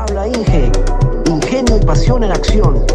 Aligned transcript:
Habla 0.00 0.28
Inge, 0.28 0.72
ingenio 1.26 1.76
y 1.76 1.84
pasión 1.84 2.24
en 2.24 2.32
acción. 2.32 2.86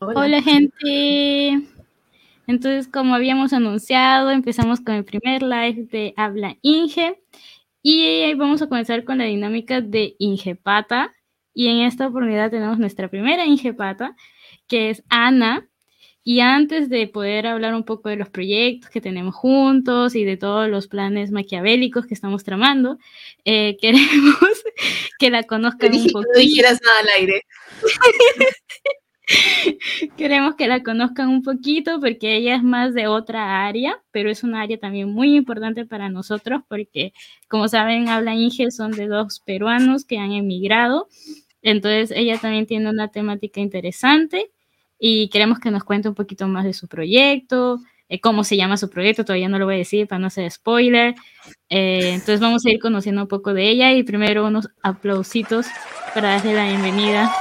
Hola. 0.00 0.40
gente. 0.40 1.68
Entonces, 2.46 2.88
como 2.88 3.14
habíamos 3.14 3.52
anunciado, 3.52 4.30
empezamos 4.30 4.80
con 4.80 4.94
el 4.94 5.04
primer 5.04 5.42
live 5.42 5.86
de 5.92 6.14
Habla 6.16 6.56
Inge 6.62 7.22
y 7.82 8.32
vamos 8.36 8.62
a 8.62 8.68
comenzar 8.68 9.04
con 9.04 9.18
la 9.18 9.24
dinámica 9.24 9.82
de 9.82 10.16
Ingepata. 10.18 11.12
Y 11.52 11.68
en 11.68 11.82
esta 11.82 12.06
oportunidad 12.06 12.50
tenemos 12.50 12.78
nuestra 12.78 13.10
primera 13.10 13.44
Ingepata, 13.44 14.16
que 14.66 14.88
es 14.88 15.04
Ana. 15.10 15.68
Y 16.28 16.40
antes 16.40 16.88
de 16.88 17.06
poder 17.06 17.46
hablar 17.46 17.72
un 17.72 17.84
poco 17.84 18.08
de 18.08 18.16
los 18.16 18.28
proyectos 18.28 18.90
que 18.90 19.00
tenemos 19.00 19.32
juntos 19.32 20.16
y 20.16 20.24
de 20.24 20.36
todos 20.36 20.68
los 20.68 20.88
planes 20.88 21.30
maquiavélicos 21.30 22.04
que 22.04 22.14
estamos 22.14 22.42
tramando, 22.42 22.98
eh, 23.44 23.76
queremos 23.80 24.64
que 25.20 25.30
la 25.30 25.44
conozcan 25.44 25.94
un 25.94 26.10
poquito. 26.10 26.32
No 26.34 26.40
dijeras 26.40 26.80
nada 26.82 26.98
al 26.98 27.08
aire. 27.20 27.42
Queremos 30.16 30.56
que 30.56 30.66
la 30.66 30.82
conozcan 30.82 31.28
un 31.28 31.44
poquito 31.44 32.00
porque 32.00 32.34
ella 32.34 32.56
es 32.56 32.62
más 32.64 32.92
de 32.92 33.06
otra 33.06 33.64
área, 33.64 34.02
pero 34.10 34.28
es 34.28 34.42
una 34.42 34.62
área 34.62 34.78
también 34.78 35.08
muy 35.08 35.36
importante 35.36 35.86
para 35.86 36.08
nosotros 36.08 36.62
porque, 36.68 37.12
como 37.46 37.68
saben, 37.68 38.08
Habla 38.08 38.34
Inge 38.34 38.72
son 38.72 38.90
de 38.90 39.06
dos 39.06 39.38
peruanos 39.46 40.04
que 40.04 40.18
han 40.18 40.32
emigrado. 40.32 41.06
Entonces, 41.62 42.10
ella 42.16 42.36
también 42.36 42.66
tiene 42.66 42.90
una 42.90 43.12
temática 43.12 43.60
interesante 43.60 44.50
y 44.98 45.28
queremos 45.28 45.58
que 45.58 45.70
nos 45.70 45.84
cuente 45.84 46.08
un 46.08 46.14
poquito 46.14 46.48
más 46.48 46.64
de 46.64 46.72
su 46.72 46.88
proyecto, 46.88 47.80
eh, 48.08 48.20
cómo 48.20 48.44
se 48.44 48.56
llama 48.56 48.76
su 48.76 48.88
proyecto, 48.88 49.24
todavía 49.24 49.48
no 49.48 49.58
lo 49.58 49.66
voy 49.66 49.74
a 49.74 49.78
decir 49.78 50.06
para 50.06 50.18
no 50.20 50.30
ser 50.30 50.50
spoiler. 50.50 51.14
Eh, 51.68 52.10
entonces, 52.12 52.40
vamos 52.40 52.64
a 52.64 52.70
ir 52.70 52.78
conociendo 52.78 53.22
un 53.22 53.28
poco 53.28 53.52
de 53.52 53.68
ella 53.68 53.92
y 53.92 54.02
primero 54.04 54.46
unos 54.46 54.68
aplausitos 54.82 55.66
para 56.14 56.30
darle 56.30 56.54
la 56.54 56.68
bienvenida. 56.68 57.32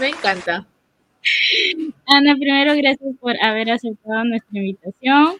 Me 0.00 0.08
encanta. 0.08 0.66
Ana, 2.06 2.34
primero 2.34 2.74
gracias 2.74 3.14
por 3.20 3.34
haber 3.44 3.70
aceptado 3.70 4.24
nuestra 4.24 4.58
invitación. 4.58 5.36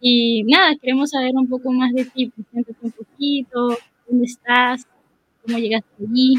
Y 0.00 0.42
nada, 0.44 0.74
queremos 0.80 1.10
saber 1.10 1.30
un 1.34 1.48
poco 1.48 1.72
más 1.72 1.92
de 1.92 2.04
ti. 2.06 2.30
Preséntate 2.30 2.76
un 2.82 2.90
poquito, 2.90 3.78
dónde 4.08 4.26
estás, 4.26 4.84
cómo 5.42 5.58
llegaste 5.58 5.88
allí. 6.00 6.34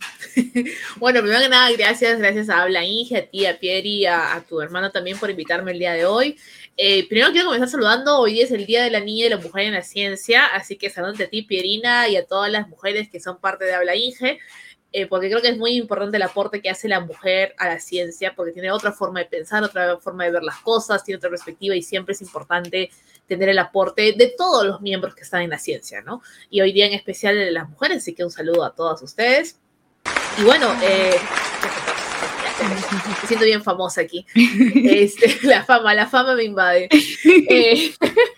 bueno, 0.96 1.20
primero 1.20 1.40
que 1.40 1.48
nada, 1.48 1.70
gracias, 1.72 2.18
gracias 2.18 2.48
a 2.48 2.62
Habla 2.62 2.84
Inge, 2.84 3.16
a 3.16 3.26
ti, 3.26 3.46
a 3.46 3.58
Pieri, 3.58 4.06
a, 4.06 4.34
a, 4.34 4.42
tu 4.42 4.60
hermano 4.60 4.90
también 4.90 5.18
por 5.18 5.30
invitarme 5.30 5.72
el 5.72 5.78
día 5.78 5.92
de 5.92 6.06
hoy. 6.06 6.36
Eh, 6.76 7.06
primero 7.08 7.30
quiero 7.32 7.46
comenzar 7.46 7.68
saludando, 7.68 8.18
hoy 8.18 8.40
es 8.40 8.50
el 8.52 8.64
Día 8.64 8.82
de 8.82 8.90
la 8.90 9.00
Niña 9.00 9.26
y 9.26 9.28
la 9.28 9.36
Mujer 9.36 9.64
en 9.64 9.74
la 9.74 9.82
Ciencia, 9.82 10.46
así 10.46 10.76
que 10.76 10.88
saludos 10.88 11.20
a 11.20 11.26
ti, 11.26 11.42
Pierina, 11.42 12.08
y 12.08 12.16
a 12.16 12.26
todas 12.26 12.50
las 12.50 12.68
mujeres 12.68 13.10
que 13.10 13.20
son 13.20 13.38
parte 13.38 13.64
de 13.66 13.74
Habla 13.74 13.96
Inge. 13.96 14.38
Eh, 14.92 15.06
porque 15.06 15.28
creo 15.28 15.40
que 15.40 15.48
es 15.48 15.56
muy 15.56 15.76
importante 15.76 16.16
el 16.16 16.22
aporte 16.24 16.60
que 16.60 16.68
hace 16.68 16.88
la 16.88 16.98
mujer 16.98 17.54
a 17.58 17.68
la 17.68 17.78
ciencia, 17.78 18.34
porque 18.34 18.52
tiene 18.52 18.72
otra 18.72 18.90
forma 18.92 19.20
de 19.20 19.26
pensar, 19.26 19.62
otra 19.62 19.98
forma 19.98 20.24
de 20.24 20.32
ver 20.32 20.42
las 20.42 20.56
cosas, 20.56 21.04
tiene 21.04 21.18
otra 21.18 21.30
perspectiva 21.30 21.76
y 21.76 21.82
siempre 21.82 22.12
es 22.14 22.22
importante 22.22 22.90
tener 23.26 23.50
el 23.50 23.58
aporte 23.60 24.14
de 24.16 24.34
todos 24.36 24.66
los 24.66 24.80
miembros 24.80 25.14
que 25.14 25.22
están 25.22 25.42
en 25.42 25.50
la 25.50 25.58
ciencia, 25.58 26.00
¿no? 26.00 26.22
Y 26.48 26.60
hoy 26.60 26.72
día 26.72 26.86
en 26.86 26.94
especial 26.94 27.36
de 27.36 27.52
las 27.52 27.68
mujeres, 27.68 27.98
así 27.98 28.14
que 28.14 28.24
un 28.24 28.32
saludo 28.32 28.64
a 28.64 28.74
todas 28.74 29.00
ustedes. 29.02 29.60
Y 30.38 30.42
bueno, 30.44 30.74
eh, 30.82 31.16
me 32.68 33.28
siento 33.28 33.44
bien 33.44 33.62
famosa 33.62 34.02
aquí. 34.02 34.26
Este, 34.34 35.38
la 35.46 35.64
fama, 35.64 35.94
la 35.94 36.06
fama 36.06 36.34
me 36.34 36.44
invade. 36.44 36.88
Eh, 37.48 37.92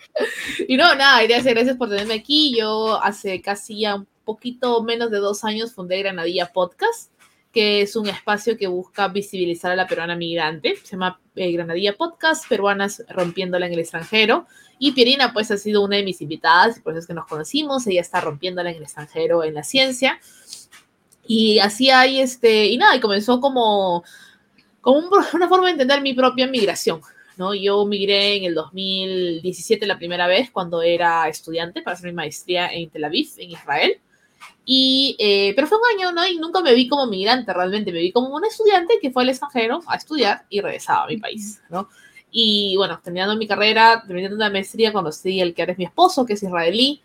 y 0.67 0.77
no, 0.77 0.95
nada, 0.95 1.23
gracias, 1.23 1.53
gracias 1.53 1.77
por 1.77 1.89
tenerme 1.89 2.15
aquí. 2.15 2.55
Yo 2.57 3.01
hace 3.01 3.41
casi 3.41 3.81
ya 3.81 3.95
un 3.95 4.07
poquito 4.23 4.81
menos 4.83 5.11
de 5.11 5.17
dos 5.17 5.43
años 5.43 5.73
fundé 5.73 5.99
Granadilla 5.99 6.51
Podcast, 6.51 7.11
que 7.51 7.81
es 7.81 7.95
un 7.95 8.07
espacio 8.07 8.57
que 8.57 8.67
busca 8.67 9.07
visibilizar 9.07 9.71
a 9.71 9.75
la 9.75 9.87
peruana 9.87 10.15
migrante. 10.15 10.75
Se 10.83 10.93
llama 10.93 11.19
eh, 11.35 11.51
Granadilla 11.51 11.95
Podcast, 11.95 12.47
Peruanas 12.47 13.03
Rompiéndola 13.09 13.67
en 13.67 13.73
el 13.73 13.79
extranjero. 13.79 14.47
Y 14.79 14.91
Pierina, 14.91 15.31
pues, 15.31 15.51
ha 15.51 15.57
sido 15.57 15.83
una 15.83 15.97
de 15.97 16.03
mis 16.03 16.21
invitadas, 16.21 16.79
por 16.79 16.93
eso 16.93 17.01
es 17.01 17.07
que 17.07 17.13
nos 17.13 17.27
conocimos. 17.27 17.85
Ella 17.87 18.01
está 18.01 18.19
rompiéndola 18.19 18.71
en 18.71 18.77
el 18.77 18.83
extranjero 18.83 19.43
en 19.43 19.53
la 19.53 19.63
ciencia. 19.63 20.19
Y 21.25 21.59
así 21.59 21.89
hay, 21.89 22.19
este, 22.19 22.67
y 22.67 22.77
nada, 22.77 22.95
y 22.95 22.99
comenzó 22.99 23.39
como, 23.39 24.03
como 24.81 24.99
una 25.33 25.47
forma 25.47 25.65
de 25.65 25.71
entender 25.71 26.01
mi 26.01 26.13
propia 26.13 26.47
migración. 26.47 27.01
¿no? 27.37 27.53
Yo 27.53 27.85
migré 27.85 28.37
en 28.37 28.45
el 28.45 28.55
2017 28.55 29.85
la 29.87 29.97
primera 29.97 30.27
vez 30.27 30.51
cuando 30.51 30.81
era 30.81 31.27
estudiante 31.27 31.81
para 31.81 31.95
hacer 31.95 32.11
mi 32.11 32.15
maestría 32.15 32.67
en 32.67 32.89
Tel 32.89 33.03
Aviv, 33.03 33.29
en 33.37 33.51
Israel. 33.51 33.99
Y, 34.65 35.15
eh, 35.19 35.53
pero 35.55 35.67
fue 35.67 35.77
un 35.77 35.99
año, 35.99 36.11
¿no? 36.13 36.25
Y 36.25 36.37
nunca 36.37 36.61
me 36.61 36.73
vi 36.73 36.87
como 36.87 37.05
migrante 37.07 37.51
realmente, 37.53 37.91
me 37.91 37.99
vi 37.99 38.11
como 38.11 38.33
un 38.33 38.45
estudiante 38.45 38.97
que 39.01 39.11
fue 39.11 39.23
al 39.23 39.29
extranjero 39.29 39.81
a 39.87 39.95
estudiar 39.95 40.45
y 40.49 40.61
regresaba 40.61 41.03
a 41.03 41.07
mi 41.07 41.17
país, 41.17 41.61
¿no? 41.69 41.89
Y 42.31 42.75
bueno, 42.77 42.99
terminando 43.03 43.35
mi 43.35 43.45
carrera, 43.45 44.03
terminando 44.07 44.35
una 44.35 44.49
maestría, 44.49 44.93
conocí 44.93 45.39
el 45.41 45.53
que 45.53 45.61
ahora 45.61 45.73
es 45.73 45.77
mi 45.77 45.85
esposo, 45.85 46.25
que 46.25 46.33
es 46.33 46.43
israelí, 46.43 47.01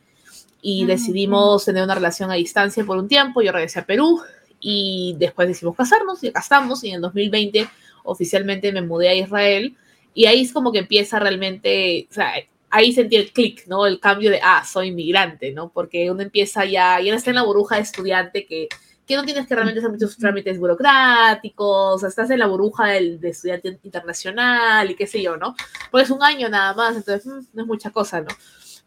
y 0.60 0.84
decidimos 0.84 1.64
tener 1.64 1.82
una 1.82 1.94
relación 1.94 2.30
a 2.30 2.34
distancia 2.34 2.84
por 2.84 2.98
un 2.98 3.08
tiempo. 3.08 3.42
Yo 3.42 3.52
regresé 3.52 3.80
a 3.80 3.86
Perú 3.86 4.20
y 4.60 5.14
después 5.18 5.48
decidimos 5.48 5.76
casarnos 5.76 6.22
y 6.24 6.28
acá 6.28 6.40
estamos. 6.40 6.82
Y 6.84 6.90
en 6.90 6.96
el 6.96 7.00
2020 7.02 7.68
oficialmente 8.04 8.72
me 8.72 8.82
mudé 8.82 9.08
a 9.08 9.14
Israel 9.14 9.76
y 10.14 10.26
ahí 10.26 10.42
es 10.42 10.52
como 10.52 10.72
que 10.72 10.80
empieza 10.80 11.18
realmente, 11.18 12.08
o 12.10 12.14
sea, 12.14 12.32
ahí 12.70 12.92
sentí 12.92 13.16
el 13.16 13.32
clic, 13.32 13.66
¿no? 13.66 13.86
El 13.86 14.00
cambio 14.00 14.30
de, 14.30 14.40
ah, 14.42 14.64
soy 14.64 14.88
inmigrante, 14.88 15.52
¿no? 15.52 15.70
Porque 15.70 16.10
uno 16.10 16.22
empieza 16.22 16.64
ya, 16.64 17.00
ya 17.00 17.12
no 17.12 17.18
está 17.18 17.30
en 17.30 17.36
la 17.36 17.44
burbuja 17.44 17.76
de 17.76 17.82
estudiante 17.82 18.46
que, 18.46 18.68
que 19.06 19.16
no 19.16 19.24
tienes 19.24 19.46
que 19.46 19.54
realmente 19.54 19.80
hacer 19.80 19.90
muchos 19.90 20.16
trámites 20.16 20.58
burocráticos, 20.58 22.02
estás 22.02 22.30
en 22.30 22.40
la 22.40 22.46
burbuja 22.46 22.88
del, 22.88 23.20
de 23.20 23.30
estudiante 23.30 23.78
internacional 23.82 24.90
y 24.90 24.94
qué 24.94 25.06
sé 25.06 25.22
yo, 25.22 25.36
¿no? 25.36 25.54
Porque 25.90 26.04
es 26.04 26.10
un 26.10 26.22
año 26.22 26.48
nada 26.48 26.74
más, 26.74 26.96
entonces 26.96 27.26
mm, 27.26 27.46
no 27.54 27.62
es 27.62 27.68
mucha 27.68 27.90
cosa, 27.90 28.20
¿no? 28.20 28.28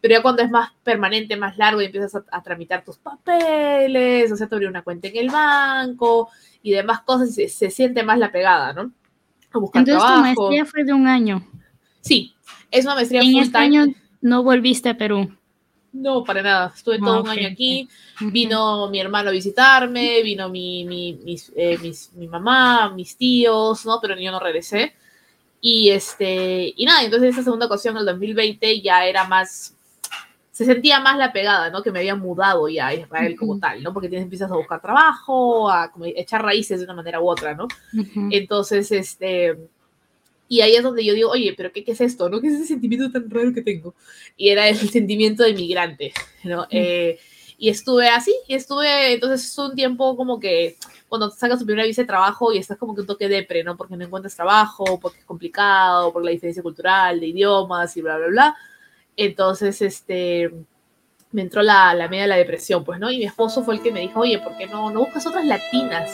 Pero 0.02 0.16
ya 0.16 0.22
cuando 0.22 0.42
es 0.42 0.50
más 0.50 0.72
permanente, 0.82 1.36
más 1.36 1.56
largo 1.56 1.80
y 1.80 1.86
empiezas 1.86 2.22
a, 2.30 2.42
tramitar 2.42 2.84
tus 2.84 2.98
papeles, 2.98 4.30
o 4.30 4.36
sea, 4.36 4.46
te 4.46 4.54
abrir 4.54 4.68
una 4.68 4.82
cuenta 4.82 5.08
en 5.08 5.16
el 5.16 5.30
banco 5.30 6.28
y 6.62 6.72
demás 6.72 7.00
cosas, 7.00 7.34
se, 7.34 7.48
se 7.48 7.70
siente 7.70 8.02
más 8.02 8.18
la 8.18 8.30
pegada, 8.30 8.74
¿no? 8.74 8.92
A 9.52 9.58
buscar 9.58 9.80
Entonces 9.80 10.02
trabajo. 10.02 10.34
tu 10.34 10.42
maestría 10.42 10.66
fue 10.66 10.84
de 10.84 10.92
un 10.92 11.06
año. 11.06 11.48
Sí, 12.02 12.34
es 12.70 12.84
una 12.84 12.96
maestría 12.96 13.22
en 13.22 13.38
este 13.38 13.56
año 13.56 13.86
no 14.22 14.42
volviste 14.42 14.88
a 14.88 14.96
Perú. 14.96 15.36
No, 15.92 16.24
para 16.24 16.42
nada. 16.42 16.72
Estuve 16.74 16.98
todo 16.98 17.22
un 17.22 17.28
año 17.28 17.48
aquí. 17.48 17.88
Vino 18.20 18.88
mi 18.88 18.98
hermano 18.98 19.28
a 19.28 19.32
visitarme, 19.32 20.22
vino 20.22 20.48
mi, 20.48 20.84
mi, 20.84 21.36
eh, 21.56 21.78
mi 22.14 22.28
mamá, 22.28 22.90
mis 22.94 23.16
tíos, 23.16 23.84
¿no? 23.84 23.98
Pero 24.00 24.18
yo 24.18 24.30
no 24.30 24.40
regresé. 24.40 24.94
Y 25.60 25.90
este, 25.90 26.72
y 26.74 26.84
nada, 26.86 27.04
entonces 27.04 27.30
esa 27.30 27.44
segunda 27.44 27.66
ocasión, 27.66 27.96
el 27.96 28.06
2020, 28.06 28.80
ya 28.80 29.04
era 29.06 29.28
más, 29.28 29.76
se 30.52 30.66
sentía 30.66 31.00
más 31.00 31.16
la 31.16 31.32
pegada, 31.32 31.70
¿no? 31.70 31.82
Que 31.82 31.90
me 31.90 32.00
había 32.00 32.14
mudado 32.14 32.68
ya 32.68 32.88
a 32.88 32.94
Israel 32.94 33.36
como 33.36 33.58
tal, 33.58 33.82
¿no? 33.82 33.94
Porque 33.94 34.10
tienes, 34.10 34.24
empiezas 34.24 34.50
a 34.50 34.56
buscar 34.56 34.82
trabajo, 34.82 35.70
a 35.70 35.90
como, 35.90 36.04
echar 36.04 36.42
raíces 36.42 36.78
de 36.78 36.84
una 36.84 36.94
manera 36.94 37.20
u 37.20 37.28
otra, 37.28 37.54
¿no? 37.54 37.66
Entonces, 38.30 38.92
este, 38.92 39.56
y 40.48 40.60
ahí 40.60 40.76
es 40.76 40.82
donde 40.82 41.02
yo 41.06 41.14
digo, 41.14 41.30
oye, 41.30 41.54
pero 41.56 41.72
¿qué, 41.72 41.82
qué 41.82 41.92
es 41.92 42.00
esto? 42.02 42.28
¿no? 42.28 42.38
¿Qué 42.38 42.48
es 42.48 42.54
ese 42.54 42.66
sentimiento 42.66 43.10
tan 43.10 43.30
raro 43.30 43.54
que 43.54 43.62
tengo? 43.62 43.94
Y 44.36 44.50
era 44.50 44.68
el 44.68 44.76
sentimiento 44.90 45.42
de 45.42 45.54
migrante, 45.54 46.12
¿no? 46.44 46.66
Eh, 46.68 47.18
y 47.56 47.70
estuve 47.70 48.10
así, 48.10 48.34
y 48.46 48.54
estuve, 48.54 49.14
entonces 49.14 49.50
es 49.50 49.56
un 49.56 49.74
tiempo 49.74 50.14
como 50.18 50.38
que 50.38 50.76
cuando 51.08 51.30
sacas 51.30 51.60
tu 51.60 51.64
primera 51.64 51.86
visa 51.86 52.02
de 52.02 52.08
trabajo 52.08 52.52
y 52.52 52.58
estás 52.58 52.76
como 52.76 52.94
que 52.94 53.00
un 53.00 53.06
toque 53.06 53.28
depre, 53.28 53.64
¿no? 53.64 53.76
Porque 53.78 53.96
no 53.96 54.04
encuentras 54.04 54.36
trabajo, 54.36 55.00
porque 55.00 55.20
es 55.20 55.24
complicado, 55.24 56.12
por 56.12 56.22
la 56.22 56.30
diferencia 56.30 56.62
cultural, 56.62 57.20
de 57.20 57.28
idiomas 57.28 57.96
y 57.96 58.02
bla, 58.02 58.18
bla, 58.18 58.26
bla. 58.26 58.56
Entonces, 59.16 59.82
este, 59.82 60.50
me 61.30 61.42
entró 61.42 61.62
la, 61.62 61.94
la 61.94 62.08
media 62.08 62.22
de 62.22 62.28
la 62.28 62.36
depresión, 62.36 62.84
pues, 62.84 62.98
¿no? 62.98 63.10
Y 63.10 63.18
mi 63.18 63.24
esposo 63.24 63.62
fue 63.64 63.74
el 63.74 63.82
que 63.82 63.92
me 63.92 64.00
dijo, 64.00 64.20
oye, 64.20 64.38
¿por 64.38 64.56
qué 64.56 64.66
no, 64.66 64.90
no 64.90 65.00
buscas 65.00 65.26
otras 65.26 65.44
latinas? 65.44 66.10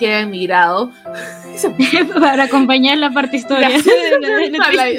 que 0.00 0.14
han 0.14 0.30
migrado. 0.30 0.90
para 2.20 2.44
acompañar 2.44 2.98
la 2.98 3.10
parte 3.10 3.36
historia. 3.38 3.68
para, 3.68 4.72
la, 4.72 4.90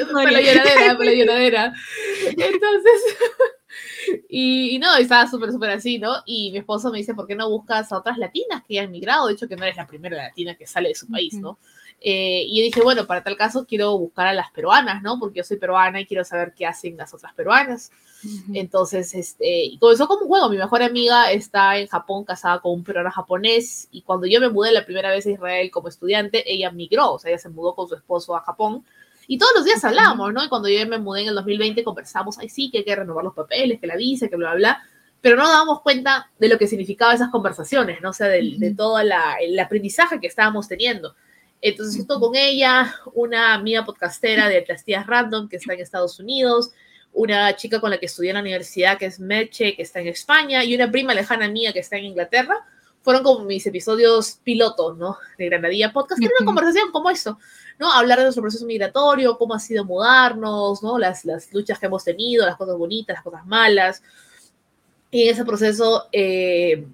lloradera, 0.41 0.95
para 0.95 1.05
la 1.09 1.13
lloradera. 1.13 1.73
Entonces, 2.29 3.01
y, 4.29 4.77
no, 4.79 4.95
estaba 4.95 5.27
súper, 5.27 5.51
súper 5.51 5.71
así, 5.71 5.97
¿no? 5.97 6.13
Y 6.25 6.51
mi 6.51 6.59
esposo 6.59 6.91
me 6.91 6.99
dice, 6.99 7.13
¿por 7.13 7.27
qué 7.27 7.35
no 7.35 7.49
buscas 7.49 7.91
a 7.91 7.97
otras 7.97 8.17
latinas 8.17 8.63
que 8.67 8.79
han 8.79 8.91
migrado? 8.91 9.27
De 9.27 9.33
hecho, 9.33 9.47
que 9.47 9.55
no 9.55 9.63
eres 9.63 9.75
la 9.77 9.87
primera 9.87 10.15
latina 10.17 10.55
que 10.55 10.67
sale 10.67 10.89
de 10.89 10.95
su 10.95 11.07
país, 11.07 11.33
¿no? 11.33 11.57
Eh, 12.03 12.45
y 12.47 12.57
yo 12.57 12.63
dije, 12.63 12.81
bueno, 12.81 13.05
para 13.05 13.23
tal 13.23 13.37
caso 13.37 13.67
quiero 13.67 13.95
buscar 13.95 14.25
a 14.25 14.33
las 14.33 14.49
peruanas, 14.49 15.03
¿no? 15.03 15.19
Porque 15.19 15.37
yo 15.37 15.43
soy 15.43 15.57
peruana 15.57 16.01
y 16.01 16.07
quiero 16.07 16.23
saber 16.23 16.53
qué 16.55 16.65
hacen 16.65 16.97
las 16.97 17.13
otras 17.13 17.31
peruanas. 17.35 17.91
Entonces, 18.53 19.13
este, 19.13 19.65
y 19.65 19.77
comenzó 19.77 20.07
como 20.07 20.23
un 20.23 20.27
juego. 20.27 20.49
Mi 20.49 20.57
mejor 20.57 20.81
amiga 20.81 21.31
está 21.31 21.77
en 21.77 21.87
Japón 21.87 22.23
casada 22.23 22.59
con 22.59 22.73
un 22.73 22.83
peruano 22.83 23.11
japonés 23.11 23.87
y 23.91 24.01
cuando 24.01 24.25
yo 24.25 24.39
me 24.39 24.49
mudé 24.49 24.71
la 24.71 24.83
primera 24.83 25.11
vez 25.11 25.27
a 25.27 25.31
Israel 25.31 25.69
como 25.69 25.89
estudiante, 25.89 26.43
ella 26.51 26.71
migró, 26.71 27.13
o 27.13 27.19
sea, 27.19 27.29
ella 27.29 27.39
se 27.39 27.49
mudó 27.49 27.75
con 27.75 27.87
su 27.87 27.93
esposo 27.93 28.35
a 28.35 28.41
Japón. 28.41 28.83
Y 29.27 29.37
todos 29.37 29.51
los 29.55 29.65
días 29.65 29.83
hablábamos, 29.85 30.33
¿no? 30.33 30.43
Y 30.43 30.49
cuando 30.49 30.69
yo 30.69 30.85
me 30.87 30.97
mudé 30.97 31.21
en 31.21 31.29
el 31.29 31.35
2020 31.35 31.83
conversamos, 31.83 32.39
ay, 32.39 32.49
sí, 32.49 32.71
que 32.71 32.79
hay 32.79 32.83
que 32.83 32.95
renovar 32.95 33.23
los 33.23 33.35
papeles, 33.35 33.79
que 33.79 33.87
la 33.87 33.95
visa, 33.95 34.27
que 34.27 34.35
bla, 34.35 34.49
bla, 34.49 34.57
bla. 34.57 34.83
Pero 35.21 35.35
no 35.35 35.47
dábamos 35.47 35.81
cuenta 35.81 36.31
de 36.39 36.49
lo 36.49 36.57
que 36.57 36.67
significaba 36.67 37.13
esas 37.13 37.29
conversaciones, 37.29 38.01
¿no? 38.01 38.09
O 38.09 38.13
sea, 38.13 38.27
de, 38.27 38.55
de 38.57 38.73
todo 38.73 39.01
la, 39.03 39.35
el 39.39 39.57
aprendizaje 39.59 40.19
que 40.19 40.25
estábamos 40.25 40.67
teniendo. 40.67 41.15
Entonces, 41.61 42.01
esto 42.01 42.19
con 42.19 42.35
ella, 42.35 42.95
una 43.13 43.53
amiga 43.53 43.85
podcastera 43.85 44.49
de 44.49 44.65
las 44.67 44.83
tías 44.83 45.05
Random 45.05 45.47
que 45.47 45.57
está 45.57 45.73
en 45.73 45.79
Estados 45.79 46.19
Unidos, 46.19 46.71
una 47.13 47.55
chica 47.55 47.79
con 47.79 47.91
la 47.91 47.99
que 47.99 48.07
estudié 48.07 48.31
en 48.31 48.35
la 48.35 48.41
universidad 48.41 48.97
que 48.97 49.05
es 49.05 49.19
Meche, 49.19 49.75
que 49.75 49.83
está 49.83 49.99
en 49.99 50.07
España, 50.07 50.63
y 50.63 50.73
una 50.73 50.89
prima 50.89 51.13
lejana 51.13 51.47
mía 51.47 51.71
que 51.71 51.79
está 51.79 51.97
en 51.97 52.05
Inglaterra. 52.05 52.65
Fueron 53.03 53.23
como 53.23 53.45
mis 53.45 53.65
episodios 53.65 54.39
pilotos, 54.43 54.97
¿no? 54.97 55.17
De 55.37 55.49
Granadilla 55.49 55.91
Podcast, 55.91 56.19
que 56.19 56.25
era 56.25 56.35
una 56.39 56.45
conversación 56.45 56.91
como 56.91 57.09
eso, 57.09 57.37
¿no? 57.79 57.91
Hablar 57.91 58.19
de 58.19 58.25
nuestro 58.25 58.41
proceso 58.41 58.65
migratorio, 58.65 59.37
cómo 59.37 59.53
ha 59.53 59.59
sido 59.59 59.85
mudarnos, 59.85 60.81
¿no? 60.81 60.97
Las, 60.97 61.25
las 61.25 61.51
luchas 61.53 61.79
que 61.79 61.87
hemos 61.87 62.03
tenido, 62.03 62.45
las 62.45 62.57
cosas 62.57 62.77
bonitas, 62.77 63.15
las 63.15 63.23
cosas 63.23 63.45
malas. 63.45 64.03
Y 65.09 65.23
en 65.23 65.33
ese 65.33 65.45
proceso, 65.45 66.07
eh, 66.11 66.87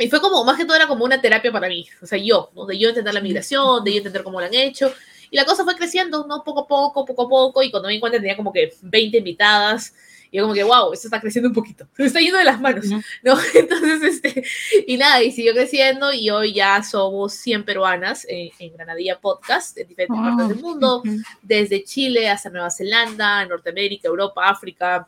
y 0.00 0.08
fue 0.08 0.20
como, 0.20 0.44
más 0.44 0.56
que 0.56 0.64
todo 0.64 0.76
era 0.76 0.88
como 0.88 1.04
una 1.04 1.20
terapia 1.20 1.52
para 1.52 1.68
mí, 1.68 1.86
o 2.02 2.06
sea, 2.06 2.18
yo, 2.18 2.50
¿no? 2.54 2.66
de 2.66 2.78
yo 2.78 2.88
entender 2.88 3.14
la 3.14 3.20
migración, 3.20 3.84
de 3.84 3.92
yo 3.92 3.98
entender 3.98 4.22
cómo 4.22 4.40
lo 4.40 4.46
han 4.46 4.54
hecho, 4.54 4.92
y 5.30 5.36
la 5.36 5.44
cosa 5.44 5.62
fue 5.62 5.76
creciendo, 5.76 6.26
¿no? 6.26 6.42
Poco 6.42 6.60
a 6.60 6.66
poco, 6.66 7.04
poco 7.04 7.22
a 7.22 7.28
poco, 7.28 7.62
y 7.62 7.70
cuando 7.70 7.88
me 7.88 7.94
di 7.94 8.00
cuenta 8.00 8.18
tenía 8.18 8.36
como 8.36 8.52
que 8.52 8.74
20 8.82 9.18
invitadas, 9.18 9.94
y 10.30 10.38
yo 10.38 10.44
como 10.44 10.54
que, 10.54 10.64
wow, 10.64 10.92
esto 10.92 11.08
está 11.08 11.20
creciendo 11.20 11.48
un 11.48 11.54
poquito, 11.54 11.86
se 11.96 12.04
está 12.06 12.20
yendo 12.20 12.38
de 12.38 12.44
las 12.44 12.60
manos, 12.60 12.86
¿no? 13.22 13.38
Entonces, 13.54 14.02
este, 14.02 14.44
y 14.86 14.96
nada, 14.96 15.22
y 15.22 15.32
siguió 15.32 15.52
creciendo, 15.52 16.12
y 16.12 16.30
hoy 16.30 16.54
ya 16.54 16.82
somos 16.82 17.34
100 17.34 17.64
peruanas 17.64 18.26
en, 18.28 18.50
en 18.58 18.72
Granadilla 18.72 19.20
Podcast, 19.20 19.76
en 19.78 19.86
diferentes 19.86 20.18
partes 20.18 20.48
del 20.48 20.58
mundo, 20.60 21.02
desde 21.42 21.84
Chile 21.84 22.28
hasta 22.28 22.50
Nueva 22.50 22.70
Zelanda, 22.70 23.44
Norteamérica, 23.46 24.08
Europa, 24.08 24.48
África, 24.48 25.06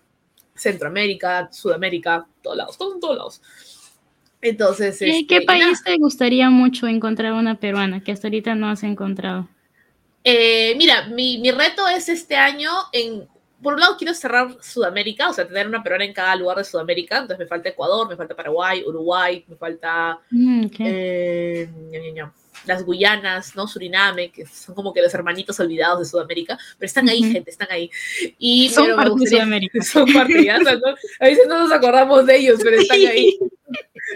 Centroamérica, 0.55 1.49
Sudamérica, 1.51 2.27
todos 2.43 2.57
lados, 2.57 2.79
todos 2.79 2.95
en 2.95 3.01
todos 3.01 3.17
lados. 3.17 3.43
Entonces, 4.43 4.99
¿Qué, 4.99 5.21
este, 5.21 5.27
¿qué 5.27 5.43
y 5.43 5.47
país 5.47 5.83
te 5.85 5.97
gustaría 5.97 6.51
mucho 6.51 6.89
encontrar 6.89 7.33
una 7.33 7.55
peruana 7.55 8.03
que 8.03 8.11
hasta 8.11 8.27
ahorita 8.27 8.55
no 8.57 8.69
has 8.69 8.83
encontrado? 8.83 9.49
Eh, 10.25 10.75
mira, 10.77 11.07
mi, 11.07 11.39
mi 11.39 11.51
reto 11.53 11.87
es 11.89 12.09
este 12.09 12.37
año 12.37 12.71
en, 12.93 13.27
por 13.63 13.75
un 13.75 13.81
lado 13.81 13.97
quiero 13.97 14.15
cerrar 14.15 14.57
Sudamérica, 14.61 15.31
o 15.31 15.33
sea, 15.33 15.47
tener 15.47 15.69
una 15.69 15.83
peruana 15.83 16.05
en 16.05 16.13
cada 16.13 16.35
lugar 16.35 16.59
de 16.59 16.65
Sudamérica, 16.65 17.19
entonces 17.19 17.39
me 17.39 17.47
falta 17.47 17.69
Ecuador, 17.69 18.09
me 18.09 18.17
falta 18.17 18.35
Paraguay, 18.35 18.83
Uruguay, 18.85 19.45
me 19.47 19.57
falta 19.57 20.19
Mm, 20.31 20.67
ok. 20.67 20.77
eh, 20.81 21.69
las 22.67 22.85
Guyanas, 22.85 23.57
¿no? 23.57 23.67
Suriname, 23.67 24.31
que 24.31 24.47
son 24.47 24.75
como 24.75 24.93
que 24.93 25.03
los 25.03 25.13
hermanitos 25.15 25.59
olvidados 25.61 26.01
de 26.01 26.05
Sudamérica, 26.05 26.59
pero 26.79 26.87
están 26.87 27.09
ahí, 27.09 27.23
gente, 27.23 27.51
están 27.51 27.69
ahí. 27.71 27.91
Y, 28.39 28.69
Son 28.69 28.95
parte 28.95 29.15
de 29.19 29.27
Sudamérica. 29.27 29.79
Son 29.83 30.13
parte, 30.13 30.45
ya, 30.45 30.59
o 30.59 30.63
sea, 30.63 30.75
¿no? 30.77 30.95
A 31.21 31.25
veces 31.27 31.47
no 31.49 31.59
nos 31.59 31.73
acordamos 31.73 32.27
de 32.27 32.37
ellos, 32.37 32.61
pero 32.63 32.81
están 32.81 32.99
ahí. 32.99 33.39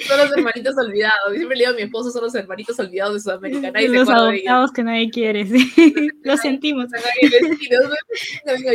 Son 0.07 0.19
los 0.19 0.33
hermanitos 0.37 0.77
olvidados. 0.77 1.35
Siempre 1.35 1.57
le 1.57 1.65
digo 1.65 1.73
a 1.73 1.77
mi 1.77 1.83
esposo, 1.83 2.11
son 2.11 2.23
los 2.25 2.35
hermanitos 2.35 2.79
olvidados 2.79 3.15
de 3.15 3.21
Sudamérica. 3.21 3.71
Nadie 3.71 3.89
se 3.89 3.95
Los 3.95 4.09
de 4.09 4.15
adoptados 4.15 4.73
que 4.73 4.83
nadie 4.83 5.11
quiere, 5.11 5.47
sí. 5.47 5.73
Lo 6.23 6.37
sentimos. 6.37 6.87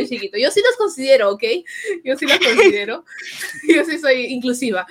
Chiquito. 0.08 0.38
Yo 0.38 0.50
sí 0.50 0.60
los 0.60 0.76
considero, 0.76 1.30
¿ok? 1.30 1.44
Yo 2.04 2.16
sí 2.16 2.26
los 2.26 2.38
considero. 2.38 3.04
Yo 3.68 3.84
sí 3.84 3.98
soy 3.98 4.26
inclusiva. 4.26 4.86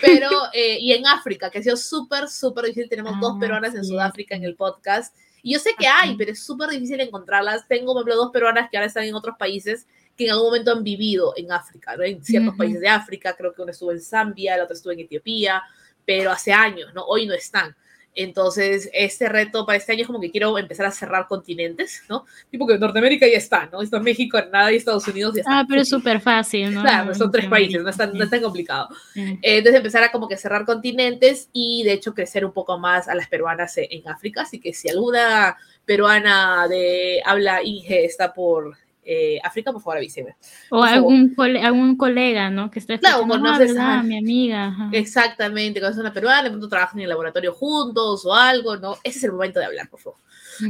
Pero, 0.00 0.28
eh, 0.52 0.78
y 0.80 0.92
en 0.92 1.06
África, 1.06 1.50
que 1.50 1.58
ha 1.58 1.62
sido 1.62 1.76
súper, 1.76 2.28
súper 2.28 2.66
difícil. 2.66 2.88
Tenemos 2.88 3.18
dos 3.20 3.34
Ah, 3.36 3.40
peruanas 3.40 3.74
en 3.74 3.84
sí. 3.84 3.90
Sudáfrica 3.90 4.34
en 4.34 4.44
el 4.44 4.56
podcast. 4.56 5.14
Y 5.42 5.52
yo 5.52 5.60
sé 5.60 5.70
que 5.78 5.86
hay, 5.86 6.16
pero 6.16 6.32
es 6.32 6.42
súper 6.44 6.68
difícil 6.70 7.00
encontrarlas. 7.00 7.68
Tengo, 7.68 7.92
por 7.92 8.02
ejemplo, 8.02 8.16
dos 8.16 8.32
peruanas 8.32 8.68
que 8.70 8.76
ahora 8.76 8.86
están 8.88 9.04
en 9.04 9.14
otros 9.14 9.36
países 9.38 9.86
que 10.18 10.24
en 10.24 10.32
algún 10.32 10.48
momento 10.48 10.72
han 10.72 10.82
vivido 10.82 11.32
en 11.36 11.52
África, 11.52 11.96
¿no? 11.96 12.02
En 12.02 12.22
ciertos 12.24 12.50
Ujú. 12.50 12.58
países 12.58 12.80
de 12.80 12.88
África. 12.88 13.36
Creo 13.36 13.54
que 13.54 13.62
una 13.62 13.70
estuvo 13.70 13.92
en 13.92 14.00
Zambia, 14.00 14.56
la 14.56 14.64
otra 14.64 14.74
estuvo 14.74 14.92
en 14.92 14.98
Etiopía, 14.98 15.62
pero 16.04 16.32
hace 16.32 16.52
años, 16.52 16.92
¿no? 16.92 17.04
Hoy 17.04 17.26
no 17.26 17.34
están. 17.34 17.76
Entonces, 18.14 18.90
este 18.92 19.28
reto 19.28 19.64
para 19.64 19.76
este 19.76 19.92
año 19.92 20.00
es 20.00 20.08
como 20.08 20.20
que 20.20 20.32
quiero 20.32 20.58
empezar 20.58 20.86
a 20.86 20.90
cerrar 20.90 21.28
continentes, 21.28 22.02
¿no? 22.08 22.26
Tipo 22.50 22.66
que 22.66 22.76
Norteamérica 22.76 23.28
ya 23.28 23.36
está, 23.36 23.68
¿no? 23.70 23.80
Está 23.80 24.00
México, 24.00 24.36
Canadá 24.38 24.72
y 24.72 24.76
Estados 24.76 25.06
Unidos 25.06 25.36
ya 25.36 25.42
está. 25.42 25.60
Ah, 25.60 25.64
pero 25.68 25.82
es 25.82 25.88
súper 25.88 26.20
fácil, 26.20 26.74
¿no? 26.74 26.82
Claro, 26.82 27.06
pues 27.06 27.18
son 27.18 27.30
tres 27.30 27.46
países, 27.46 27.80
no 27.80 27.90
es 27.90 27.96
tan, 27.96 28.12
no 28.12 28.24
es 28.24 28.30
tan 28.30 28.42
complicado. 28.42 28.88
Eh, 29.14 29.38
entonces 29.42 29.76
empezar 29.76 30.02
a 30.02 30.10
como 30.10 30.26
que 30.26 30.36
cerrar 30.36 30.64
continentes 30.64 31.48
y 31.52 31.84
de 31.84 31.92
hecho 31.92 32.12
crecer 32.12 32.44
un 32.44 32.52
poco 32.52 32.76
más 32.76 33.06
a 33.06 33.14
las 33.14 33.28
peruanas 33.28 33.74
en 33.76 34.08
África. 34.08 34.42
Así 34.42 34.58
que 34.58 34.74
si 34.74 34.88
alguna 34.88 35.56
peruana 35.84 36.66
de 36.66 37.22
habla 37.24 37.62
Inge 37.62 38.04
está 38.04 38.34
por 38.34 38.76
eh, 39.10 39.40
África, 39.42 39.72
por 39.72 39.80
favor 39.80 39.96
avíseme. 39.96 40.36
O 40.70 40.82
algún, 40.82 41.34
cole- 41.34 41.62
algún 41.62 41.96
colega, 41.96 42.50
¿no? 42.50 42.70
Que 42.70 42.78
esté 42.78 42.98
Claro, 42.98 43.26
conoces 43.26 43.74
a- 43.78 44.02
mi 44.02 44.18
amiga. 44.18 44.66
ajá. 44.66 44.90
Exactamente, 44.92 45.80
cuando 45.80 45.96
es 45.96 46.00
una 46.00 46.12
peruana, 46.12 46.42
de 46.42 46.50
pronto 46.50 46.68
trabajan 46.68 46.98
en 46.98 47.04
el 47.04 47.08
laboratorio 47.08 47.54
juntos 47.54 48.26
o 48.26 48.34
algo, 48.34 48.76
¿no? 48.76 48.98
Ese 49.02 49.18
es 49.18 49.24
el 49.24 49.32
momento 49.32 49.60
de 49.60 49.64
hablar, 49.66 49.88
por 49.88 50.00
favor. 50.00 50.18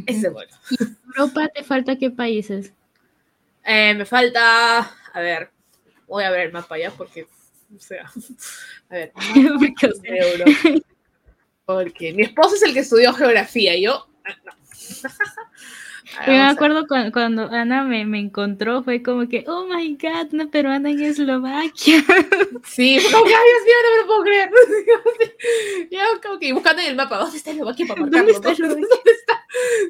Ese 0.06 0.18
es 0.18 0.24
el 0.24 0.32
momento. 0.32 0.56
Europa, 1.16 1.48
¿te 1.52 1.64
falta 1.64 1.96
qué 1.96 2.10
países? 2.10 2.72
Eh, 3.64 3.94
me 3.94 4.04
falta, 4.06 4.80
a 5.12 5.20
ver, 5.20 5.50
voy 6.06 6.22
a 6.22 6.30
ver 6.30 6.46
el 6.46 6.52
mapa 6.52 6.78
ya 6.78 6.90
porque, 6.92 7.26
o 7.76 7.80
sea, 7.80 8.08
a 8.88 8.94
ver, 8.94 9.12
Porque. 9.58 10.82
Porque 11.64 12.12
mi 12.14 12.22
esposo 12.22 12.54
es 12.54 12.62
el 12.62 12.72
que 12.72 12.80
estudió 12.80 13.12
geografía 13.12 13.74
y 13.76 13.82
yo, 13.82 14.06
ah, 14.24 14.34
no. 14.44 14.52
A 16.16 16.20
ver, 16.20 16.28
Yo 16.28 16.32
me 16.32 16.48
acuerdo 16.48 16.86
cuando, 16.86 17.12
cuando 17.12 17.42
Ana 17.50 17.84
me, 17.84 18.04
me 18.06 18.18
encontró, 18.18 18.82
fue 18.82 19.02
como 19.02 19.28
que, 19.28 19.44
oh 19.46 19.66
my 19.66 19.96
god, 20.00 20.32
una 20.32 20.46
peruana 20.50 20.90
en 20.90 21.00
Eslovaquia. 21.02 22.02
Sí, 22.64 22.98
como 23.12 23.24
que, 23.24 23.34
ay, 23.34 23.40
Dios 23.50 23.64
mío, 23.64 23.74
no 23.84 23.90
me 23.94 24.00
lo 24.00 24.06
puedo 24.06 24.22
creer. 24.24 24.50
Yo 25.90 25.98
como 26.22 26.38
que 26.38 26.52
buscando 26.52 26.82
en 26.82 26.88
el 26.88 26.96
mapa, 26.96 27.18
¿dónde 27.18 27.36
está 27.36 27.50
Eslovaquia 27.50 27.86
para 27.86 28.00
¿Dónde 28.00 28.16
marcarlo? 28.18 28.36
está 28.36 28.48
no? 28.48 28.52
Eslovaquia? 28.54 28.88
¿Dónde 28.88 29.10
está? 29.20 29.42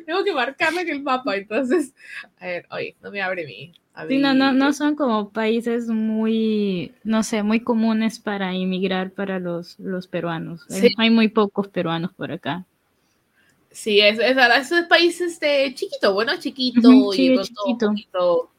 Tengo 0.07 0.25
que 0.25 0.33
marcarlo 0.35 0.81
en 0.81 0.89
el 0.89 1.03
mapa, 1.03 1.37
entonces, 1.37 1.95
a 2.41 2.47
ver, 2.47 2.67
oye, 2.71 2.97
no 3.03 3.11
me 3.11 3.23
abre 3.23 3.47
mi... 3.47 3.73
Sí, 4.09 4.19
no, 4.19 4.33
no, 4.33 4.53
no 4.53 4.73
son 4.73 4.95
como 4.95 5.31
países 5.31 5.89
muy, 5.89 6.93
no 7.03 7.25
sé, 7.25 7.43
muy 7.43 7.61
comunes 7.61 8.21
para 8.21 8.55
inmigrar 8.55 9.11
para 9.11 9.41
los, 9.41 9.77
los 9.81 10.07
peruanos. 10.07 10.65
Hay- 10.71 10.81
Sí. 10.83 10.95
Hay 10.99 11.11
muy 11.11 11.29
pocos 11.29 11.67
peruanos 11.67 12.13
por 12.15 12.31
acá. 12.31 12.65
Sí, 13.79 14.01
es, 14.01 14.19
es 14.19 14.35
verdad, 14.35 14.59
es 14.59 14.73
un 14.73 14.89
país 14.89 15.21
este, 15.21 15.73
chiquito, 15.73 16.13
bueno, 16.13 16.37
chiquito 16.37 16.91
y 17.13 17.17
sí, 17.17 17.33
es 17.33 17.49
pronto 17.49 17.63
un 17.65 17.67
chiquito. 17.69 17.87
poquito, 17.87 18.51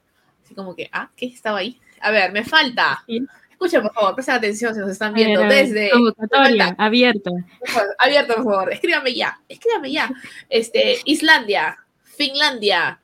así 0.45 0.55
como 0.55 0.73
que, 0.73 0.89
ah, 0.93 1.09
¿qué 1.13 1.25
estaba 1.25 1.57
ahí? 1.57 1.77
A 1.99 2.09
ver, 2.09 2.31
me 2.31 2.45
falta. 2.45 3.03
Sí. 3.05 3.21
Escuchen, 3.51 3.81
por 3.81 3.93
favor, 3.93 4.15
presten 4.15 4.35
atención 4.35 4.73
si 4.73 4.79
nos 4.79 4.91
están 4.91 5.13
viendo 5.13 5.41
ver, 5.41 5.67
desde... 5.67 5.89
Convocatoria 5.89 6.73
abierta. 6.77 7.31
Por 7.59 7.67
favor, 7.67 7.95
abierto, 7.99 8.35
por 8.35 8.43
favor, 8.45 8.71
escríbame 8.71 9.13
ya, 9.13 9.41
escríbame 9.49 9.91
ya. 9.91 10.09
Este, 10.47 10.99
Islandia, 11.03 11.77
Finlandia, 12.01 13.01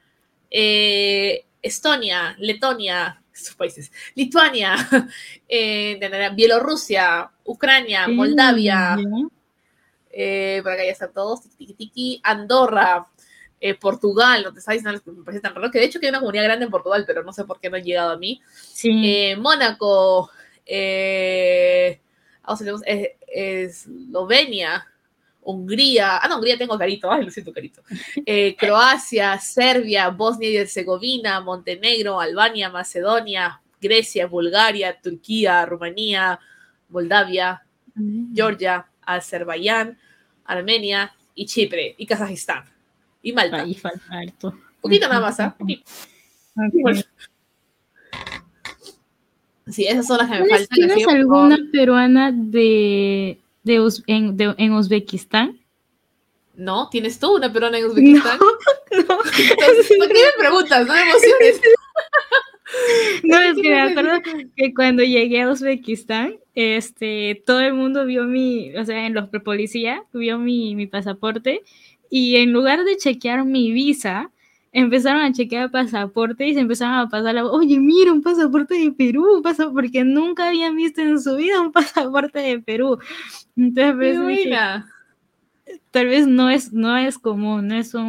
eh, 0.50 1.44
Estonia, 1.62 2.34
Letonia, 2.40 3.22
esos 3.34 3.56
países, 3.56 3.92
Lituania, 4.16 4.78
eh, 5.50 6.00
Bielorrusia, 6.34 7.30
Ucrania, 7.44 8.08
Moldavia. 8.08 8.98
Eh, 10.18 10.62
por 10.64 10.72
acá 10.72 10.86
ya 10.86 10.92
están 10.92 11.12
todos, 11.12 11.42
tiki, 11.42 11.58
tiki, 11.58 11.74
tiki, 11.74 12.22
Andorra, 12.24 13.06
eh, 13.60 13.76
Portugal, 13.76 14.44
no 14.44 14.54
te 14.54 14.62
sabes 14.62 14.82
nada, 14.82 15.02
me 15.06 15.24
parece 15.24 15.42
tan 15.42 15.54
raro, 15.54 15.70
que 15.70 15.80
de 15.80 15.86
hecho 15.86 16.00
que 16.00 16.06
hay 16.06 16.12
una 16.12 16.22
comunidad 16.22 16.46
grande 16.46 16.64
en 16.66 16.72
Portugal, 16.72 17.04
pero 17.06 17.22
no 17.24 17.34
sé 17.34 17.44
por 17.44 17.60
qué 17.60 17.70
no 17.70 17.76
han 17.76 17.84
llegado 17.84 18.12
a 18.12 18.18
mí. 18.18 18.42
Sí. 18.54 19.02
Eh, 19.04 19.36
Mónaco, 19.36 20.30
eh, 20.66 22.00
Eslovenia, 23.28 24.88
Hungría, 25.42 26.18
ah, 26.18 26.28
no, 26.30 26.38
Hungría 26.38 26.58
tengo 26.58 26.78
carito, 26.78 27.12
ay, 27.12 27.26
lo 27.26 27.32
siento 27.32 27.52
carito. 27.52 27.82
Eh, 28.26 28.56
Croacia, 28.60 29.38
Serbia, 29.38 30.08
Bosnia 30.10 30.50
y 30.50 30.58
Herzegovina, 30.58 31.42
Montenegro, 31.42 32.22
Albania, 32.22 32.70
Macedonia, 32.70 33.62
Grecia, 33.82 34.28
Bulgaria, 34.28 34.98
Turquía, 35.02 35.66
Rumanía, 35.66 36.40
Moldavia, 36.88 37.64
Georgia, 38.34 38.88
Azerbaiyán, 39.02 39.98
Armenia 40.46 41.14
y 41.34 41.46
Chipre 41.46 41.96
y 41.98 42.06
Kazajistán 42.06 42.64
y 43.22 43.34
Malta. 43.34 43.62
Ahí 43.62 43.74
falta 43.76 44.04
harto. 44.10 44.58
Poquito 44.82 45.08
nada 45.08 45.22
más, 45.22 45.40
¿ah? 45.40 45.56
Sí, 49.68 49.86
esas 49.88 50.06
son 50.06 50.20
las 50.20 50.30
que 50.30 50.40
me 50.40 50.46
¿Tienes, 50.46 50.68
faltan. 50.68 50.76
tienes 50.88 51.04
por 51.06 51.16
alguna 51.16 51.58
peruana 51.72 52.32
de, 52.32 53.40
de, 53.64 53.90
en, 54.06 54.38
de- 54.38 54.54
en 54.60 54.74
Uzbekistán? 54.74 55.60
¿No? 56.54 56.88
¿Tienes 56.90 57.18
tú 57.20 57.36
una 57.36 57.52
peruana 57.52 57.80
en 57.80 57.86
Uzbekistán? 57.90 58.38
No, 58.38 58.46
no. 58.92 59.18
Entonces, 59.26 59.98
¿por 59.98 60.08
qué 60.08 60.14
me 60.14 60.32
preguntas? 60.38 60.86
No 60.88 60.94
me 60.94 61.02
emociones. 61.02 61.62
No, 63.24 63.40
es 63.40 63.56
que 63.56 63.70
me 63.70 63.82
acuerdo 63.82 64.22
que 64.56 64.74
cuando 64.74 65.04
llegué 65.04 65.42
a 65.42 65.50
Uzbekistán, 65.50 66.36
este, 66.54 67.42
todo 67.46 67.62
el 67.62 67.74
mundo 67.74 68.06
vio 68.06 68.26
mi, 68.26 68.76
o 68.76 68.86
sea, 68.86 69.06
en 69.06 69.14
los 69.14 69.30
policía, 69.44 70.04
vio 70.14 70.38
mi, 70.38 70.76
mi 70.76 70.88
pasaporte 70.88 71.62
y 72.10 72.38
en 72.38 72.54
lugar 72.54 72.84
de 72.84 72.98
chequear 72.98 73.46
mi 73.46 73.72
visa, 73.72 74.32
empezaron 74.72 75.22
a 75.22 75.32
chequear 75.32 75.72
pasaporte 75.72 76.48
y 76.48 76.54
se 76.54 76.60
empezaron 76.60 76.96
a 76.96 77.10
pasar 77.10 77.34
la, 77.34 77.46
oye, 77.46 77.80
mira, 77.80 78.12
un 78.12 78.22
pasaporte 78.22 78.76
de 78.76 78.92
Perú, 78.92 79.42
porque 79.74 80.04
nunca 80.04 80.50
habían 80.50 80.76
visto 80.76 81.02
en 81.02 81.20
su 81.22 81.36
vida 81.38 81.62
un 81.62 81.72
pasaporte 81.72 82.40
de 82.40 82.60
Perú. 82.60 83.00
Entonces, 83.56 83.98
dije, 84.28 84.50
buena. 84.50 84.90
tal 85.92 86.08
vez 86.08 86.28
no 86.28 86.50
es, 86.50 86.74
no 86.74 86.98
es 86.98 87.18
común, 87.18 87.70
no 87.70 87.76
es 87.76 87.94
un, 87.94 88.04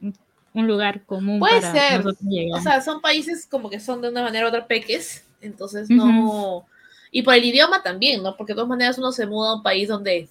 un, 0.00 0.14
un 0.58 0.66
lugar 0.66 1.04
común 1.04 1.38
Puede 1.38 1.60
para 1.60 1.72
ser. 1.72 2.04
O 2.06 2.60
sea, 2.60 2.80
son 2.80 3.00
países 3.00 3.46
como 3.46 3.70
que 3.70 3.80
son 3.80 4.00
de 4.02 4.08
una 4.08 4.22
manera 4.22 4.46
u 4.46 4.48
otra 4.48 4.66
peques, 4.66 5.24
entonces 5.40 5.88
no... 5.90 6.66
Y 7.10 7.22
por 7.22 7.34
el 7.34 7.44
idioma 7.44 7.82
también, 7.82 8.22
¿no? 8.22 8.36
Porque 8.36 8.52
de 8.52 8.56
todas 8.56 8.68
maneras 8.68 8.98
uno 8.98 9.12
se 9.12 9.26
muda 9.26 9.50
a 9.50 9.54
un 9.56 9.62
país 9.62 9.88
donde... 9.88 10.28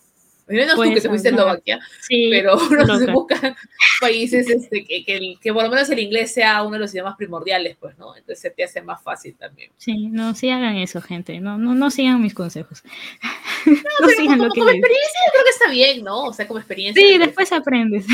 Menos 0.48 0.72
tú 0.72 0.78
Puedes 0.78 0.94
que 0.96 1.02
te 1.02 1.10
fuiste 1.10 1.28
a. 1.28 1.32
Eslovaquia, 1.32 1.80
sí, 2.02 2.30
pero 2.32 2.58
uno 2.72 2.98
se 2.98 3.08
loca. 3.08 3.12
busca 3.12 3.58
países 4.00 4.50
este, 4.50 4.86
que, 4.86 5.04
que, 5.04 5.36
que 5.42 5.54
por 5.54 5.64
lo 5.64 5.70
menos 5.70 5.90
el 5.90 6.00
inglés 6.00 6.34
sea 6.34 6.64
uno 6.64 6.74
de 6.74 6.80
los 6.80 6.94
idiomas 6.94 7.18
primordiales, 7.18 7.76
pues, 7.78 7.98
¿no? 7.98 8.16
Entonces 8.16 8.40
se 8.40 8.50
te 8.52 8.64
hace 8.64 8.82
más 8.82 9.02
fácil 9.02 9.36
también. 9.36 9.72
Sí, 9.78 10.08
no, 10.08 10.34
sí 10.36 10.50
hagan 10.50 10.78
eso, 10.78 11.02
gente. 11.02 11.40
No, 11.42 11.58
no, 11.58 11.76
no 11.76 11.92
sigan 11.92 12.22
mis 12.22 12.34
consejos. 12.34 12.84
No, 13.66 13.74
Pero 14.00 14.10
sigan 14.10 14.38
como, 14.38 14.46
lo 14.46 14.54
que 14.54 14.60
como 14.62 14.72
les 14.72 14.80
experiencia 14.80 15.20
yo 15.26 15.32
creo 15.34 15.44
que 15.44 15.50
está 15.50 15.70
bien, 15.70 16.04
¿no? 16.04 16.24
O 16.24 16.34
sea, 16.34 16.48
como 16.48 16.60
experiencia. 16.60 17.04
Sí, 17.04 17.16
pues, 17.18 17.28
después 17.28 17.52
aprendes. 17.52 18.06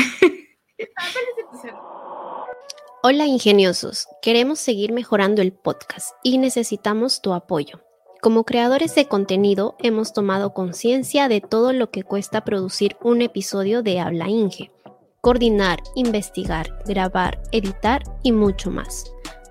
Hola 3.06 3.26
ingeniosos, 3.26 4.08
queremos 4.22 4.58
seguir 4.58 4.90
mejorando 4.94 5.42
el 5.42 5.52
podcast 5.52 6.12
y 6.22 6.38
necesitamos 6.38 7.20
tu 7.20 7.34
apoyo. 7.34 7.82
Como 8.22 8.44
creadores 8.44 8.94
de 8.94 9.08
contenido 9.08 9.76
hemos 9.78 10.14
tomado 10.14 10.54
conciencia 10.54 11.28
de 11.28 11.42
todo 11.42 11.74
lo 11.74 11.90
que 11.90 12.02
cuesta 12.02 12.46
producir 12.46 12.96
un 13.02 13.20
episodio 13.20 13.82
de 13.82 14.00
Habla 14.00 14.30
Inge. 14.30 14.70
Coordinar, 15.20 15.80
investigar, 15.94 16.78
grabar, 16.86 17.42
editar 17.52 18.02
y 18.22 18.32
mucho 18.32 18.70
más. 18.70 19.04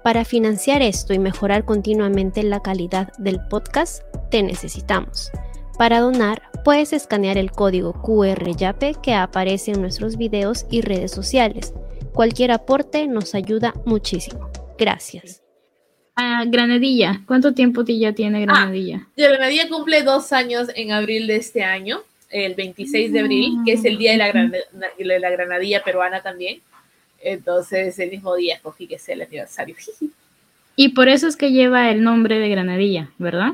Para 0.03 0.25
financiar 0.25 0.81
esto 0.81 1.13
y 1.13 1.19
mejorar 1.19 1.63
continuamente 1.63 2.41
la 2.41 2.59
calidad 2.59 3.13
del 3.19 3.39
podcast, 3.49 4.01
te 4.31 4.41
necesitamos. 4.41 5.29
Para 5.77 5.99
donar, 5.99 6.41
puedes 6.65 6.91
escanear 6.91 7.37
el 7.37 7.51
código 7.51 7.93
QR 8.01 8.55
YAPE 8.55 8.95
que 8.95 9.13
aparece 9.13 9.73
en 9.73 9.81
nuestros 9.81 10.17
videos 10.17 10.65
y 10.71 10.81
redes 10.81 11.11
sociales. 11.11 11.71
Cualquier 12.13 12.51
aporte 12.51 13.07
nos 13.07 13.33
ayuda 13.35 13.73
muchísimo. 13.85 14.49
Gracias. 14.77 15.41
Ah, 16.15 16.43
Granadilla. 16.45 17.21
¿Cuánto 17.25 17.53
tiempo 17.53 17.83
ti- 17.83 17.99
ya 17.99 18.13
tiene 18.13 18.41
Granadilla? 18.41 19.07
Y 19.15 19.21
Granadilla 19.23 19.67
cumple 19.67 20.03
dos 20.03 20.31
años 20.31 20.67
en 20.75 20.91
abril 20.91 21.25
de 21.27 21.37
este 21.37 21.63
año, 21.63 22.01
el 22.29 22.53
26 22.55 23.11
de 23.11 23.19
abril, 23.19 23.57
que 23.65 23.73
es 23.73 23.85
el 23.85 23.97
día 23.97 24.11
de 24.11 24.17
la, 24.17 24.27
gran- 24.27 24.51
de 24.51 25.19
la 25.19 25.29
granadilla 25.31 25.83
peruana 25.83 26.21
también. 26.21 26.61
Entonces, 27.21 27.97
el 27.99 28.11
mismo 28.11 28.35
día 28.35 28.55
escogí 28.55 28.85
que 28.85 28.99
sea 28.99 29.15
el 29.15 29.21
aniversario. 29.23 29.75
Y 30.75 30.89
por 30.89 31.07
eso 31.07 31.27
es 31.27 31.35
que 31.37 31.51
lleva 31.51 31.91
el 31.91 32.01
nombre 32.01 32.39
de 32.39 32.49
Granadilla, 32.49 33.11
¿verdad? 33.19 33.53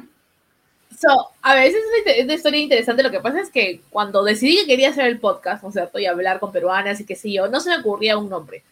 So, 1.00 1.08
a 1.42 1.56
veces 1.56 1.80
es 1.80 2.26
una, 2.28 2.34
es 2.34 2.40
historia 2.40 2.60
interesante. 2.60 3.04
Lo 3.04 3.12
que 3.12 3.22
pasa 3.22 3.40
es 3.40 3.50
que 3.50 3.82
cuando 3.90 4.22
decidí 4.22 4.58
que 4.58 4.68
quería 4.68 4.90
hacer 4.90 5.06
el 5.06 5.18
podcast, 5.18 5.64
o 5.64 5.72
sea, 5.72 5.90
y 5.96 6.06
hablar 6.06 6.42
con 6.42 6.52
peruanas 6.52 7.00
y 7.00 7.06
qué 7.06 7.16
sé 7.16 7.32
yo, 7.32 7.48
no 7.48 7.62
se 7.62 7.70
me 7.70 7.78
ocurría 7.78 8.18
un 8.18 8.30
nombre. 8.30 8.64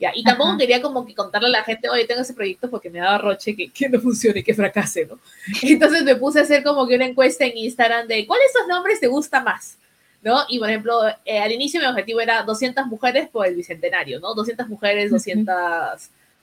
Ya, 0.00 0.10
y 0.12 0.24
tampoco 0.24 0.50
Ajá. 0.50 0.58
quería 0.58 0.82
como 0.82 1.06
que 1.06 1.14
contarle 1.14 1.46
a 1.48 1.52
la 1.52 1.62
gente, 1.62 1.88
oye, 1.88 2.04
tengo 2.04 2.22
ese 2.22 2.34
proyecto 2.34 2.68
porque 2.68 2.90
me 2.90 2.98
daba 2.98 3.18
roche 3.18 3.54
que, 3.54 3.70
que 3.70 3.88
no 3.88 4.00
funcione, 4.00 4.42
que 4.42 4.52
fracase, 4.52 5.06
¿no? 5.06 5.20
Entonces 5.62 6.02
me 6.02 6.16
puse 6.16 6.40
a 6.40 6.42
hacer 6.42 6.64
como 6.64 6.88
que 6.88 6.96
una 6.96 7.06
encuesta 7.06 7.44
en 7.44 7.56
Instagram 7.56 8.08
de 8.08 8.26
cuáles 8.26 8.46
de 8.52 8.58
estos 8.58 8.68
nombres 8.68 8.98
te 8.98 9.06
gusta 9.06 9.40
más, 9.40 9.78
¿no? 10.22 10.40
Y 10.48 10.58
por 10.58 10.68
ejemplo, 10.68 11.00
eh, 11.24 11.38
al 11.38 11.52
inicio 11.52 11.80
mi 11.80 11.86
objetivo 11.86 12.20
era 12.20 12.42
200 12.42 12.84
mujeres 12.88 13.28
por 13.28 13.46
el 13.46 13.54
bicentenario, 13.54 14.18
¿no? 14.18 14.34
200 14.34 14.68
mujeres, 14.68 15.12
200, 15.12 15.54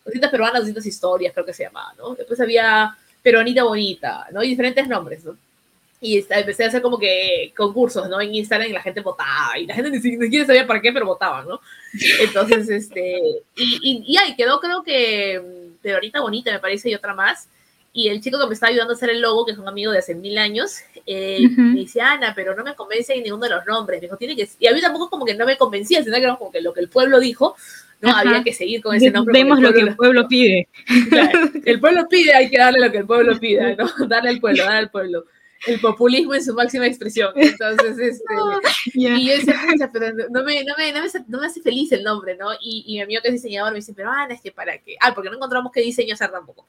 200 0.06 0.32
peruanas, 0.32 0.62
200 0.62 0.86
historias, 0.86 1.34
creo 1.34 1.46
que 1.46 1.54
se 1.54 1.64
llamaba, 1.64 1.94
¿no? 1.98 2.16
Después 2.16 2.40
había 2.40 2.98
Peronita 3.24 3.64
Bonita, 3.64 4.28
¿no? 4.32 4.44
Y 4.44 4.50
diferentes 4.50 4.88
nombres, 4.88 5.24
¿no? 5.26 5.36
Y 6.02 6.18
empecé 6.30 6.66
a 6.66 6.68
hacer 6.68 6.82
como 6.82 7.00
que 7.00 7.54
concursos, 7.56 8.10
¿no? 8.10 8.20
En 8.20 8.36
Instagram 8.36 8.70
y 8.70 8.74
la 8.74 8.82
gente 8.82 9.00
votaba, 9.00 9.58
y 9.58 9.66
la 9.66 9.74
gente 9.74 9.90
ni 9.90 10.02
si- 10.02 10.18
ni 10.18 10.26
siquiera 10.26 10.46
sabía 10.46 10.68
para 10.68 10.82
qué, 10.82 10.92
pero 10.92 11.06
votaban, 11.06 11.48
¿no? 11.48 11.62
Entonces, 12.20 12.70
este, 12.70 13.22
y, 13.56 13.80
y, 13.82 14.04
y 14.14 14.18
ahí 14.18 14.36
quedó 14.36 14.60
creo 14.60 14.84
que 14.84 15.40
mm, 15.40 15.82
Peronita 15.82 16.20
Bonita, 16.22 16.52
me 16.52 16.60
parece, 16.60 16.90
y 16.90 16.96
otra 16.96 17.14
más. 17.14 17.48
Y 17.96 18.10
el 18.10 18.22
chico 18.22 18.40
que 18.40 18.48
me 18.48 18.56
está 18.56 18.68
ayudando 18.68 18.94
a 18.94 18.96
hacer 18.96 19.12
el 19.12 19.22
logo, 19.22 19.46
que 19.46 19.52
es 19.52 19.58
un 19.60 19.68
amigo 19.68 19.92
de 19.92 20.00
hace 20.00 20.16
mil 20.16 20.38
años, 20.40 20.78
eh, 21.06 21.48
Ujú. 21.52 21.62
me 21.62 21.80
dice, 21.82 22.02
Ana, 22.02 22.34
pero 22.36 22.56
no 22.56 22.64
me 22.64 22.74
convence 22.76 23.14
en 23.14 23.22
ninguno 23.24 23.44
de 23.44 23.52
los 23.52 23.66
nombres. 23.68 24.02
Me 24.02 24.08
dijo, 24.08 24.18
tiene 24.18 24.36
que... 24.36 24.50
Y 24.60 24.66
a 24.68 24.74
mí 24.74 24.82
tampoco 24.82 25.12
como 25.12 25.26
que 25.26 25.36
no 25.36 25.46
me 25.46 25.58
convencía, 25.58 26.04
sino 26.04 26.16
que 26.18 26.24
era 26.24 26.36
como 26.36 26.52
que 26.52 26.60
lo 26.60 26.74
que 26.74 26.80
el 26.80 26.90
pueblo 26.90 27.20
dijo, 27.20 27.56
no 28.04 28.10
Ajá. 28.10 28.20
había 28.20 28.44
que 28.44 28.54
seguir 28.54 28.82
con 28.84 28.96
ese 28.96 29.10
nombre. 29.10 29.34
Vemos 29.34 29.60
lo 29.60 29.74
que 29.74 29.80
el 29.80 29.96
pueblo 29.96 30.28
pide. 30.28 30.68
Claro, 31.10 31.40
el 31.66 31.80
pueblo 31.80 32.08
pide, 32.10 32.34
hay 32.34 32.50
que 32.50 32.58
darle 32.58 32.80
lo 32.80 32.92
que 32.92 32.98
el 33.00 33.06
pueblo 33.08 33.40
pida, 33.40 33.76
¿no? 33.76 33.90
Darle 34.08 34.30
al 34.30 34.40
pueblo, 34.40 34.64
darle 34.64 34.78
al 34.80 34.92
pueblo. 34.92 35.26
El 35.66 35.80
populismo 35.80 36.36
en 36.36 36.44
su 36.44 36.54
máxima 36.54 36.86
expresión. 36.86 37.32
Entonces, 37.38 37.98
este, 37.98 38.34
Ya. 38.94 39.16
y 39.18 39.28
yo 39.28 39.34
decía, 39.36 39.90
pero 39.94 40.14
no 40.30 40.44
me, 40.44 40.62
no, 40.66 40.74
me, 40.78 40.92
no, 40.92 41.00
me, 41.00 41.06
hace- 41.06 41.24
no 41.30 41.40
me 41.40 41.48
hace 41.48 41.62
feliz 41.62 41.90
el 41.94 42.04
nombre, 42.04 42.36
¿no? 42.36 42.52
Y, 42.62 42.84
y 42.86 42.96
mi 42.96 43.02
amigo 43.02 43.22
que 43.22 43.30
es 43.30 43.36
diseñador 43.36 43.72
me 43.72 43.78
dice, 43.78 43.94
pero 43.96 44.12
Ana, 44.12 44.34
es 44.34 44.42
que 44.42 44.52
para 44.52 44.78
qué. 44.80 44.98
Ah, 45.00 45.14
porque 45.16 45.30
no 45.30 45.38
encontramos 45.38 45.72
qué 45.74 45.80
diseño 45.80 46.16
hacer 46.16 46.30
tampoco. 46.32 46.68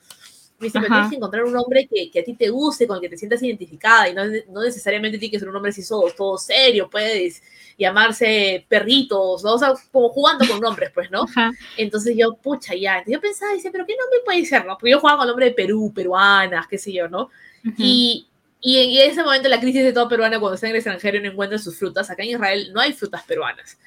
Me 0.59 0.67
dice, 0.67 0.79
pero 0.79 0.93
tienes 0.93 1.11
que 1.11 1.17
encontrar 1.17 1.45
un 1.45 1.53
nombre 1.53 1.87
que, 1.87 2.11
que 2.11 2.21
a 2.21 2.25
ti 2.25 2.35
te 2.35 2.49
guste, 2.49 2.87
con 2.87 2.97
el 2.97 3.03
que 3.03 3.09
te 3.09 3.19
sientas 3.19 3.43
identificada, 3.43 4.09
y 4.09 4.15
no, 4.15 4.25
no 4.51 4.63
necesariamente 4.63 5.19
tiene 5.19 5.33
que 5.33 5.39
ser 5.39 5.49
un 5.49 5.55
nombre 5.55 5.71
así 5.71 5.87
todo, 5.87 6.11
todo 6.17 6.39
serio, 6.39 6.89
puedes 6.89 7.43
llamarse 7.77 8.65
perritos, 8.69 9.43
¿no? 9.43 9.55
O 9.55 9.59
sea, 9.59 9.75
como 9.91 10.11
jugando 10.11 10.47
con 10.47 10.61
nombres, 10.61 10.91
pues, 10.95 11.11
¿no? 11.11 11.25
Ajá. 11.25 11.53
Entonces 11.77 12.15
yo, 12.17 12.35
pucha, 12.35 12.75
ya. 12.75 12.99
Entonces 12.99 13.15
yo 13.15 13.21
pensaba, 13.21 13.53
dice, 13.53 13.71
pero 13.71 13.85
¿qué 13.85 13.97
nombre 13.97 14.21
puede 14.25 14.45
ser, 14.45 14.65
no? 14.65 14.79
Porque 14.79 14.93
yo 14.93 15.01
jugaba 15.01 15.19
con 15.19 15.25
el 15.25 15.31
nombre 15.31 15.47
de 15.47 15.53
Perú, 15.53 15.93
peruanas, 15.95 16.67
qué 16.69 16.79
sé 16.79 16.93
yo, 16.93 17.09
¿no? 17.09 17.31
Y, 17.77 18.29
y 18.61 18.79
en, 18.79 18.91
y 18.91 19.01
en 19.01 19.11
ese 19.11 19.23
momento 19.23 19.49
la 19.49 19.61
crisis 19.61 19.83
de 19.83 19.93
todo 19.93 20.09
peruano 20.09 20.39
cuando 20.39 20.55
está 20.55 20.67
en 20.67 20.73
el 20.73 20.77
extranjero 20.77 21.19
y 21.19 21.23
no 21.23 21.31
encuentra 21.31 21.59
sus 21.59 21.77
frutas, 21.77 22.11
acá 22.11 22.23
en 22.23 22.31
Israel 22.31 22.71
no 22.73 22.81
hay 22.81 22.93
frutas 22.93 23.25
peruanas. 23.25 23.79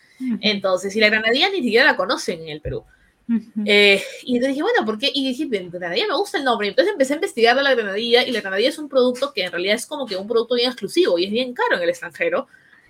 Entonces, 0.42 0.96
y 0.96 1.00
la 1.00 1.10
granadilla 1.10 1.50
ni 1.50 1.62
siquiera 1.62 1.86
la 1.86 1.96
conocen 1.96 2.42
en 2.42 2.50
el 2.50 2.62
Perú. 2.62 2.84
Ujú. 3.30 3.64
Eh, 3.66 4.02
y 4.24 4.36
entonces 4.36 4.56
dije, 4.56 4.64
bueno, 4.64 4.86
¿por 4.86 4.98
qué? 4.98 5.12
Y 5.14 5.28
dije, 5.28 5.48
"Pero 5.50 5.70
granadilla 5.70 6.08
me 6.08 6.16
gusta 6.16 6.38
el 6.38 6.44
nombre. 6.46 6.70
Entonces 6.70 6.92
empecé 6.94 7.14
a 7.14 7.16
investigar 7.18 7.56
de 7.58 7.64
la 7.64 7.76
granadilla 7.76 8.24
y 8.24 8.32
la 8.32 8.40
granadilla 8.42 8.70
es 8.70 8.78
un 8.80 8.88
producto 8.88 9.34
que 9.34 9.44
en 9.44 9.52
realidad 9.52 9.76
es 9.76 9.86
como 9.86 10.06
que 10.06 10.16
un 10.16 10.28
producto 10.28 10.56
bien 10.56 10.70
exclusivo 10.70 11.18
y 11.20 11.26
es 11.26 11.32
bien 11.32 11.54
caro 11.54 11.76
en 11.76 11.82
el 11.84 11.90
extranjero. 11.90 12.48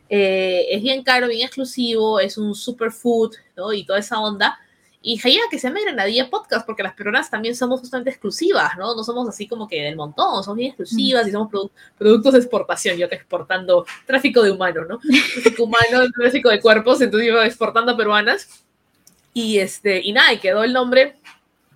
Eh, 0.10 0.68
es 0.72 0.82
bien 0.82 1.04
caro, 1.04 1.28
bien 1.28 1.42
exclusivo, 1.46 2.20
es 2.20 2.38
un 2.38 2.54
superfood, 2.56 3.36
¿no? 3.56 3.74
Y 3.74 3.86
toda 3.86 4.00
esa 4.00 4.20
onda. 4.20 4.60
Y 5.02 5.14
dije, 5.16 5.32
ya, 5.34 5.40
que 5.50 5.58
se 5.60 5.68
llame 5.68 5.84
Granadilla 5.84 6.30
Podcast, 6.30 6.66
porque 6.66 6.84
las 6.84 6.94
peruanas 6.94 7.30
también 7.30 7.56
somos 7.56 7.80
justamente 7.80 8.10
exclusivas, 8.10 8.72
¿no? 8.78 8.94
No 8.96 9.04
somos 9.04 9.28
así 9.30 9.48
como 9.48 9.68
que 9.68 9.82
del 9.82 9.96
montón, 9.96 10.44
somos 10.44 10.58
bien 10.58 10.70
exclusivas 10.70 11.28
y 11.28 11.32
somos 11.32 11.50
produ- 11.50 11.72
productos 11.98 12.34
de 12.34 12.40
exportación, 12.40 12.98
yo 12.98 13.08
que 13.08 13.16
exportando 13.16 13.86
tráfico 14.06 14.42
de 14.44 14.52
humanos, 14.52 14.86
¿no? 14.90 15.00
Tráfico 15.00 15.64
humano, 15.64 16.04
tráfico 16.16 16.50
de 16.50 16.60
cuerpos, 16.60 17.00
entonces 17.02 17.28
iba 17.30 17.46
exportando 17.46 17.92
a 17.94 17.98
peruanas. 17.98 18.66
Y, 19.38 19.60
este, 19.60 20.02
y 20.04 20.14
nada, 20.14 20.34
y 20.34 20.40
quedó 20.40 20.64
el 20.64 20.74
nombre 20.74 21.16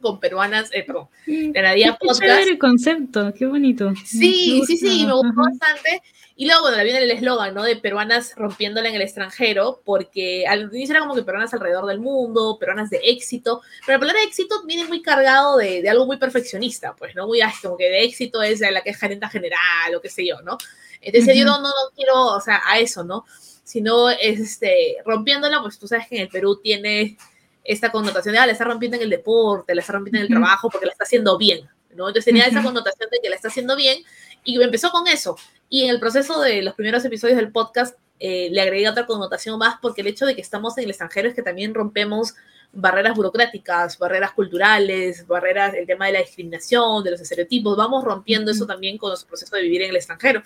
con 0.01 0.19
peruanas, 0.19 0.71
eh, 0.73 0.83
perdón, 0.83 1.09
Granadilla 1.27 1.95
Qué 2.01 2.07
Podcast. 2.07 2.47
el 2.47 2.57
concepto, 2.57 3.31
qué 3.37 3.45
bonito. 3.45 3.93
Sí, 4.03 4.63
sí, 4.65 4.77
sí, 4.77 5.05
me 5.05 5.13
gustó 5.13 5.27
Ajá. 5.41 5.51
bastante. 5.51 6.01
Y 6.35 6.47
luego, 6.47 6.61
bueno, 6.63 6.83
viene 6.83 7.03
el 7.03 7.11
eslogan, 7.11 7.53
¿no? 7.53 7.61
De 7.61 7.75
peruanas 7.75 8.33
rompiéndola 8.35 8.89
en 8.89 8.95
el 8.95 9.03
extranjero, 9.03 9.79
porque 9.85 10.47
al 10.47 10.71
inicio 10.73 10.95
era 10.95 11.01
como 11.01 11.13
que 11.13 11.21
peruanas 11.21 11.53
alrededor 11.53 11.85
del 11.85 11.99
mundo, 11.99 12.57
peruanas 12.59 12.89
de 12.89 12.99
éxito, 13.03 13.61
pero 13.85 13.97
la 13.97 13.99
palabra 13.99 14.23
éxito 14.23 14.63
viene 14.65 14.85
muy 14.85 15.03
cargado 15.03 15.57
de, 15.57 15.83
de 15.83 15.89
algo 15.91 16.07
muy 16.07 16.17
perfeccionista, 16.17 16.95
pues, 16.95 17.13
¿no? 17.13 17.27
Muy, 17.27 17.41
ay, 17.41 17.53
como 17.61 17.77
que 17.77 17.89
de 17.89 18.03
éxito 18.03 18.41
es 18.41 18.59
la 18.61 18.81
que 18.81 18.89
es 18.89 18.97
gerente 18.97 19.27
general 19.27 19.93
o 19.95 20.01
qué 20.01 20.09
sé 20.09 20.25
yo, 20.25 20.41
¿no? 20.41 20.57
Entonces 20.99 21.35
yo 21.35 21.43
Ujú. 21.43 21.51
no, 21.51 21.61
no, 21.61 21.67
no 21.67 21.95
quiero, 21.95 22.25
o 22.25 22.41
sea, 22.41 22.59
a 22.65 22.79
eso, 22.79 23.03
¿no? 23.03 23.23
Sino 23.63 24.09
es, 24.09 24.39
este, 24.39 24.95
rompiéndola, 25.05 25.61
pues 25.61 25.77
tú 25.77 25.87
sabes 25.87 26.07
que 26.07 26.15
en 26.15 26.23
el 26.23 26.29
Perú 26.29 26.59
tiene 26.63 27.17
esta 27.63 27.91
connotación 27.91 28.33
de, 28.33 28.39
ah, 28.39 28.45
la 28.45 28.53
está 28.53 28.65
rompiendo 28.65 28.97
en 28.97 29.03
el 29.03 29.09
deporte, 29.09 29.75
la 29.75 29.81
está 29.81 29.93
rompiendo 29.93 30.19
en 30.19 30.23
el 30.23 30.29
trabajo 30.29 30.69
porque 30.69 30.85
la 30.85 30.91
está 30.91 31.03
haciendo 31.03 31.37
bien, 31.37 31.61
¿no? 31.95 32.07
Entonces 32.07 32.25
tenía 32.25 32.45
esa 32.45 32.63
connotación 32.63 33.09
de 33.09 33.19
que 33.21 33.29
la 33.29 33.35
está 33.35 33.49
haciendo 33.49 33.75
bien 33.75 34.03
y 34.43 34.61
empezó 34.61 34.91
con 34.91 35.07
eso. 35.07 35.37
Y 35.69 35.83
en 35.83 35.89
el 35.89 35.99
proceso 35.99 36.41
de 36.41 36.61
los 36.61 36.73
primeros 36.73 37.05
episodios 37.05 37.37
del 37.37 37.51
podcast 37.51 37.97
eh, 38.19 38.49
le 38.51 38.61
agregué 38.61 38.87
otra 38.89 39.05
connotación 39.05 39.57
más 39.57 39.75
porque 39.81 40.01
el 40.01 40.07
hecho 40.07 40.25
de 40.25 40.35
que 40.35 40.41
estamos 40.41 40.77
en 40.77 40.83
el 40.83 40.91
extranjero 40.91 41.29
es 41.29 41.35
que 41.35 41.41
también 41.41 41.73
rompemos 41.73 42.35
barreras 42.73 43.15
burocráticas, 43.15 43.97
barreras 43.97 44.31
culturales, 44.31 45.25
barreras, 45.27 45.73
el 45.73 45.85
tema 45.85 46.05
de 46.07 46.13
la 46.13 46.19
discriminación, 46.19 47.03
de 47.03 47.11
los 47.11 47.21
estereotipos, 47.21 47.75
vamos 47.75 48.03
rompiendo 48.03 48.51
eso 48.51 48.65
también 48.65 48.97
con 48.97 49.09
nuestro 49.09 49.27
proceso 49.27 49.55
de 49.55 49.63
vivir 49.63 49.81
en 49.81 49.89
el 49.89 49.95
extranjero. 49.95 50.41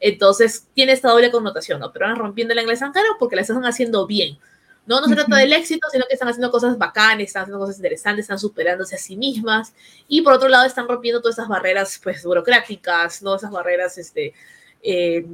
Entonces 0.00 0.66
tiene 0.74 0.92
esta 0.92 1.10
doble 1.10 1.30
connotación, 1.30 1.80
¿no? 1.80 1.92
Pero 1.92 2.06
van 2.06 2.16
rompiéndola 2.16 2.60
en 2.60 2.66
el 2.66 2.72
extranjero 2.72 3.06
porque 3.18 3.36
la 3.36 3.42
están 3.42 3.64
haciendo 3.64 4.06
bien, 4.06 4.38
No, 4.84 5.00
no 5.00 5.06
se 5.06 5.14
trata 5.14 5.36
del 5.36 5.52
éxito, 5.52 5.86
sino 5.92 6.04
que 6.06 6.14
están 6.14 6.28
haciendo 6.28 6.50
cosas 6.50 6.76
bacanas, 6.76 7.20
están 7.20 7.42
haciendo 7.42 7.60
cosas 7.60 7.76
interesantes, 7.76 8.24
están 8.24 8.38
superándose 8.38 8.96
a 8.96 8.98
sí 8.98 9.16
mismas. 9.16 9.74
Y 10.08 10.22
por 10.22 10.32
otro 10.32 10.48
lado, 10.48 10.66
están 10.66 10.88
rompiendo 10.88 11.20
todas 11.20 11.38
esas 11.38 11.48
barreras 11.48 12.00
pues, 12.02 12.24
burocráticas, 12.24 13.22
¿no? 13.22 13.36
Esas 13.36 13.52
barreras, 13.52 13.96
este, 13.98 14.34
eh, 14.82 15.24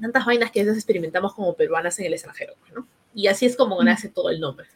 tantas 0.00 0.24
vainas 0.24 0.50
que 0.50 0.60
a 0.60 0.64
veces 0.64 0.78
experimentamos 0.78 1.34
como 1.34 1.54
peruanas 1.54 1.98
en 2.00 2.06
el 2.06 2.14
extranjero, 2.14 2.54
¿no? 2.74 2.86
Y 3.14 3.28
así 3.28 3.46
es 3.46 3.56
como 3.56 3.82
nace 3.84 4.08
todo 4.08 4.30
el 4.30 4.40
nombre. 4.40 4.66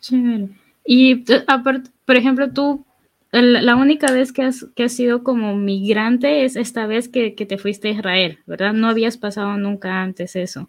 Chévere. 0.00 0.48
Y 0.84 1.24
aparte, 1.46 1.90
por 2.04 2.16
ejemplo, 2.16 2.50
tú, 2.50 2.84
la 3.30 3.76
única 3.76 4.12
vez 4.12 4.32
que 4.32 4.42
has, 4.42 4.66
que 4.74 4.84
has 4.84 4.92
sido 4.92 5.22
como 5.22 5.54
migrante 5.56 6.44
es 6.44 6.56
esta 6.56 6.86
vez 6.86 7.08
que, 7.08 7.34
que 7.34 7.46
te 7.46 7.58
fuiste 7.58 7.88
a 7.88 7.92
Israel, 7.92 8.38
¿verdad? 8.46 8.72
No 8.72 8.88
habías 8.88 9.16
pasado 9.16 9.56
nunca 9.56 10.02
antes 10.02 10.36
eso. 10.36 10.68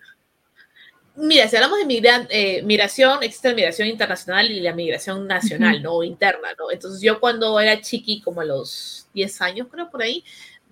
Mira, 1.18 1.48
si 1.48 1.56
hablamos 1.56 1.80
de 1.80 2.28
eh, 2.30 2.62
migración, 2.64 3.24
existe 3.24 3.50
la 3.50 3.56
migración 3.56 3.88
internacional 3.88 4.52
y 4.52 4.60
la 4.60 4.74
migración 4.74 5.26
nacional, 5.28 5.82
¿no? 5.82 6.04
Interna, 6.04 6.50
¿no? 6.60 6.72
Entonces 6.72 7.02
yo 7.02 7.22
cuando 7.22 7.58
era 7.60 7.80
chiqui, 7.80 8.22
como 8.22 8.42
a 8.42 8.46
los 8.46 9.08
10 9.14 9.42
años, 9.42 9.68
creo 9.72 9.90
por 9.90 10.02
ahí, 10.02 10.24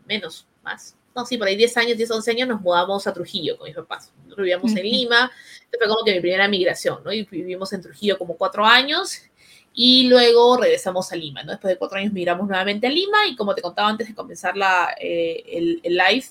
menos, 0.05 0.45
más, 0.61 0.97
no, 1.15 1.25
sí, 1.25 1.37
por 1.37 1.47
ahí 1.47 1.55
10 1.55 1.77
años, 1.77 1.97
10, 1.97 2.11
11 2.11 2.31
años 2.31 2.47
nos 2.49 2.61
mudamos 2.61 3.07
a 3.07 3.13
Trujillo 3.13 3.57
con 3.57 3.67
mis 3.67 3.75
papás. 3.75 4.11
Vivíamos 4.35 4.75
en 4.75 4.83
Lima, 4.83 5.31
fue 5.69 5.87
como 5.87 6.03
que 6.03 6.13
mi 6.13 6.19
primera 6.19 6.47
migración, 6.47 7.01
¿no? 7.05 7.13
Y 7.13 7.23
vivimos 7.23 7.71
en 7.71 7.81
Trujillo 7.81 8.17
como 8.17 8.35
cuatro 8.35 8.65
años 8.65 9.21
y 9.73 10.07
luego 10.07 10.57
regresamos 10.57 11.11
a 11.11 11.15
Lima, 11.15 11.43
¿no? 11.43 11.51
Después 11.51 11.73
de 11.73 11.77
cuatro 11.77 11.99
años 11.99 12.11
migramos 12.11 12.47
nuevamente 12.47 12.87
a 12.87 12.89
Lima 12.89 13.27
y 13.27 13.35
como 13.35 13.55
te 13.55 13.61
contaba 13.61 13.89
antes 13.89 14.07
de 14.07 14.15
comenzar 14.15 14.57
la, 14.57 14.95
eh, 14.99 15.43
el, 15.47 15.79
el 15.83 15.93
live, 15.95 16.25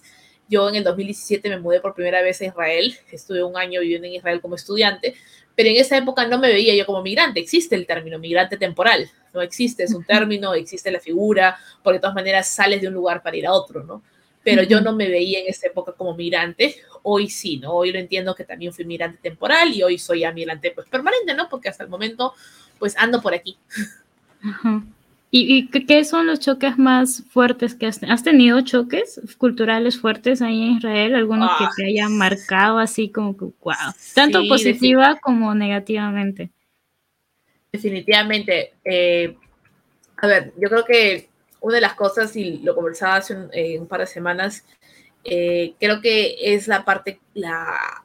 yo 0.49 0.69
en 0.69 0.77
el 0.77 0.85
2017 0.85 1.49
me 1.49 1.59
mudé 1.59 1.81
por 1.81 1.95
primera 1.95 2.23
vez 2.23 2.41
a 2.41 2.47
Israel, 2.47 2.97
estuve 3.11 3.43
un 3.43 3.57
año 3.57 3.81
viviendo 3.81 4.07
en 4.07 4.15
Israel 4.15 4.41
como 4.41 4.57
estudiante, 4.57 5.15
pero 5.55 5.69
en 5.69 5.77
esa 5.77 5.97
época 5.97 6.27
no 6.27 6.39
me 6.39 6.49
veía 6.49 6.75
yo 6.75 6.87
como 6.87 7.03
migrante, 7.03 7.41
existe 7.41 7.75
el 7.75 7.87
término 7.87 8.19
migrante 8.19 8.57
temporal, 8.57 9.11
no 9.33 9.41
existe, 9.43 9.85
es 9.85 9.95
un 9.95 10.05
término, 10.07 10.55
existe 10.55 10.91
la 10.91 11.01
figura, 11.01 11.59
porque 11.83 11.99
de 11.99 12.01
todas 12.01 12.15
maneras 12.15 12.49
sales 12.49 12.81
de 12.81 12.89
un 12.89 12.95
lugar 12.95 13.23
para 13.23 13.37
ir 13.37 13.47
a 13.47 13.53
otro, 13.53 13.83
¿no? 13.85 14.03
Pero 14.45 14.65
yo 14.65 14.81
no 14.81 14.93
me 14.93 15.09
veía 15.09 15.39
en 15.39 15.47
esa 15.47 15.69
época 15.69 15.93
como 15.93 16.17
migrante, 16.17 16.75
hoy 17.05 17.31
sí, 17.31 17.59
¿no? 17.59 17.73
Hoy 17.75 17.93
lo 17.93 17.99
entiendo 18.01 18.35
que 18.35 18.45
también 18.45 18.73
fui 18.73 18.85
migrante 18.85 19.19
temporal 19.23 19.73
y 19.73 19.85
hoy 19.85 19.99
soy 19.99 20.21
ya 20.21 20.33
migrante 20.33 20.73
pues 20.73 20.89
permanente, 20.89 21.33
¿no? 21.35 21.49
Porque 21.49 21.69
hasta 21.69 21.85
el 21.85 21.89
momento 21.89 22.35
pues 22.81 22.97
ando 22.97 23.23
por 23.23 23.35
aquí. 23.35 23.57
Ajá. 24.43 24.83
¿Y, 25.35 25.69
qué 25.69 26.05
son 26.05 26.27
los 26.27 26.41
choques 26.41 26.77
más 26.77 27.25
fuertes 27.31 27.75
que 27.75 27.87
has 27.87 27.99
tenido? 27.99 28.15
¿Has 28.15 28.23
tenido 28.23 28.61
choques 28.61 29.19
culturales 29.39 29.99
fuertes 29.99 30.43
ahí 30.43 30.63
en 30.63 30.77
Israel? 30.77 31.15
¿Alguno 31.15 31.51
que 31.59 31.65
te 31.75 31.87
haya 31.87 32.11
marcado 32.11 32.79
así 32.79 33.09
como 33.09 33.35
que, 33.35 33.47
wow? 33.47 33.95
Tanto 34.15 34.43
positiva 34.47 35.19
como 35.23 35.55
negativamente. 35.55 36.51
Definitivamente. 37.73 38.75
Eh, 38.85 39.35
a 40.19 40.27
ver, 40.27 40.53
yo 40.59 40.69
creo 40.69 40.85
que 40.85 41.31
una 41.63 41.77
de 41.77 41.81
las 41.81 41.95
cosas, 41.95 42.37
y 42.37 42.59
lo 42.59 42.75
conversaba 42.75 43.17
hace 43.17 43.35
un, 43.35 43.49
eh, 43.55 43.81
par 43.89 44.01
de 44.01 44.07
semanas, 44.09 44.67
eh, 45.25 45.73
creo 45.81 46.03
que 46.03 46.37
es 46.43 46.69
la 46.69 46.85
parte, 46.85 47.21
la, 47.33 48.03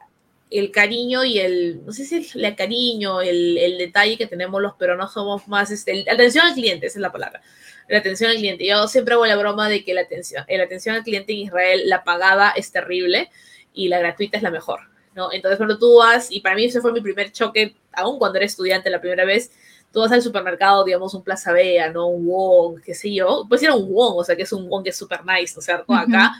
el 0.50 0.70
cariño 0.70 1.24
y 1.24 1.38
el, 1.38 1.84
no 1.84 1.92
sé 1.92 2.04
si 2.04 2.26
el, 2.38 2.56
cariño, 2.56 3.20
el, 3.20 3.58
el, 3.58 3.78
detalle 3.78 4.16
que 4.16 4.26
tenemos 4.26 4.62
los 4.62 4.74
peruanos 4.74 5.12
somos 5.12 5.46
más, 5.46 5.70
este, 5.70 6.04
la 6.04 6.12
atención 6.12 6.46
al 6.46 6.54
cliente, 6.54 6.86
esa 6.86 6.98
es 6.98 7.02
la 7.02 7.12
palabra, 7.12 7.42
la 7.88 7.98
atención 7.98 8.30
al 8.30 8.36
cliente. 8.36 8.66
Yo 8.66 8.88
siempre 8.88 9.14
hago 9.14 9.26
la 9.26 9.36
broma 9.36 9.68
de 9.68 9.84
que 9.84 9.94
la 9.94 10.02
atención, 10.02 10.44
la 10.48 10.62
atención 10.62 10.96
al 10.96 11.02
cliente 11.02 11.32
en 11.32 11.40
Israel, 11.40 11.82
la 11.86 12.04
pagada 12.04 12.50
es 12.50 12.72
terrible 12.72 13.30
y 13.74 13.88
la 13.88 13.98
gratuita 13.98 14.38
es 14.38 14.42
la 14.42 14.50
mejor, 14.50 14.80
¿no? 15.14 15.32
Entonces 15.32 15.58
cuando 15.58 15.78
tú 15.78 15.98
vas, 15.98 16.30
y 16.30 16.40
para 16.40 16.56
mí 16.56 16.64
ese 16.64 16.80
fue 16.80 16.92
mi 16.92 17.00
primer 17.00 17.30
choque, 17.30 17.76
aún 17.92 18.18
cuando 18.18 18.38
era 18.38 18.46
estudiante 18.46 18.90
la 18.90 19.00
primera 19.00 19.24
vez, 19.24 19.50
tú 19.92 20.00
vas 20.00 20.12
al 20.12 20.22
supermercado, 20.22 20.84
digamos, 20.84 21.14
un 21.14 21.22
Plaza 21.22 21.52
Vea, 21.52 21.90
¿no? 21.90 22.06
Un 22.06 22.26
Wong, 22.26 22.80
qué 22.84 22.94
sé 22.94 23.12
yo, 23.12 23.44
pues 23.48 23.62
era 23.62 23.74
un 23.74 23.92
Wong, 23.92 24.16
o 24.16 24.24
sea, 24.24 24.36
que 24.36 24.42
es 24.42 24.52
un 24.52 24.68
Wong 24.68 24.82
que 24.84 24.90
es 24.90 24.96
súper 24.96 25.20
nice, 25.24 25.54
¿no 25.54 25.60
es 25.60 25.64
cierto? 25.64 25.92
Acá, 25.94 26.32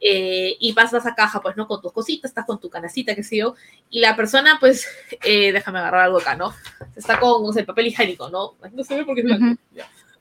eh, 0.00 0.56
y 0.60 0.72
pasas 0.72 1.06
a 1.06 1.14
caja, 1.14 1.40
pues, 1.40 1.56
¿no? 1.56 1.66
Con 1.66 1.80
tus 1.80 1.92
cositas, 1.92 2.30
estás 2.30 2.44
con 2.44 2.60
tu 2.60 2.68
canacita, 2.68 3.14
qué 3.14 3.22
sé 3.22 3.38
yo, 3.38 3.54
y 3.90 4.00
la 4.00 4.16
persona, 4.16 4.58
pues, 4.60 4.86
eh, 5.24 5.52
déjame 5.52 5.78
agarrar 5.78 6.02
algo 6.04 6.18
acá, 6.18 6.36
¿no? 6.36 6.54
Está 6.94 7.18
con, 7.18 7.42
no 7.42 7.52
sé, 7.52 7.60
el 7.60 7.66
papel 7.66 7.86
higiénico, 7.86 8.28
¿no? 8.28 8.54
No 8.72 8.84
se 8.84 8.96
ve 8.96 9.04
porque 9.04 9.22
es 9.22 9.26
blanco. 9.26 9.60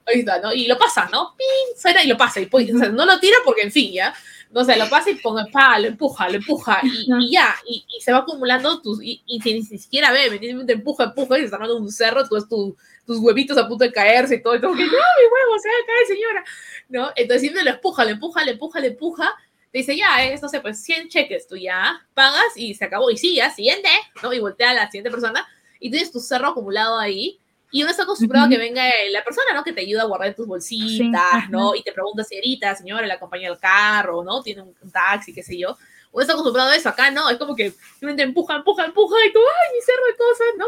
Ahí 0.06 0.20
está, 0.20 0.40
¿no? 0.40 0.52
Y 0.54 0.68
lo 0.68 0.78
pasa, 0.78 1.08
¿no? 1.12 1.34
¡Pin! 1.38 1.78
Suena 1.82 2.04
y 2.04 2.08
lo 2.08 2.18
pasa, 2.18 2.42
y 2.42 2.48
pues, 2.48 2.74
o 2.74 2.78
sea, 2.78 2.90
no 2.90 3.06
lo 3.06 3.20
tira 3.20 3.38
porque, 3.46 3.62
en 3.62 3.72
fin, 3.72 3.94
ya. 3.94 4.14
No 4.52 4.64
sé, 4.64 4.78
lo 4.78 4.88
pasa 4.88 5.10
y 5.10 5.16
ponga, 5.16 5.48
pa, 5.52 5.80
lo 5.80 5.88
empuja, 5.88 6.30
lo 6.30 6.36
empuja, 6.36 6.80
y, 6.84 7.32
ya, 7.32 7.56
y, 7.68 7.84
y, 7.90 8.02
se 8.02 8.12
va 8.12 8.20
acumulando 8.20 8.82
tus, 8.82 9.02
y, 9.02 9.24
y 9.26 9.40
ni, 9.40 9.64
siquiera 9.64 10.12
ve, 10.12 10.30
me 10.30 10.66
te 10.66 10.74
empuja, 10.74 11.06
empuja, 11.06 11.38
y 11.38 11.40
se 11.40 11.46
está 11.46 11.58
dando 11.58 11.78
un 11.78 11.92
cerro, 11.92 12.28
tú 12.28 12.36
ves 12.36 12.48
tu, 12.48 12.78
tus 13.04 13.18
huevitos 13.18 13.58
a 13.58 13.68
punto 13.68 13.84
de 13.84 13.92
caerse 13.92 14.36
y 14.36 14.44
todo, 14.44 14.56
y 14.56 14.62
todo, 14.62 14.74
que, 14.74 14.84
no, 14.84 14.92
mi 14.92 14.92
huevo, 14.92 15.60
se 15.60 15.70
va 15.70 15.74
a 15.74 15.88
caer, 15.88 16.08
señora, 16.08 16.44
¿no? 16.90 17.12
Entonces 17.16 17.42
siempre 17.42 17.64
lo 17.64 17.72
empuja, 17.72 18.06
lo 18.06 18.12
empuja, 18.12 18.46
le 18.46 18.52
empuja, 18.52 18.80
le 18.80 18.88
empuja, 18.90 19.36
dice, 19.80 19.98
ya, 19.98 20.24
es, 20.24 20.42
no 20.42 20.50
sé, 20.50 20.62
pues 20.62 20.82
100 20.84 21.10
cheques, 21.10 21.48
tú 21.48 21.58
ya 21.58 22.06
pagas 22.14 22.56
y 22.56 22.76
se 22.76 22.86
acabó, 22.86 23.10
y 23.10 23.18
sí, 23.18 23.36
ya, 23.36 23.50
siguiente, 23.50 23.90
¿no? 24.22 24.32
Y 24.32 24.40
voltea 24.40 24.70
a 24.70 24.74
la 24.74 24.86
siguiente 24.86 25.12
persona 25.12 25.48
y 25.80 25.90
tienes 25.90 26.12
tu 26.12 26.20
cerro 26.20 26.50
acumulado 26.50 26.98
ahí. 26.98 27.40
Y 27.72 27.82
uno 27.82 27.90
está 27.90 28.04
acostumbrado 28.04 28.46
a 28.46 28.50
que 28.50 28.58
venga 28.60 28.84
la 29.12 29.24
persona, 29.24 29.48
¿no? 29.56 29.64
Que 29.64 29.74
te 29.74 29.82
ayuda 29.82 30.04
a 30.04 30.06
guardar 30.06 30.36
tus 30.36 30.46
bolsitas, 30.46 31.50
¿no? 31.50 31.74
Y 31.74 31.82
te 31.82 31.92
pregunta, 31.92 32.24
señorita, 32.24 32.76
señora, 32.76 33.08
le 33.08 33.14
acompaña 33.14 33.50
al 33.50 33.58
carro, 33.58 34.24
¿no? 34.24 34.44
Tiene 34.44 34.62
un, 34.62 34.92
taxi, 34.92 35.34
qué 35.34 35.42
sé 35.42 35.58
yo. 35.58 35.76
Uno 36.12 36.22
está 36.22 36.34
acostumbrado 36.34 36.70
a 36.70 36.76
eso. 36.76 36.88
Acá 36.88 37.10
no, 37.10 37.28
es 37.32 37.38
como 37.40 37.56
que 37.56 37.74
te 38.00 38.22
empuja, 38.22 38.58
empuja, 38.58 38.86
empuja, 38.86 39.16
y 39.26 39.34
tú, 39.34 39.40
¡ay, 39.40 39.76
mi 39.76 39.82
cerro 39.82 40.06
de 40.06 40.16
cosas, 40.16 40.48
¿no? 40.56 40.66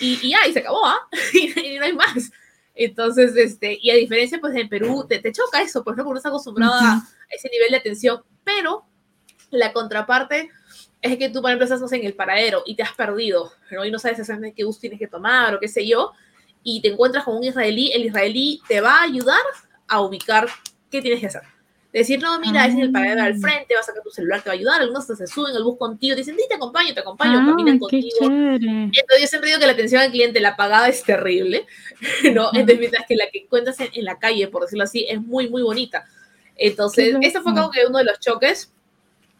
Y, 0.00 0.26
y 0.26 0.30
ya, 0.30 0.48
y 0.48 0.52
se 0.52 0.58
acabó, 0.58 0.84
¿ah? 0.84 0.98
y, 1.32 1.78
no 1.78 1.84
hay 1.84 1.92
más. 1.92 2.32
Entonces, 2.74 3.36
este, 3.36 3.78
y 3.80 3.90
a 3.90 3.94
diferencia, 3.94 4.40
pues 4.40 4.56
en 4.56 4.68
Perú 4.68 5.06
te, 5.08 5.20
te 5.20 5.30
choca 5.30 5.62
eso, 5.62 5.84
pues 5.84 5.96
no, 5.96 6.02
porque 6.02 6.10
uno 6.10 6.18
está 6.18 6.28
acostumbrado 6.30 6.74
a 6.74 7.08
ese 7.28 7.48
nivel 7.50 7.70
de 7.70 7.76
atención, 7.76 8.22
pero 8.44 8.84
la 9.50 9.72
contraparte 9.72 10.50
es 11.00 11.16
que 11.16 11.28
tú, 11.28 11.40
por 11.40 11.50
ejemplo, 11.50 11.64
estás 11.64 11.92
en 11.92 12.04
el 12.04 12.14
paradero 12.14 12.62
y 12.66 12.74
te 12.74 12.82
has 12.82 12.92
perdido, 12.92 13.52
¿no? 13.70 13.84
y 13.84 13.90
no 13.90 13.98
sabes 13.98 14.18
exactamente 14.18 14.56
qué 14.56 14.64
bus 14.64 14.80
tienes 14.80 14.98
que 14.98 15.06
tomar 15.06 15.54
o 15.54 15.60
qué 15.60 15.68
sé 15.68 15.86
yo, 15.86 16.12
y 16.62 16.80
te 16.82 16.88
encuentras 16.88 17.24
con 17.24 17.36
un 17.36 17.44
israelí, 17.44 17.92
el 17.92 18.06
israelí 18.06 18.60
te 18.68 18.80
va 18.80 19.00
a 19.00 19.02
ayudar 19.02 19.40
a 19.86 20.00
ubicar 20.00 20.48
qué 20.90 21.00
tienes 21.00 21.20
que 21.20 21.26
hacer. 21.26 21.42
Decir, 21.92 22.20
no, 22.20 22.38
mira, 22.38 22.66
es 22.66 22.74
en 22.74 22.80
el 22.80 22.92
paradero 22.92 23.22
al 23.22 23.32
ah. 23.32 23.38
frente, 23.40 23.74
vas 23.74 23.84
a 23.84 23.86
sacar 23.86 24.02
tu 24.02 24.10
celular, 24.10 24.42
te 24.42 24.50
va 24.50 24.52
a 24.52 24.56
ayudar. 24.56 24.82
Algunos 24.82 25.06
se 25.06 25.26
suben 25.26 25.56
al 25.56 25.64
bus 25.64 25.78
contigo, 25.78 26.14
dicen, 26.14 26.36
te 26.36 26.54
acompaño, 26.54 26.92
te 26.92 27.00
acompaño, 27.00 27.46
caminan 27.46 27.78
contigo. 27.78 28.06
Entonces, 28.20 29.20
yo 29.20 29.26
siempre 29.26 29.48
digo 29.48 29.58
que 29.58 29.66
la 29.66 29.72
atención 29.72 30.02
al 30.02 30.10
cliente, 30.10 30.38
la 30.40 30.54
pagada 30.54 30.88
es 30.88 31.02
terrible, 31.02 31.66
¿no? 32.34 32.50
Entonces, 32.52 32.78
mientras 32.78 33.06
que 33.06 33.16
la 33.16 33.30
que 33.30 33.38
encuentras 33.40 33.80
en, 33.80 33.88
en, 33.94 34.04
la 34.04 34.18
calle, 34.18 34.48
por 34.48 34.62
decirlo 34.62 34.84
así, 34.84 35.06
es 35.08 35.20
muy, 35.22 35.48
muy 35.48 35.62
bonita. 35.62 36.06
Entonces, 36.58 37.16
ese 37.22 37.40
fue 37.40 37.54
como 37.54 37.70
que 37.70 37.86
uno 37.86 37.98
de 37.98 38.04
los 38.04 38.20
choques. 38.20 38.72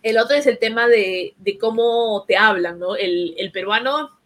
El 0.03 0.19
otro 0.19 0.37
es 0.37 0.47
el 0.47 0.59
tema 0.59 0.87
de, 0.87 1.35
de 1.39 1.59
cómo 1.59 2.25
te 2.27 2.37
hablan, 2.37 2.79
¿no? 2.79 2.95
El, 2.95 3.35
el, 3.37 3.51
peruano 3.51 4.17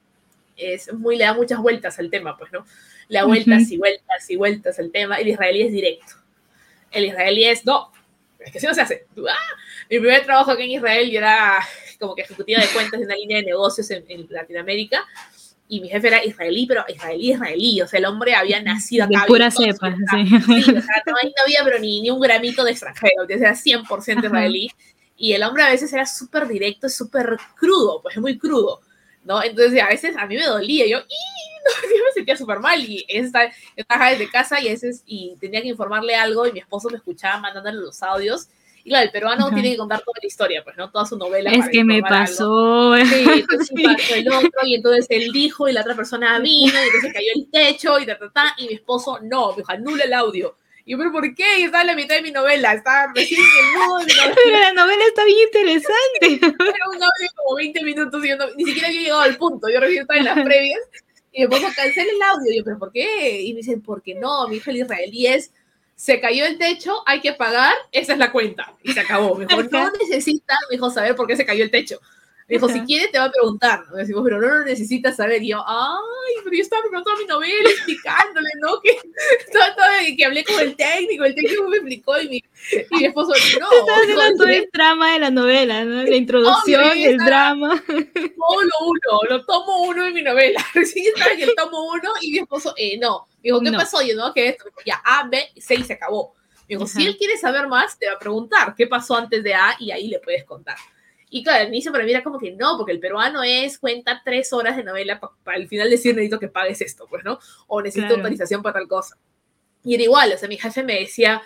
es 0.56 0.92
muy, 0.92 1.16
le 1.16 1.24
da 1.24 1.32
muchas 1.32 1.58
vueltas 1.60 1.98
al 1.98 2.10
tema, 2.10 2.36
pues, 2.36 2.52
¿no? 2.52 2.66
Le 3.08 3.18
da 3.18 3.24
vueltas 3.24 3.70
y 3.70 3.78
vueltas 3.78 4.30
y 4.30 4.36
vueltas 4.36 4.78
al 4.78 4.92
tema. 4.92 5.16
El 5.16 5.28
israelí 5.28 5.62
es 5.62 5.72
directo. 5.72 6.14
El 6.90 7.06
israelí 7.06 7.44
es, 7.44 7.64
no, 7.64 7.90
es 8.38 8.52
que 8.52 8.60
si 8.60 8.66
no 8.66 8.74
se 8.74 8.82
hace. 8.82 9.06
¡Ah! 9.28 9.56
Mi 9.88 9.98
primer 9.98 10.24
trabajo 10.24 10.50
aquí 10.50 10.64
en 10.64 10.72
Israel 10.72 11.10
yo 11.10 11.18
era 11.18 11.58
como 11.98 12.14
que 12.14 12.22
ejecutiva 12.22 12.60
de 12.60 12.68
cuentas 12.68 13.00
en 13.00 13.06
una 13.06 13.16
línea 13.16 13.38
de 13.38 13.44
negocios 13.44 13.90
en, 13.90 14.04
en 14.08 14.26
Latinoamérica 14.28 15.06
y 15.72 15.80
mi 15.80 15.88
jefe 15.88 16.08
era 16.08 16.22
israelí, 16.22 16.66
pero 16.66 16.84
israelí, 16.86 17.32
israelí, 17.32 17.80
o 17.80 17.88
sea, 17.88 17.98
el 17.98 18.04
hombre 18.04 18.34
había 18.34 18.62
nacido 18.62 19.06
acá. 19.06 19.20
De 19.20 19.26
pura 19.26 19.50
cepa, 19.50 19.90
sí. 20.10 20.26
sí. 20.26 20.70
o 20.70 20.82
sea, 20.82 21.02
no, 21.06 21.14
había 21.42 21.64
pero 21.64 21.78
ni, 21.78 22.02
ni 22.02 22.10
un 22.10 22.20
gramito 22.20 22.62
de 22.62 22.72
extranjero, 22.72 23.22
o 23.24 23.26
sea, 23.26 23.36
era 23.38 23.54
100% 23.54 24.22
israelí, 24.26 24.70
y 25.16 25.32
el 25.32 25.42
hombre 25.42 25.62
a 25.62 25.70
veces 25.70 25.90
era 25.90 26.04
súper 26.04 26.46
directo, 26.46 26.90
súper 26.90 27.38
crudo, 27.56 28.02
pues 28.02 28.18
muy 28.18 28.36
crudo, 28.36 28.82
¿no? 29.24 29.42
Entonces 29.42 29.80
a 29.80 29.88
veces 29.88 30.14
a 30.18 30.26
mí 30.26 30.36
me 30.36 30.44
dolía, 30.44 30.86
yo, 30.86 30.98
no, 30.98 31.04
yo 31.96 32.04
me 32.04 32.12
sentía 32.12 32.36
súper 32.36 32.60
mal, 32.60 32.78
y 32.78 33.06
estaba 33.08 34.10
desde 34.10 34.30
casa 34.30 34.60
y 34.60 34.68
a 34.68 34.72
veces, 34.72 35.02
y 35.06 35.36
tenía 35.40 35.62
que 35.62 35.68
informarle 35.68 36.14
algo, 36.14 36.46
y 36.46 36.52
mi 36.52 36.58
esposo 36.58 36.90
me 36.90 36.98
escuchaba 36.98 37.40
mandándole 37.40 37.78
los 37.78 38.02
audios, 38.02 38.48
y 38.84 38.90
claro, 38.90 39.04
el 39.04 39.12
peruano 39.12 39.50
tiene 39.50 39.70
que 39.70 39.76
contar 39.76 40.00
toda 40.00 40.18
la 40.20 40.26
historia, 40.26 40.64
pues, 40.64 40.76
¿no? 40.76 40.90
Toda 40.90 41.06
su 41.06 41.16
novela. 41.16 41.50
Es 41.50 41.68
que 41.68 41.84
me 41.84 42.02
pasó. 42.02 42.96
Sí, 42.96 43.24
entonces 43.26 43.70
pasó 43.84 44.14
el 44.14 44.28
otro, 44.28 44.60
y 44.64 44.74
entonces 44.74 45.06
él 45.08 45.30
dijo, 45.32 45.68
y 45.68 45.72
la 45.72 45.82
otra 45.82 45.94
persona 45.94 46.38
vino, 46.40 46.72
y 46.72 46.86
entonces 46.86 47.12
cayó 47.12 47.28
el 47.36 47.50
techo, 47.50 47.98
y 48.00 48.06
ta, 48.06 48.18
ta, 48.18 48.30
ta, 48.30 48.54
y 48.58 48.66
mi 48.66 48.74
esposo, 48.74 49.20
no, 49.22 49.50
me 49.50 49.58
dijo, 49.58 49.72
anula 49.72 50.04
el 50.04 50.12
audio. 50.12 50.56
Y 50.84 50.92
yo, 50.92 50.98
¿pero 50.98 51.12
por 51.12 51.32
qué? 51.34 51.60
Y 51.60 51.62
estaba 51.62 51.82
en 51.82 51.86
la 51.88 51.94
mitad 51.94 52.16
de 52.16 52.22
mi 52.22 52.32
novela, 52.32 52.72
estaba 52.72 53.12
recién 53.14 53.40
en 53.40 53.46
el 53.46 53.88
novela. 53.88 54.34
Pero 54.44 54.58
la 54.60 54.72
novela 54.72 55.04
está 55.06 55.24
bien 55.24 55.38
interesante. 55.44 56.40
Era 56.42 56.88
un 56.88 57.02
audio 57.02 57.30
como 57.36 57.56
20 57.56 57.82
minutos, 57.84 58.24
y 58.24 58.28
yo 58.28 58.36
no, 58.36 58.46
ni 58.56 58.64
siquiera 58.64 58.88
había 58.88 59.00
llegado 59.00 59.20
al 59.20 59.36
punto, 59.36 59.68
yo 59.68 59.78
recién 59.78 60.02
estaba 60.02 60.18
en 60.18 60.24
las 60.24 60.42
previas, 60.42 60.80
y 61.30 61.42
me 61.42 61.48
pongo, 61.48 61.68
cancela 61.76 62.10
el 62.10 62.22
audio, 62.22 62.52
y 62.52 62.58
yo, 62.58 62.64
¿pero 62.64 62.78
por 62.80 62.90
qué? 62.90 63.42
Y 63.42 63.52
me 63.52 63.58
dicen, 63.58 63.80
¿por 63.80 64.02
qué 64.02 64.16
no? 64.16 64.48
Mi 64.48 64.56
hijo 64.56 64.70
el 64.70 64.78
israelí 64.78 65.28
es 65.28 65.52
se 66.02 66.20
cayó 66.20 66.44
el 66.46 66.58
techo, 66.58 67.00
hay 67.06 67.20
que 67.20 67.32
pagar, 67.32 67.76
esa 67.92 68.14
es 68.14 68.18
la 68.18 68.32
cuenta. 68.32 68.74
Y 68.82 68.92
se 68.92 68.98
acabó. 68.98 69.36
Mejor 69.36 69.70
no 69.70 69.92
necesita, 69.92 70.58
mejor 70.68 70.92
saber 70.92 71.14
por 71.14 71.28
qué 71.28 71.36
se 71.36 71.46
cayó 71.46 71.62
el 71.62 71.70
techo. 71.70 72.00
Me 72.52 72.58
dijo, 72.58 72.68
si 72.68 72.80
quiere 72.82 73.08
te 73.08 73.18
va 73.18 73.24
a 73.24 73.30
preguntar. 73.30 73.84
¿no? 73.90 73.96
Decimos, 73.96 74.22
pero 74.24 74.38
no 74.38 74.46
lo 74.46 74.64
necesitas 74.66 75.16
saber. 75.16 75.42
Y 75.42 75.48
yo, 75.48 75.64
ay, 75.66 76.34
pero 76.44 76.54
yo 76.54 76.62
estaba 76.62 76.82
preparando 76.82 77.16
mi 77.16 77.24
novela, 77.24 77.70
explicándole, 77.70 78.48
¿no? 78.60 78.78
Que, 78.82 78.90
todo, 79.52 79.62
todo, 79.74 79.86
que 80.14 80.24
hablé 80.26 80.44
con 80.44 80.60
el 80.60 80.76
técnico, 80.76 81.24
el 81.24 81.34
técnico 81.34 81.66
me 81.68 81.76
explicó 81.78 82.20
y 82.20 82.28
mi, 82.28 82.36
y 82.36 82.96
mi 82.96 83.04
esposo, 83.06 83.30
no. 83.30 83.36
Estás 83.72 83.98
haciendo 84.02 84.36
todo 84.36 84.48
el 84.48 84.68
drama 84.70 85.12
de 85.14 85.18
la 85.18 85.30
novela, 85.30 85.84
¿no? 85.84 86.02
La 86.02 86.14
introducción, 86.16 86.84
Obvio, 86.84 87.10
el 87.10 87.16
drama. 87.16 87.82
Tomo 87.86 88.62
lo 88.62 88.86
uno, 88.86 89.20
lo 89.30 89.44
tomo 89.46 89.82
uno 89.84 90.04
en 90.06 90.12
mi 90.12 90.20
novela. 90.22 90.62
Recién 90.74 91.06
estaba 91.14 91.32
en 91.32 91.40
el 91.40 91.54
tomo 91.54 91.84
uno 91.90 92.10
y 92.20 92.32
mi 92.32 92.38
esposo, 92.40 92.74
eh, 92.76 92.98
no. 92.98 93.26
Me 93.36 93.44
dijo, 93.44 93.60
¿qué 93.62 93.70
No. 93.70 93.78
pasó? 93.78 94.02
Y 94.02 94.08
yo, 94.10 94.16
no, 94.16 94.34
que 94.34 94.48
esto. 94.48 94.64
Me 94.76 94.82
ya, 94.84 95.00
A, 95.02 95.26
B, 95.26 95.42
C 95.56 95.74
y 95.74 95.84
se 95.84 95.94
acabó. 95.94 96.34
Me 96.68 96.76
dijo, 96.76 96.86
si 96.86 96.98
Ajá. 97.00 97.08
él 97.08 97.16
quiere 97.16 97.38
saber 97.38 97.66
más, 97.66 97.98
te 97.98 98.08
va 98.08 98.12
a 98.14 98.18
preguntar 98.18 98.74
qué 98.76 98.86
pasó 98.86 99.16
antes 99.16 99.42
de 99.42 99.54
A 99.54 99.74
y 99.78 99.90
ahí 99.90 100.08
le 100.08 100.18
puedes 100.18 100.44
contar. 100.44 100.76
Y 101.34 101.42
claro, 101.42 101.62
al 101.62 101.68
inicio 101.68 101.90
para 101.90 102.04
mí 102.04 102.10
era 102.10 102.22
como 102.22 102.38
que 102.38 102.52
no, 102.52 102.76
porque 102.76 102.92
el 102.92 103.00
peruano 103.00 103.42
es 103.42 103.78
cuenta 103.78 104.20
tres 104.22 104.52
horas 104.52 104.76
de 104.76 104.84
novela 104.84 105.18
para 105.18 105.56
al 105.56 105.66
final 105.66 105.88
decir 105.88 106.14
necesito 106.14 106.38
que 106.38 106.48
pagues 106.48 106.82
esto, 106.82 107.06
pues, 107.08 107.24
¿no? 107.24 107.38
O 107.68 107.80
necesito 107.80 108.08
Claro. 108.08 108.22
autorización 108.22 108.62
para 108.62 108.74
tal 108.74 108.86
cosa. 108.86 109.16
Y 109.82 109.94
era 109.94 110.02
igual, 110.04 110.30
o 110.34 110.36
sea, 110.36 110.46
mi 110.46 110.58
jefe 110.58 110.82
me 110.82 111.00
decía, 111.00 111.40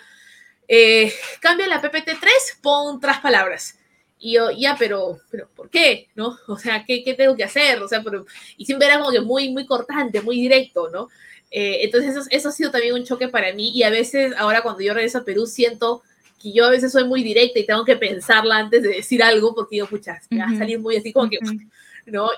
eh, 0.67 1.13
cambia 1.39 1.67
la 1.67 1.81
PPT3, 1.81 2.27
pon 2.61 2.97
otras 2.97 3.19
palabras. 3.19 3.79
Y 4.19 4.33
yo, 4.33 4.51
ya, 4.51 4.75
pero, 4.77 5.19
pero, 5.31 5.47
¿por 5.55 5.69
qué? 5.69 6.09
¿No? 6.15 6.37
O 6.49 6.57
sea, 6.57 6.83
¿qué, 6.85 7.01
qué 7.05 7.13
tengo 7.13 7.37
que 7.37 7.45
hacer? 7.45 7.81
O 7.81 7.87
sea, 7.87 8.03
pero, 8.03 8.25
y 8.57 8.65
siempre 8.65 8.87
era 8.87 8.99
como 8.99 9.11
que 9.11 9.21
muy, 9.21 9.49
muy 9.53 9.65
cortante, 9.65 10.19
muy 10.21 10.35
directo, 10.41 10.89
¿no? 10.89 11.07
Eh, 11.49 11.85
entonces, 11.85 12.11
eso, 12.11 12.27
eso 12.29 12.49
ha 12.49 12.51
sido 12.51 12.71
también 12.71 12.93
un 12.93 13.05
choque 13.05 13.29
para 13.29 13.53
mí. 13.53 13.71
Y 13.73 13.83
a 13.83 13.89
veces, 13.89 14.33
ahora 14.37 14.61
cuando 14.63 14.81
yo 14.81 14.93
regreso 14.93 15.19
a 15.19 15.23
Perú, 15.23 15.45
siento 15.47 16.03
que 16.39 16.51
yo 16.51 16.65
a 16.65 16.69
veces 16.69 16.91
soy 16.91 17.03
muy 17.05 17.23
directa 17.23 17.59
y 17.59 17.65
tengo 17.65 17.83
que 17.85 17.95
pensarla 17.97 18.57
antes 18.57 18.83
de 18.83 18.89
decir 18.89 19.23
algo, 19.23 19.55
porque 19.55 19.77
yo, 19.77 19.87
pucha, 19.87 20.21
me 20.29 20.39
va 20.39 20.45
a 20.45 20.57
salir 20.57 20.79
muy 20.79 20.95
así 20.95 21.11
como 21.11 21.29
que. 21.29 21.39
¿no? 22.05 22.29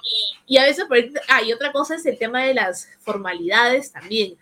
Y, 0.48 0.56
y 0.56 0.58
a 0.58 0.64
veces, 0.64 0.86
ah, 1.28 1.44
y 1.44 1.54
otra 1.54 1.72
cosa 1.72 1.96
es 1.96 2.06
el 2.06 2.18
tema 2.18 2.44
de 2.44 2.54
las 2.54 2.90
formalidades 3.02 3.92
también. 3.92 4.36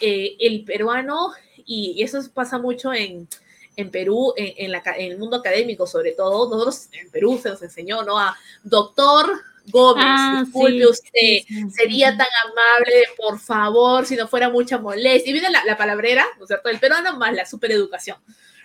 Eh, 0.00 0.36
el 0.40 0.64
peruano, 0.64 1.32
y, 1.64 1.94
y 1.96 2.02
eso 2.02 2.20
pasa 2.34 2.58
mucho 2.58 2.92
en, 2.92 3.28
en 3.76 3.90
Perú, 3.90 4.34
en, 4.36 4.52
en 4.56 4.72
la 4.72 4.82
en 4.96 5.12
el 5.12 5.18
mundo 5.18 5.36
académico 5.36 5.86
sobre 5.86 6.12
todo, 6.12 6.48
nosotros 6.50 6.88
en 6.92 7.10
Perú 7.10 7.38
se 7.42 7.50
nos 7.50 7.62
enseñó, 7.62 8.02
¿no? 8.02 8.18
A 8.18 8.36
doctor 8.64 9.30
Gómez, 9.66 10.04
Ah, 10.06 10.42
disculpe 10.44 10.78
sí, 10.78 10.86
usted, 10.86 11.10
sí, 11.12 11.44
sí. 11.46 11.70
sería 11.70 12.08
tan 12.16 12.26
amable, 12.50 13.04
por 13.16 13.38
favor, 13.38 14.04
si 14.04 14.16
no 14.16 14.28
fuera 14.28 14.50
mucha 14.50 14.78
molestia. 14.78 15.30
Y 15.30 15.32
viene 15.32 15.50
la, 15.50 15.64
la 15.64 15.76
palabrera, 15.76 16.26
¿no 16.38 16.44
es 16.44 16.48
cierto? 16.48 16.68
El 16.68 16.78
peruano 16.80 17.16
más 17.16 17.32
la 17.32 17.46
supereducación, 17.46 18.18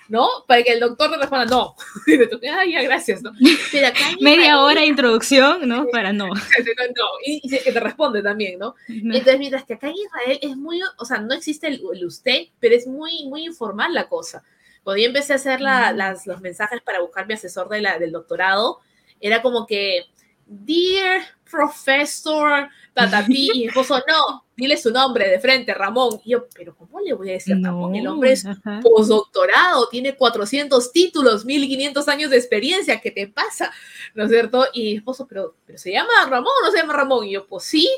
¿no? 0.09 0.27
Para 0.47 0.63
que 0.63 0.73
el 0.73 0.79
doctor 0.79 1.09
te 1.11 1.17
responda, 1.17 1.45
no. 1.45 1.75
Y 2.07 2.17
le 2.17 2.27
toque, 2.27 2.49
Ay, 2.49 2.73
ya, 2.73 2.81
gracias, 2.83 3.21
¿no? 3.21 3.31
Pero 3.71 3.87
acá 3.87 4.09
en 4.09 4.23
Media 4.23 4.59
hora 4.59 4.81
de 4.81 4.87
introducción, 4.87 5.67
¿no? 5.67 5.87
Para 5.87 6.11
no. 6.11 6.27
no, 6.27 7.05
y, 7.25 7.41
y 7.43 7.59
que 7.59 7.71
te 7.71 7.79
responde 7.79 8.21
también, 8.21 8.59
¿no? 8.59 8.75
Entonces, 8.87 9.39
mientras 9.39 9.63
que 9.65 9.75
acá 9.75 9.87
en 9.87 9.95
Israel 9.95 10.39
es 10.41 10.57
muy, 10.57 10.81
o 10.97 11.05
sea, 11.05 11.19
no 11.19 11.33
existe 11.33 11.67
el, 11.67 11.81
el 11.93 12.05
usted, 12.05 12.47
pero 12.59 12.75
es 12.75 12.87
muy, 12.87 13.25
muy 13.27 13.45
informal 13.45 13.93
la 13.93 14.09
cosa. 14.09 14.43
Cuando 14.83 15.01
yo 15.01 15.07
empecé 15.07 15.33
a 15.33 15.35
hacer 15.37 15.61
la- 15.61 15.91
las, 15.93 16.25
los 16.25 16.41
mensajes 16.41 16.81
para 16.81 16.99
buscar 17.01 17.27
mi 17.27 17.33
asesor 17.35 17.69
de 17.69 17.81
la, 17.81 17.99
del 17.99 18.11
doctorado, 18.11 18.79
era 19.21 19.41
como 19.41 19.65
que, 19.67 20.05
Dear 20.51 21.21
Professor 21.49 22.69
Tatati, 22.93 23.49
y 23.53 23.59
mi 23.59 23.67
esposo, 23.67 24.01
no, 24.07 24.45
dile 24.55 24.75
su 24.77 24.91
nombre 24.91 25.29
de 25.29 25.39
frente, 25.39 25.73
Ramón. 25.73 26.19
Y 26.23 26.31
yo, 26.31 26.47
pero 26.53 26.75
¿cómo 26.75 26.99
le 26.99 27.13
voy 27.13 27.29
a 27.29 27.33
decir 27.33 27.57
Ramón? 27.61 27.95
El 27.95 28.07
hombre 28.07 28.33
es 28.33 28.45
ajá. 28.45 28.79
postdoctorado, 28.81 29.87
tiene 29.89 30.15
400 30.15 30.91
títulos, 30.91 31.45
1500 31.45 32.07
años 32.07 32.29
de 32.29 32.37
experiencia, 32.37 32.99
¿qué 32.99 33.11
te 33.11 33.27
pasa? 33.27 33.71
¿No 34.15 34.25
es 34.25 34.29
cierto? 34.31 34.67
Y 34.73 34.83
mi 34.83 34.95
esposo, 34.97 35.27
pero, 35.27 35.55
pero 35.65 35.77
¿se 35.77 35.91
llama 35.91 36.11
Ramón 36.27 36.51
o 36.61 36.65
no 36.65 36.71
se 36.71 36.77
llama 36.77 36.93
Ramón? 36.93 37.25
Y 37.25 37.33
yo, 37.33 37.47
pues 37.47 37.63
sí, 37.63 37.89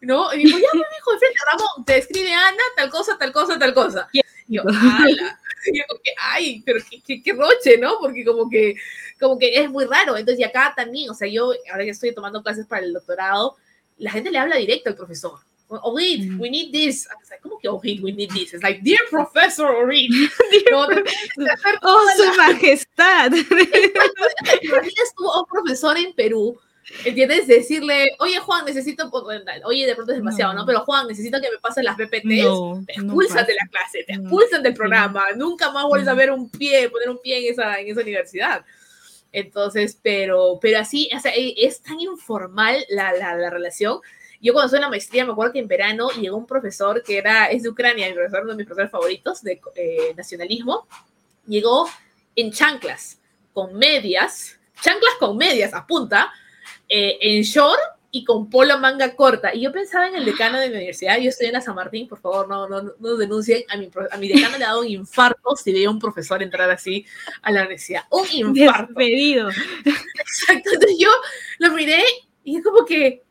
¿no? 0.00 0.32
Y 0.34 0.38
me 0.38 0.44
dijo, 0.44 0.58
ya 0.58 0.72
me 0.72 0.96
dijo 0.96 1.12
de 1.12 1.18
frente, 1.18 1.38
Ramón, 1.52 1.84
te 1.84 1.98
escribe 1.98 2.32
Ana, 2.32 2.62
tal 2.76 2.90
cosa, 2.90 3.16
tal 3.18 3.32
cosa, 3.32 3.58
tal 3.58 3.74
cosa. 3.74 4.08
Y 4.12 4.20
yo, 4.48 4.62
ala. 4.66 5.40
Y 5.66 5.78
yo 5.78 5.84
como 5.88 6.00
que, 6.02 6.10
ay, 6.18 6.62
pero 6.64 6.80
qué, 6.88 7.00
qué, 7.06 7.22
qué 7.22 7.32
roche, 7.32 7.78
¿no? 7.78 7.98
Porque 8.00 8.24
como 8.24 8.48
que, 8.48 8.74
como 9.20 9.38
que 9.38 9.60
es 9.60 9.68
muy 9.70 9.84
raro. 9.84 10.16
Entonces, 10.16 10.40
y 10.40 10.44
acá 10.44 10.72
también, 10.76 11.10
o 11.10 11.14
sea, 11.14 11.28
yo 11.28 11.52
ahora 11.70 11.84
que 11.84 11.90
estoy 11.90 12.14
tomando 12.14 12.42
clases 12.42 12.66
para 12.66 12.84
el 12.84 12.92
doctorado, 12.92 13.56
la 13.98 14.10
gente 14.12 14.30
le 14.30 14.38
habla 14.38 14.56
directo 14.56 14.90
al 14.90 14.96
profesor. 14.96 15.38
Orit, 15.70 16.24
Mm. 16.30 16.40
we 16.40 16.48
need 16.48 16.70
this. 16.72 17.06
O 17.22 17.26
sea, 17.26 17.36
¿Cómo 17.42 17.58
que 17.58 17.68
Orit, 17.68 18.02
we 18.02 18.10
need 18.12 18.30
this? 18.30 18.54
Es 18.54 18.62
like, 18.62 18.80
dear 18.82 19.00
professor 19.10 19.66
Orit. 19.74 20.10
No, 20.70 20.86
¡Oh, 20.86 20.86
su 22.16 22.24
la- 22.24 22.34
majestad! 22.36 23.30
¿Te 23.32 24.66
imaginas 24.66 25.14
tú 25.14 25.30
a 25.30 25.40
un 25.40 25.46
profesor 25.46 25.98
en 25.98 26.12
Perú? 26.14 26.58
¿Entiendes? 27.04 27.46
Decirle, 27.46 28.16
oye 28.18 28.38
Juan, 28.38 28.64
necesito, 28.64 29.10
oye, 29.64 29.86
de 29.86 29.94
pronto 29.94 30.12
es 30.12 30.18
demasiado, 30.18 30.54
¿no? 30.54 30.60
No. 30.60 30.66
Pero 30.66 30.80
Juan, 30.80 31.06
necesito 31.06 31.40
que 31.40 31.50
me 31.50 31.58
pasen 31.58 31.84
las 31.84 31.96
PPTs. 31.96 32.44
No, 32.44 32.82
te 32.86 32.92
expulsan 32.92 33.46
de 33.46 33.54
la 33.54 33.68
clase, 33.70 34.04
te 34.04 34.14
expulsan 34.14 34.62
del 34.62 34.74
programa, 34.74 35.24
nunca 35.36 35.70
más 35.70 35.84
vuelves 35.84 36.08
a 36.08 36.14
ver 36.14 36.30
un 36.30 36.48
pie, 36.48 36.88
poner 36.88 37.10
un 37.10 37.20
pie 37.20 37.46
en 37.46 37.52
esa, 37.52 37.78
en 37.78 37.88
esa 37.88 38.00
universidad. 38.00 38.64
Entonces, 39.32 39.98
pero, 40.02 40.58
pero 40.60 40.78
así, 40.78 41.10
o 41.14 41.20
sea, 41.20 41.32
e- 41.34 41.54
es 41.58 41.82
tan 41.82 42.00
informal 42.00 42.84
la, 42.88 43.12
la, 43.12 43.36
la 43.36 43.50
relación. 43.50 44.00
Yo 44.40 44.52
cuando 44.52 44.66
estuve 44.66 44.78
en 44.78 44.82
la 44.82 44.88
maestría, 44.88 45.26
me 45.26 45.32
acuerdo 45.32 45.52
que 45.52 45.58
en 45.58 45.68
verano 45.68 46.08
llegó 46.10 46.36
un 46.36 46.46
profesor 46.46 47.02
que 47.02 47.18
era, 47.18 47.46
es 47.46 47.64
de 47.64 47.68
Ucrania, 47.68 48.08
mi 48.08 48.14
profesor, 48.14 48.42
uno 48.44 48.52
de 48.52 48.56
mis 48.56 48.66
profesores 48.66 48.90
favoritos 48.90 49.42
de 49.42 49.60
eh, 49.74 50.14
nacionalismo, 50.16 50.86
llegó 51.46 51.88
en 52.36 52.52
chanclas, 52.52 53.18
con 53.52 53.74
medias, 53.74 54.58
chanclas 54.80 55.14
con 55.18 55.36
medias 55.36 55.74
a 55.74 55.86
punta, 55.86 56.32
eh, 56.88 57.18
en 57.20 57.42
short 57.42 57.78
y 58.10 58.24
con 58.24 58.48
polo 58.48 58.78
manga 58.78 59.14
corta. 59.14 59.54
Y 59.54 59.62
yo 59.62 59.72
pensaba 59.72 60.08
en 60.08 60.16
el 60.16 60.24
decano 60.24 60.58
de 60.58 60.68
mi 60.68 60.76
universidad, 60.76 61.18
yo 61.18 61.28
estoy 61.28 61.48
en 61.48 61.52
la 61.54 61.60
San 61.60 61.74
Martín, 61.74 62.08
por 62.08 62.20
favor, 62.20 62.48
no, 62.48 62.68
no, 62.68 62.94
no 62.98 63.16
denuncien, 63.16 63.64
a 63.68 63.76
mi, 63.76 63.90
a 64.10 64.16
mi 64.16 64.28
decano 64.28 64.56
le 64.58 64.64
ha 64.64 64.68
dado 64.68 64.80
un 64.80 64.88
infarto 64.88 65.56
si 65.56 65.72
veía 65.72 65.88
a 65.88 65.90
un 65.90 65.98
profesor 65.98 66.42
entrar 66.42 66.70
así 66.70 67.04
a 67.42 67.52
la 67.52 67.60
universidad. 67.60 68.02
Un 68.10 68.26
infarto. 68.56 68.94
Despedido. 68.94 69.50
Exacto. 69.50 70.70
Entonces 70.72 70.96
yo 70.98 71.10
lo 71.58 71.72
miré 71.72 72.02
y 72.44 72.56
es 72.56 72.64
como 72.64 72.84
que 72.84 73.22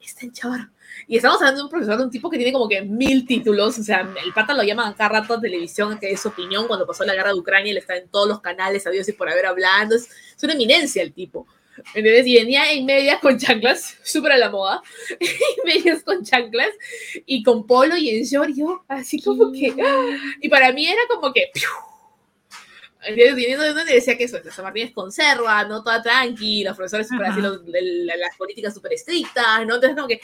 está 0.00 0.26
en 0.26 0.32
chavar. 0.32 0.70
Y 1.06 1.16
estamos 1.16 1.38
hablando 1.38 1.60
de 1.60 1.64
un 1.64 1.70
profesor, 1.70 1.96
de 1.96 2.04
un 2.04 2.10
tipo 2.10 2.28
que 2.28 2.36
tiene 2.36 2.52
como 2.52 2.68
que 2.68 2.82
mil 2.82 3.26
títulos. 3.26 3.78
O 3.78 3.82
sea, 3.82 4.06
el 4.22 4.32
pata 4.34 4.52
lo 4.52 4.62
llaman 4.62 4.92
cada 4.92 5.20
rato 5.20 5.34
a 5.34 5.40
televisión, 5.40 5.98
que 5.98 6.10
es 6.10 6.20
su 6.20 6.28
opinión. 6.28 6.66
Cuando 6.66 6.86
pasó 6.86 7.02
la 7.04 7.14
guerra 7.14 7.32
de 7.32 7.38
Ucrania, 7.38 7.72
él 7.72 7.78
está 7.78 7.96
en 7.96 8.08
todos 8.08 8.28
los 8.28 8.40
canales, 8.40 8.86
a 8.86 8.90
Dios 8.90 9.08
y 9.08 9.12
por 9.12 9.30
haber 9.30 9.46
hablando. 9.46 9.94
Es, 9.94 10.10
es 10.36 10.44
una 10.44 10.52
eminencia 10.52 11.02
el 11.02 11.14
tipo. 11.14 11.46
¿Entendés? 11.94 12.26
Y 12.26 12.34
venía 12.36 12.72
en 12.72 12.84
medias 12.86 13.20
con 13.20 13.38
chanclas, 13.38 13.96
súper 14.04 14.32
a 14.32 14.36
la 14.38 14.50
moda, 14.50 14.82
en 15.20 15.28
medias 15.64 16.02
con 16.02 16.24
chanclas 16.24 16.70
y 17.26 17.42
con 17.42 17.66
polo 17.66 17.96
y 17.96 18.10
en 18.10 18.24
short, 18.24 18.50
yo 18.56 18.84
así 18.88 19.20
como 19.22 19.52
que, 19.52 19.74
y 20.40 20.48
para 20.48 20.72
mí 20.72 20.86
era 20.86 21.02
como 21.08 21.32
que, 21.32 21.50
¡piu! 21.54 21.68
Viniendo 23.34 23.64
de 23.64 23.72
una 23.72 23.82
universidad 23.82 24.18
que 24.18 24.24
eso, 24.24 24.38
San 24.50 24.64
Martín 24.64 24.88
es 24.88 24.92
conserva, 24.92 25.64
no 25.64 25.82
toda 25.84 26.02
tranqui, 26.02 26.64
los 26.64 26.76
profesores 26.76 27.06
súper 27.08 27.26
Ajá. 27.26 27.32
así, 27.32 27.40
los- 27.42 27.62
las 27.64 28.36
políticas 28.36 28.74
súper 28.74 28.92
estrictas, 28.94 29.60
¿no? 29.66 29.76
Entonces 29.76 29.94
como 29.94 30.08
que, 30.08 30.20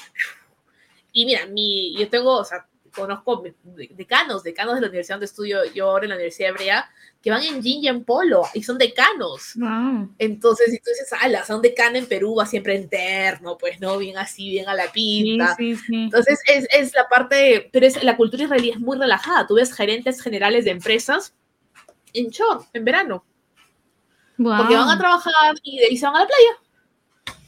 y 1.13 1.25
mira, 1.25 1.47
mi, 1.47 1.97
yo 1.97 2.09
tengo, 2.09 2.39
o 2.39 2.45
sea, 2.45 2.67
conozco 2.95 3.43
de- 3.43 3.55
decanos, 3.95 4.43
decanos 4.43 4.75
de 4.77 4.81
la 4.81 4.87
universidad 4.89 5.17
donde 5.17 5.27
estudio 5.27 5.65
yo 5.75 5.91
ahora 5.91 6.05
en 6.05 6.11
la 6.11 6.15
Universidad 6.17 6.51
Hebrea, 6.51 6.91
que 7.23 7.31
van 7.31 7.43
en 7.43 7.63
jean 7.63 7.83
y 7.83 7.89
en 7.89 8.05
polo, 8.05 8.43
y 8.55 8.63
son 8.63 8.77
decanos. 8.79 9.53
Wow. 9.57 10.15
Entonces, 10.19 10.71
si 10.71 10.79
tú 10.79 10.91
dices, 10.91 11.13
ala, 11.21 11.45
son 11.45 11.63
decano 11.63 11.97
en 11.97 12.07
Perú, 12.07 12.35
va 12.37 12.47
siempre 12.47 12.75
interno, 12.77 13.57
pues, 13.59 13.81
¿no? 13.81 13.97
Bien 13.99 14.19
así, 14.19 14.51
bien 14.51 14.69
a 14.69 14.75
la 14.75 14.85
Sí, 14.85 14.91
pinta. 14.93 15.55
sí, 15.57 15.75
sí. 15.77 15.95
Entonces, 15.95 16.39
es, 16.47 16.67
es 16.71 16.93
la 16.95 17.09
parte, 17.09 17.71
pero 17.73 17.87
es, 17.87 18.03
la 18.03 18.17
cultura 18.17 18.45
israelí 18.45 18.71
es 18.71 18.79
muy 18.79 18.99
relajada. 18.99 19.47
Tú 19.47 19.55
ves 19.55 19.73
gerentes 19.73 20.21
generales 20.21 20.65
de 20.67 20.73
empresas 20.73 21.35
en 22.13 22.29
short, 22.29 22.67
en 22.75 22.85
verano, 22.85 23.25
porque 24.37 24.77
van 24.77 24.89
a 24.91 24.99
trabajar 24.99 25.55
y 25.63 25.79
de 25.79 25.87
ahí 25.87 25.97
se 25.97 26.07
van 26.07 26.17
a 26.17 26.21
la 26.21 26.27
playa. 26.27 27.39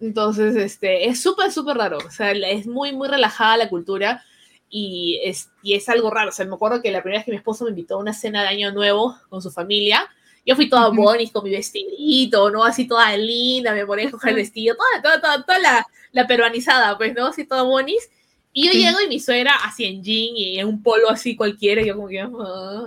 Entonces, 0.00 0.54
este, 0.56 1.08
es 1.08 1.20
súper, 1.20 1.50
súper 1.50 1.76
raro. 1.76 1.98
O 1.98 2.10
sea, 2.10 2.30
es 2.32 2.66
muy, 2.66 2.92
muy 2.92 3.08
relajada 3.08 3.56
la 3.56 3.68
cultura 3.68 4.22
y 4.70 5.20
es, 5.24 5.50
y 5.62 5.74
es 5.74 5.88
algo 5.88 6.10
raro. 6.10 6.30
O 6.30 6.32
sea, 6.32 6.44
me 6.46 6.54
acuerdo 6.54 6.82
que 6.82 6.90
la 6.90 7.02
primera 7.02 7.20
vez 7.20 7.24
que 7.26 7.30
mi 7.32 7.36
esposo 7.38 7.64
me 7.64 7.70
invitó 7.70 7.94
a 7.94 7.98
una 7.98 8.12
cena 8.12 8.42
de 8.42 8.48
Año 8.48 8.72
Nuevo 8.72 9.16
con 9.28 9.42
su 9.42 9.50
familia, 9.50 10.08
yo 10.46 10.56
fui 10.56 10.68
toda 10.68 10.88
bonis 10.88 11.30
con 11.30 11.44
mi 11.44 11.50
vestidito, 11.50 12.50
¿no? 12.50 12.64
Así 12.64 12.86
toda 12.88 13.14
linda, 13.16 13.74
me 13.74 13.84
ponía 13.86 14.08
a 14.08 14.10
coger 14.10 14.30
el 14.30 14.36
vestido, 14.36 14.76
toda, 14.76 15.02
toda, 15.02 15.20
toda, 15.20 15.44
toda 15.44 15.58
la, 15.58 15.86
la 16.12 16.26
peruanizada, 16.26 16.96
pues, 16.96 17.14
¿no? 17.14 17.26
Así 17.26 17.44
toda 17.46 17.62
bonis. 17.64 18.08
Y 18.52 18.66
yo 18.66 18.72
Sí. 18.72 18.78
llego 18.82 19.00
y 19.02 19.08
mi 19.08 19.20
suegra 19.20 19.52
así 19.64 19.84
en 19.84 20.02
jean 20.02 20.36
y 20.36 20.58
en 20.58 20.66
un 20.66 20.82
polo 20.82 21.10
así 21.10 21.36
cualquiera, 21.36 21.82
y 21.82 21.86
yo 21.86 21.96
como 21.96 22.08
que, 22.08 22.26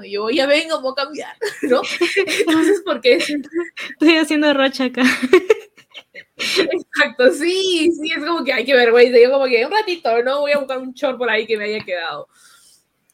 y 0.08 0.12
yo 0.12 0.30
ya 0.32 0.48
vengo, 0.48 0.82
voy 0.82 0.94
a 0.98 1.04
cambiar, 1.04 1.36
¿no? 1.64 1.82
Entonces, 2.48 2.82
porque 2.84 3.16
es, 3.18 3.30
Estoy 3.92 4.18
haciendo 4.18 4.54
rocha 4.54 4.86
acá. 4.86 5.04
Exacto, 7.02 7.32
sí, 7.32 7.92
sí, 7.92 8.12
es 8.12 8.24
como 8.24 8.44
que 8.44 8.54
hay 8.54 8.66
que 8.66 8.76
vergüenza. 8.76 9.18
Yo 9.22 9.32
como 9.32 9.46
que 9.46 9.66
un 9.66 9.72
ratito, 9.72 10.24
¿no? 10.24 10.42
Voy 10.42 10.52
a 10.52 10.60
buscar 10.60 10.80
un 10.80 10.94
short 10.94 11.18
por 11.18 11.30
ahí 11.30 11.46
que 11.46 11.58
me 11.58 11.66
haya 11.66 11.84
quedado. 11.84 12.28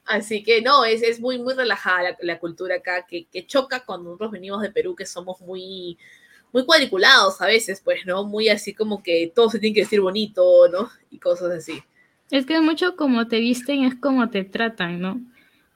Así 0.05 0.43
que 0.43 0.61
no, 0.61 0.85
es, 0.85 1.01
es 1.01 1.19
muy, 1.19 1.37
muy 1.37 1.53
relajada 1.53 2.03
la, 2.03 2.17
la 2.21 2.39
cultura 2.39 2.75
acá, 2.75 3.05
que, 3.05 3.25
que 3.25 3.45
choca 3.45 3.83
cuando 3.85 4.05
nosotros 4.05 4.31
venimos 4.31 4.61
de 4.61 4.71
Perú, 4.71 4.95
que 4.95 5.05
somos 5.05 5.41
muy, 5.41 5.97
muy 6.53 6.65
cuadriculados 6.65 7.41
a 7.41 7.45
veces, 7.45 7.81
pues, 7.83 8.05
¿no? 8.05 8.23
Muy 8.23 8.49
así 8.49 8.73
como 8.73 9.03
que 9.03 9.31
todo 9.33 9.49
se 9.49 9.59
tiene 9.59 9.73
que 9.73 9.81
decir 9.81 9.99
bonito, 9.99 10.67
¿no? 10.69 10.89
Y 11.11 11.19
cosas 11.19 11.51
así. 11.51 11.83
Es 12.31 12.45
que 12.45 12.59
mucho 12.61 12.95
como 12.95 13.27
te 13.27 13.39
visten 13.39 13.83
es 13.83 13.95
como 13.95 14.29
te 14.29 14.43
tratan, 14.43 14.99
¿no? 14.99 15.21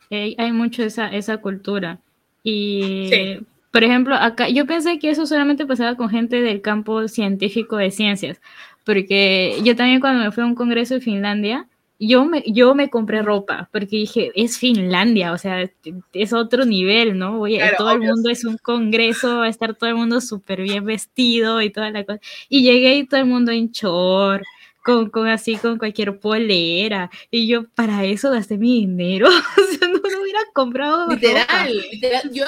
Eh, 0.10 0.36
hay 0.38 0.52
mucho 0.52 0.84
esa, 0.84 1.08
esa 1.08 1.38
cultura. 1.38 2.00
Y, 2.44 3.40
por 3.72 3.84
ejemplo, 3.84 4.16
acá 4.16 4.50
yo 4.50 4.66
pensé 4.66 5.00
que 5.00 5.10
eso 5.10 5.26
solamente 5.26 5.66
pasaba 5.66 5.96
con 5.96 6.10
gente 6.10 6.42
del 6.42 6.62
campo 6.62 7.08
científico 7.08 7.78
de 7.78 7.92
ciencias, 7.92 8.42
porque 8.86 9.60
yo 9.64 9.76
también 9.76 10.02
cuando 10.02 10.24
me 10.24 10.32
fui 10.32 10.44
a 10.44 10.48
un 10.48 10.56
congreso 10.56 10.96
de 10.96 11.02
Finlandia, 11.02 11.68
yo 12.04 12.26
me, 12.26 12.44
yo 12.48 12.74
me 12.74 12.90
compré 12.90 13.22
ropa, 13.22 13.70
porque 13.72 13.98
dije, 13.98 14.32
es 14.34 14.58
Finlandia, 14.58 15.34
o 15.34 15.38
sea, 15.38 15.70
es 16.14 16.34
otro 16.34 16.66
nivel, 16.66 17.18
¿no? 17.18 17.38
Voy, 17.38 17.60
todo 17.78 17.92
el 17.92 18.00
mundo 18.00 18.32
es 18.32 18.44
un 18.44 18.58
congreso, 18.58 19.38
va 19.38 19.46
a 19.46 19.50
estar 19.50 19.76
todo 19.76 19.90
el 19.90 19.96
mundo 19.96 20.20
súper 20.20 20.64
bien 20.64 20.84
vestido 20.84 21.62
y 21.62 21.70
toda 21.70 21.92
la 21.92 22.04
cosa. 22.04 22.20
Y 22.50 22.64
llegué 22.64 22.98
y 22.98 23.06
todo 23.06 23.20
el 23.20 23.28
mundo 23.28 23.52
en 23.52 23.70
short, 23.70 24.44
con, 24.84 25.12
con, 25.12 25.28
así, 25.28 25.58
con 25.58 25.78
cualquier 25.78 26.20
polera. 26.20 27.12
Y 27.30 27.46
yo 27.48 27.70
para 27.70 28.04
eso 28.04 28.32
gasté 28.32 28.58
mi 28.58 28.80
dinero. 28.80 29.28
o 29.30 29.78
sea, 29.78 29.88
no 29.88 29.98
lo 29.98 30.22
hubiera 30.24 30.40
comprado. 30.54 31.08
Literal, 31.08 31.84
literal. 31.92 32.32
Yo 32.34 32.46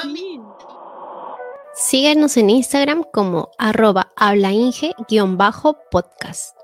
Síguenos 1.75 2.37
en 2.37 2.51
Instagram 2.51 3.03
como 3.11 3.49
arroba 3.57 4.11
hablainge-podcast. 4.15 6.55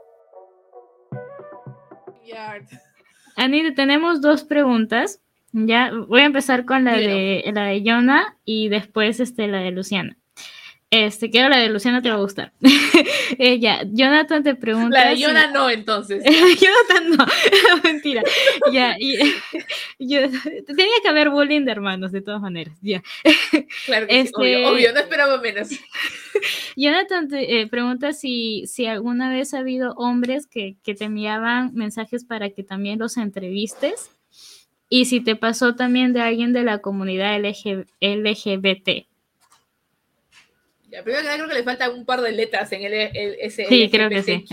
Anita, 3.36 3.74
tenemos 3.74 4.22
dos 4.22 4.44
preguntas. 4.44 5.20
Ya 5.52 5.92
voy 5.92 6.22
a 6.22 6.26
empezar 6.26 6.66
con 6.66 6.84
la 6.84 6.94
de 6.94 7.44
la 7.54 7.66
de 7.66 7.82
Jonah 7.84 8.38
y 8.46 8.70
después 8.70 9.20
este, 9.20 9.48
la 9.48 9.62
de 9.62 9.72
Luciana. 9.72 10.16
Este, 10.92 11.30
quiero 11.30 11.50
la 11.50 11.58
de 11.58 11.70
Luciana, 11.70 12.02
te 12.02 12.10
va 12.10 12.16
a 12.16 12.20
gustar. 12.20 12.52
Ella, 13.38 13.84
Jonathan 13.92 14.44
te 14.44 14.56
pregunta. 14.56 15.04
La 15.04 15.10
de 15.10 15.18
Jonathan 15.20 15.54
no, 15.54 15.70
entonces. 15.70 16.24
Jonathan 16.24 17.18
no, 17.18 17.26
mentira. 17.84 18.24
ya, 18.72 18.96
y, 19.00 19.18
yo, 20.00 20.20
tenía 20.68 20.94
que 21.04 21.10
haber 21.10 21.30
bullying 21.30 21.66
de 21.66 21.72
hermanos, 21.72 22.12
de 22.12 22.22
todas 22.22 22.42
maneras. 22.42 22.78
Ya. 22.82 23.04
Claro 23.86 24.08
que 24.08 24.26
sí, 24.26 24.32
obvio, 24.34 24.58
este, 24.58 24.66
obvio, 24.68 24.94
no 24.94 25.00
esperaba 25.00 25.42
menos. 25.42 25.70
Jonathan 26.76 27.28
te 27.28 27.62
eh, 27.62 27.68
pregunta 27.68 28.14
si, 28.14 28.66
si 28.68 28.86
alguna 28.86 29.30
vez 29.30 29.54
ha 29.54 29.60
habido 29.60 29.94
hombres 29.94 30.48
que, 30.48 30.78
que 30.84 30.96
te 30.96 31.06
enviaban 31.06 31.74
mensajes 31.74 32.24
para 32.24 32.50
que 32.50 32.64
también 32.64 33.00
los 33.00 33.18
entrevistes. 33.18 34.12
Y 34.90 35.06
si 35.06 35.22
te 35.22 35.36
pasó 35.36 35.76
también 35.76 36.14
de 36.14 36.22
alguien 36.22 36.52
de 36.52 36.64
la 36.64 36.80
comunidad 36.80 37.40
LGBT. 37.40 39.06
Ya, 40.90 41.04
primero 41.04 41.22
que 41.22 41.26
nada, 41.26 41.36
creo 41.36 41.48
que 41.48 41.54
le 41.54 41.64
falta 41.64 41.92
un 41.92 42.06
par 42.06 42.22
de 42.22 42.32
letras 42.32 42.72
en 42.72 42.82
el, 42.82 42.94
ese. 42.94 43.66
Sí, 43.66 43.90
creo 43.92 44.10
que 44.10 44.24
sí. 44.24 44.46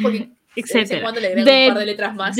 Porque 0.00 0.30
de 0.54 1.20
le 1.20 1.26
agregan 1.26 1.68
un 1.68 1.74
par 1.74 1.78
de 1.80 1.86
letras 1.86 2.14
más. 2.14 2.36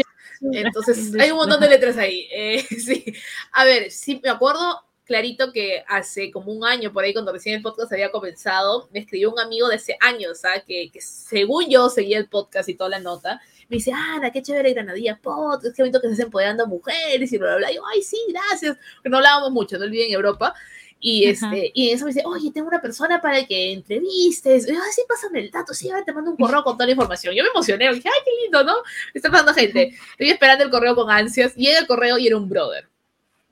Entonces, 0.53 1.13
hay 1.19 1.31
un 1.31 1.39
montón 1.39 1.61
de 1.61 1.69
letras 1.69 1.97
ahí. 1.97 2.29
Eh, 2.33 2.63
sí. 2.79 3.05
A 3.53 3.65
ver, 3.65 3.91
sí, 3.91 4.21
me 4.23 4.31
acuerdo 4.31 4.81
clarito 5.05 5.53
que 5.53 5.85
hace 5.87 6.31
como 6.31 6.53
un 6.53 6.65
año, 6.65 6.93
por 6.93 7.05
ahí, 7.05 7.13
cuando 7.13 7.33
recién 7.33 7.57
el 7.57 7.63
podcast 7.63 7.93
había 7.93 8.11
comenzado, 8.11 8.89
me 8.93 9.01
escribió 9.01 9.33
un 9.33 9.39
amigo 9.39 9.69
de 9.69 9.77
ese 9.77 9.97
año, 10.01 10.35
¿sabes? 10.35 10.65
Que, 10.67 10.91
que 10.91 11.01
según 11.01 11.69
yo 11.69 11.89
seguía 11.91 12.19
el 12.19 12.29
podcast 12.29 12.69
y 12.69 12.75
toda 12.75 12.91
la 12.91 13.01
nota. 13.01 13.41
Me 13.69 13.77
dice, 13.77 13.93
Ana, 13.93 14.31
qué 14.31 14.43
chévere 14.43 14.73
Granadilla 14.73 15.19
Podcast, 15.23 15.75
qué 15.75 15.83
bonito 15.83 16.01
que 16.01 16.09
se 16.09 16.13
estén 16.13 16.27
empoderando 16.27 16.67
mujeres 16.67 17.33
y 17.33 17.39
bla, 17.39 17.49
bla, 17.49 17.57
bla. 17.57 17.73
Y 17.73 17.77
yo, 17.77 17.83
ay, 17.87 18.03
sí, 18.03 18.19
gracias. 18.29 18.77
Porque 18.97 19.09
no 19.09 19.19
hablábamos 19.19 19.51
mucho, 19.53 19.79
no 19.79 19.85
olviden 19.85 20.09
en 20.09 20.15
Europa. 20.15 20.55
Y, 21.07 21.27
este, 21.27 21.71
y 21.75 21.91
eso 21.91 22.07
me 22.07 22.13
dice, 22.15 22.23
oye, 22.25 22.51
tengo 22.51 22.67
una 22.67 22.81
persona 22.81 23.21
para 23.21 23.45
que 23.45 23.73
entrevistes. 23.75 24.67
Y 24.67 24.73
yo, 24.73 24.81
sí, 24.91 25.03
pásame 25.07 25.41
el 25.41 25.51
dato, 25.51 25.75
sí, 25.75 25.91
te 26.07 26.15
mando 26.15 26.31
un 26.31 26.37
correo 26.39 26.65
con 26.65 26.79
toda 26.79 26.87
la 26.87 26.93
información. 26.93 27.35
Yo 27.35 27.45
me 27.45 27.51
emocioné, 27.51 27.93
dije, 27.93 28.09
ay, 28.09 28.21
qué 28.25 28.31
lindo, 28.43 28.65
¿no? 28.65 28.77
Me 29.13 29.19
está 29.19 29.31
pasando 29.31 29.53
gente. 29.53 29.95
Estoy 30.13 30.31
esperando 30.31 30.65
el 30.65 30.71
correo 30.71 30.95
con 30.95 31.11
ansias. 31.11 31.55
Llega 31.57 31.79
el 31.79 31.87
correo 31.87 32.17
y 32.17 32.27
era 32.27 32.39
un 32.39 32.49
brother. 32.49 32.89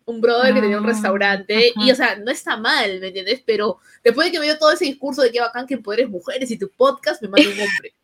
Un 0.07 0.23
brother 0.23 0.55
que 0.55 0.63
tenía 0.63 0.79
un 0.79 0.87
ah, 0.87 0.89
restaurante. 0.89 1.75
Y, 1.77 1.91
o 1.91 1.95
sea, 1.95 2.17
no 2.17 2.31
está 2.31 2.57
mal, 2.57 2.99
¿me 3.01 3.09
entiendes? 3.09 3.43
Pero 3.45 3.77
después 4.03 4.29
de 4.29 4.33
que 4.33 4.39
me 4.39 4.47
dio 4.47 4.57
todo 4.57 4.73
ese 4.73 4.87
discurso 4.87 5.21
de 5.21 5.31
que 5.31 5.41
bacán 5.41 5.67
que 5.67 5.77
poderes 5.77 6.09
mujeres 6.09 6.51
y 6.51 6.57
tu 6.57 6.71
podcast, 6.71 7.21
me 7.21 7.29
manda 7.29 7.51
un 7.51 7.61
hombre. 7.61 7.95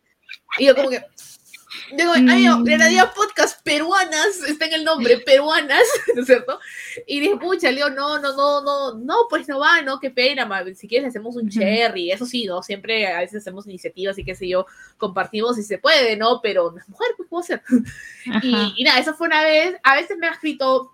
Y 0.59 0.67
yo 0.67 0.75
como 0.75 0.91
que, 0.91 1.03
Digo, 1.95 2.11
ay, 2.13 2.49
mm. 2.49 2.63
Granadilla 2.63 3.13
Podcast 3.13 3.61
peruanas, 3.63 4.41
está 4.47 4.65
en 4.65 4.73
el 4.73 4.83
nombre, 4.83 5.17
peruanas, 5.19 5.83
¿no 6.15 6.21
es 6.21 6.27
cierto? 6.27 6.59
Y 7.05 7.19
dije, 7.19 7.37
pucha, 7.37 7.71
Leo, 7.71 7.89
no, 7.89 8.19
no, 8.19 8.35
no, 8.35 8.61
no, 8.61 8.93
no, 8.95 9.15
pues 9.29 9.47
no 9.47 9.59
va, 9.59 9.81
no, 9.81 9.99
qué 9.99 10.09
pena, 10.09 10.47
si 10.75 10.87
quieres 10.87 11.09
hacemos 11.09 11.35
un 11.35 11.49
cherry, 11.49 12.11
eso 12.11 12.25
sí, 12.25 12.45
¿no? 12.45 12.63
Siempre 12.63 13.07
a 13.07 13.19
veces 13.19 13.41
hacemos 13.41 13.67
iniciativas 13.67 14.17
y 14.17 14.25
qué 14.25 14.35
sé 14.35 14.47
yo, 14.47 14.65
compartimos 14.97 15.55
si 15.57 15.63
se 15.63 15.77
puede, 15.77 16.17
¿no? 16.17 16.41
Pero 16.41 16.71
no 16.71 16.79
es 16.79 16.89
mujer, 16.89 17.09
pues, 17.15 17.29
¿cómo 17.29 17.41
hacer? 17.41 17.61
Y, 18.41 18.73
y, 18.77 18.83
nada, 18.83 18.99
eso 18.99 19.13
fue 19.13 19.27
una 19.27 19.43
vez, 19.43 19.75
a 19.83 19.95
veces 19.95 20.17
me 20.17 20.27
ha 20.27 20.31
escrito 20.31 20.91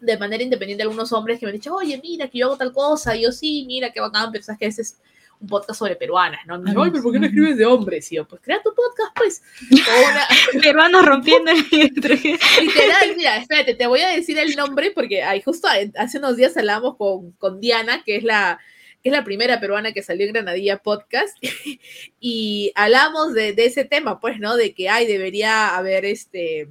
de 0.00 0.18
manera 0.18 0.42
independiente 0.42 0.82
algunos 0.82 1.12
hombres 1.12 1.38
que 1.38 1.46
me 1.46 1.50
han 1.50 1.56
dicho, 1.56 1.74
oye, 1.74 1.98
mira, 2.02 2.28
que 2.28 2.38
yo 2.38 2.46
hago 2.46 2.56
tal 2.56 2.72
cosa, 2.72 3.16
y 3.16 3.22
yo 3.22 3.32
sí, 3.32 3.64
mira, 3.66 3.92
qué 3.92 4.00
bacán, 4.00 4.30
pero 4.32 4.44
sabes 4.44 4.58
que 4.58 4.64
a 4.64 4.68
veces 4.68 4.98
un 5.40 5.48
podcast 5.48 5.78
sobre 5.78 5.96
peruanas, 5.96 6.46
¿no? 6.46 6.58
Me 6.58 6.70
Ay, 6.70 6.90
pero 6.90 7.02
¿por 7.02 7.12
qué 7.12 7.20
no 7.20 7.26
escribes 7.26 7.56
de 7.56 7.66
hombres? 7.66 8.10
Y 8.12 8.16
yo, 8.16 8.26
pues 8.26 8.40
crea 8.42 8.60
tu 8.62 8.74
podcast, 8.74 9.16
pues. 9.16 9.42
Peruanos 10.62 11.04
rompiendo 11.04 11.50
el 11.50 11.58
Literal, 11.70 13.16
mira, 13.16 13.36
espérate, 13.36 13.74
te 13.74 13.86
voy 13.86 14.00
a 14.00 14.08
decir 14.08 14.38
el 14.38 14.56
nombre 14.56 14.90
porque 14.90 15.22
ay, 15.22 15.42
justo 15.42 15.68
hace 15.96 16.18
unos 16.18 16.36
días 16.36 16.56
hablamos 16.56 16.96
con, 16.96 17.32
con 17.32 17.60
Diana, 17.60 18.02
que 18.04 18.16
es 18.16 18.24
la 18.24 18.58
que 19.02 19.10
es 19.10 19.12
la 19.12 19.22
primera 19.22 19.60
peruana 19.60 19.92
que 19.92 20.02
salió 20.02 20.26
en 20.26 20.32
Granadilla 20.32 20.78
Podcast, 20.78 21.36
y 22.20 22.72
hablamos 22.74 23.32
de, 23.32 23.52
de, 23.52 23.66
ese 23.66 23.84
tema, 23.84 24.18
pues, 24.18 24.40
¿no? 24.40 24.56
De 24.56 24.74
que, 24.74 24.88
ay, 24.88 25.06
debería 25.06 25.76
haber 25.76 26.04
este 26.04 26.68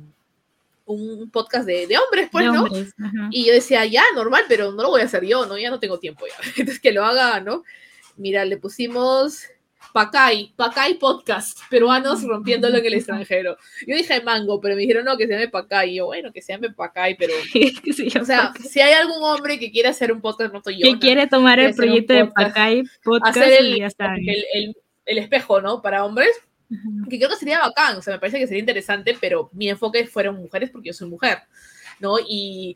un 0.88 1.30
podcast 1.30 1.66
de, 1.66 1.86
de 1.86 1.98
hombres, 1.98 2.30
pues, 2.32 2.46
¿no? 2.46 2.66
Y 3.30 3.46
yo 3.46 3.54
decía, 3.54 3.86
ya, 3.86 4.04
normal, 4.16 4.46
pero 4.48 4.72
no 4.72 4.84
lo 4.84 4.90
voy 4.90 5.02
a 5.02 5.06
hacer 5.06 5.26
yo, 5.26 5.46
¿no? 5.46 5.58
Ya 5.58 5.70
no 5.70 5.80
tengo 5.80 6.00
tiempo 6.00 6.26
ya. 6.26 6.36
Entonces, 6.58 6.80
que 6.80 6.94
lo 6.94 7.04
haga, 7.04 7.42
¿no? 7.42 7.64
Mira, 8.18 8.44
le 8.46 8.58
pusimos 8.58 9.48
Pacay, 9.94 10.54
Pacay 10.56 10.96
Podcast, 10.96 11.60
peruanos 11.70 12.24
rompiéndolo 12.24 12.78
en 12.78 12.86
el 12.86 12.94
extranjero. 12.96 13.58
Yo 13.86 13.96
dije 13.96 14.22
Mango, 14.22 14.60
pero 14.60 14.76
me 14.76 14.82
dijeron 14.82 15.06
no, 15.06 15.18
que 15.18 15.28
se 15.28 15.34
llame 15.34 15.48
Pacay. 15.48 15.92
Y 15.92 15.96
yo, 15.96 16.08
bueno, 16.08 16.32
que 16.32 16.42
se 16.42 16.54
llame 16.54 16.72
Pacay, 16.72 17.16
pero. 17.18 17.34
o 18.22 18.26
sea, 18.26 18.54
si 18.68 18.80
hay 18.82 18.94
algún 18.94 19.24
hombre 19.24 19.58
que 19.60 19.72
quiere 19.72 19.90
hacer 19.90 20.12
un 20.12 20.22
podcast, 20.22 20.52
no 20.52 20.60
estoy 20.60 20.80
yo. 20.80 20.92
Que 20.92 21.00
quiere 21.00 21.28
tomar 21.28 21.60
el 21.60 21.74
proyecto 21.74 22.14
de 22.14 22.26
Pacay 22.26 22.84
Podcast 23.04 23.38
hacer 23.38 23.54
el, 23.60 23.82
el, 23.82 24.76
el, 25.06 25.18
espejo, 25.18 25.62
¿no? 25.62 25.82
Para 25.82 26.06
hombres. 26.06 26.30
Que 27.10 27.18
creo 27.18 27.30
que 27.30 27.38
sería 27.38 27.60
bacán, 27.62 27.98
o 27.98 28.02
sea, 28.02 28.14
me 28.14 28.20
parece 28.20 28.40
que 28.40 28.46
sería 28.46 28.60
interesante, 28.60 29.18
pero 29.22 29.50
mi 29.54 29.70
enfoque 29.70 30.06
fueron 30.06 30.36
mujeres 30.36 30.70
porque 30.70 30.88
yo 30.88 30.94
soy 30.94 31.08
mujer, 31.08 31.38
¿no? 32.02 32.18
Y 32.20 32.76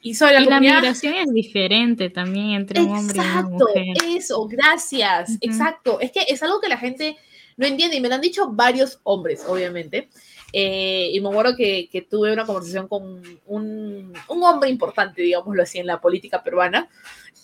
y, 0.00 0.14
la 0.14 0.60
migración 0.60 1.14
es 1.14 1.32
diferente 1.32 2.10
también 2.10 2.50
entre 2.50 2.80
un 2.80 2.96
hombre 2.96 3.16
y 3.16 3.20
una 3.20 3.42
mujer. 3.42 3.86
Eso, 4.06 4.46
gracias. 4.46 5.36
Exacto. 5.40 6.00
Es 6.00 6.12
que 6.12 6.24
es 6.28 6.42
algo 6.42 6.60
que 6.60 6.68
la 6.68 6.78
gente 6.78 7.16
no 7.56 7.66
entiende 7.66 7.96
y 7.96 8.00
me 8.00 8.08
lo 8.08 8.14
han 8.14 8.20
dicho 8.20 8.48
varios 8.50 9.00
hombres, 9.02 9.44
obviamente. 9.46 10.08
Eh, 10.52 11.10
y 11.12 11.20
me 11.20 11.28
acuerdo 11.28 11.56
que, 11.56 11.88
que, 11.90 12.02
tuve 12.02 12.32
una 12.32 12.46
conversación 12.46 12.88
con 12.88 13.22
un, 13.46 14.14
un, 14.28 14.42
hombre 14.42 14.70
importante, 14.70 15.20
digámoslo 15.20 15.62
así, 15.62 15.78
en 15.78 15.86
la 15.86 16.00
política 16.00 16.42
peruana, 16.42 16.88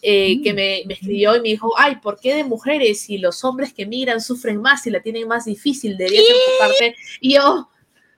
eh, 0.01 0.41
que 0.43 0.53
mm. 0.53 0.57
me, 0.57 0.83
me, 0.87 0.95
escribió 0.95 1.37
y 1.37 1.41
me 1.41 1.49
dijo, 1.49 1.75
ay, 1.77 1.97
¿por 1.97 2.19
qué 2.19 2.35
de 2.35 2.45
mujeres 2.45 3.01
si 3.01 3.19
los 3.19 3.45
hombres 3.45 3.75
que 3.75 3.85
migran 3.85 4.23
sufren 4.23 4.63
más 4.63 4.87
y 4.87 4.91
la 4.91 5.03
tienen 5.03 5.29
más 5.29 5.45
difícil? 5.45 5.99
Deberías 5.99 6.25
enfocarte. 6.25 6.97
Y 7.21 7.35
yo, 7.35 7.69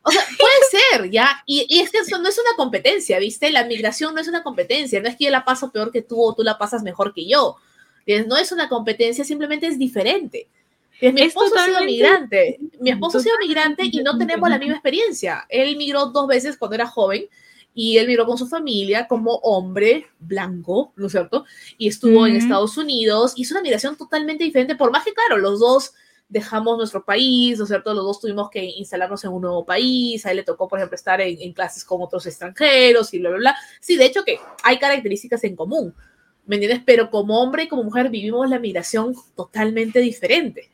o 0.06 0.10
sea, 0.12 0.22
puede 0.38 0.82
ser, 1.00 1.10
¿ya? 1.10 1.42
Y, 1.46 1.66
y, 1.68 1.80
es 1.80 1.90
que 1.90 1.98
eso 1.98 2.18
no 2.18 2.28
es 2.28 2.38
una 2.38 2.54
competencia, 2.56 3.18
¿viste? 3.18 3.50
La 3.50 3.64
migración 3.64 4.14
no 4.14 4.20
es 4.20 4.28
una 4.28 4.44
competencia, 4.44 5.00
no 5.00 5.08
es 5.08 5.16
que 5.16 5.24
yo 5.24 5.30
la 5.32 5.44
paso 5.44 5.72
peor 5.72 5.90
que 5.90 6.00
tú 6.00 6.22
o 6.22 6.32
tú 6.32 6.44
la 6.44 6.58
pasas 6.58 6.84
mejor 6.84 7.12
que 7.12 7.26
yo. 7.26 7.56
No 8.28 8.36
es 8.36 8.52
una 8.52 8.68
competencia, 8.68 9.24
simplemente 9.24 9.66
es 9.66 9.80
diferente. 9.80 10.46
Mi 11.00 11.22
esposo 11.22 11.58
ha 11.58 11.64
sido 11.66 11.82
migrante, 11.82 12.60
mi 12.78 12.90
esposo 12.90 13.18
ha 13.18 13.20
sido 13.20 13.34
migrante 13.40 13.82
y 13.90 13.98
no 13.98 14.16
tenemos 14.16 14.48
la 14.48 14.60
misma 14.60 14.74
experiencia. 14.74 15.44
Él 15.48 15.76
migró 15.76 16.06
dos 16.06 16.28
veces 16.28 16.56
cuando 16.56 16.76
era 16.76 16.86
joven 16.86 17.26
y 17.74 17.98
él 17.98 18.06
migró 18.06 18.26
con 18.26 18.38
su 18.38 18.46
familia 18.46 19.08
como 19.08 19.34
hombre 19.42 20.06
blanco, 20.20 20.92
¿no 20.94 21.06
es 21.06 21.12
cierto? 21.12 21.44
Y 21.78 21.88
estuvo 21.88 22.28
en 22.28 22.36
Estados 22.36 22.78
Unidos 22.78 23.32
y 23.34 23.42
es 23.42 23.50
una 23.50 23.60
migración 23.60 23.96
totalmente 23.96 24.44
diferente, 24.44 24.76
por 24.76 24.92
más 24.92 25.04
que, 25.04 25.12
claro, 25.12 25.36
los 25.36 25.58
dos 25.58 25.94
dejamos 26.28 26.76
nuestro 26.76 27.04
país, 27.04 27.58
¿no 27.58 27.64
es 27.64 27.68
cierto? 27.68 27.94
Los 27.94 28.04
dos 28.04 28.20
tuvimos 28.20 28.50
que 28.50 28.64
instalarnos 28.64 29.24
en 29.24 29.32
un 29.32 29.42
nuevo 29.42 29.64
país, 29.64 30.24
a 30.26 30.30
él 30.30 30.38
le 30.38 30.42
tocó, 30.42 30.68
por 30.68 30.78
ejemplo, 30.78 30.96
estar 30.96 31.20
en, 31.20 31.52
clases 31.52 31.84
con 31.84 32.02
otros 32.02 32.26
extranjeros 32.26 33.14
y 33.14 33.18
bla, 33.20 33.30
bla, 33.30 33.38
bla. 33.38 33.56
Sí, 33.80 33.96
de 33.96 34.06
hecho 34.06 34.24
que 34.24 34.38
hay 34.62 34.78
características 34.78 35.44
en 35.44 35.54
común, 35.54 35.94
¿me 36.46 36.56
entiendes? 36.56 36.82
Pero 36.84 37.10
como 37.10 37.40
hombre 37.40 37.64
y 37.64 37.68
como 37.68 37.84
mujer 37.84 38.10
vivimos 38.10 38.48
la 38.50 38.58
migración 38.58 39.14
totalmente 39.36 40.00
diferente. 40.00 40.70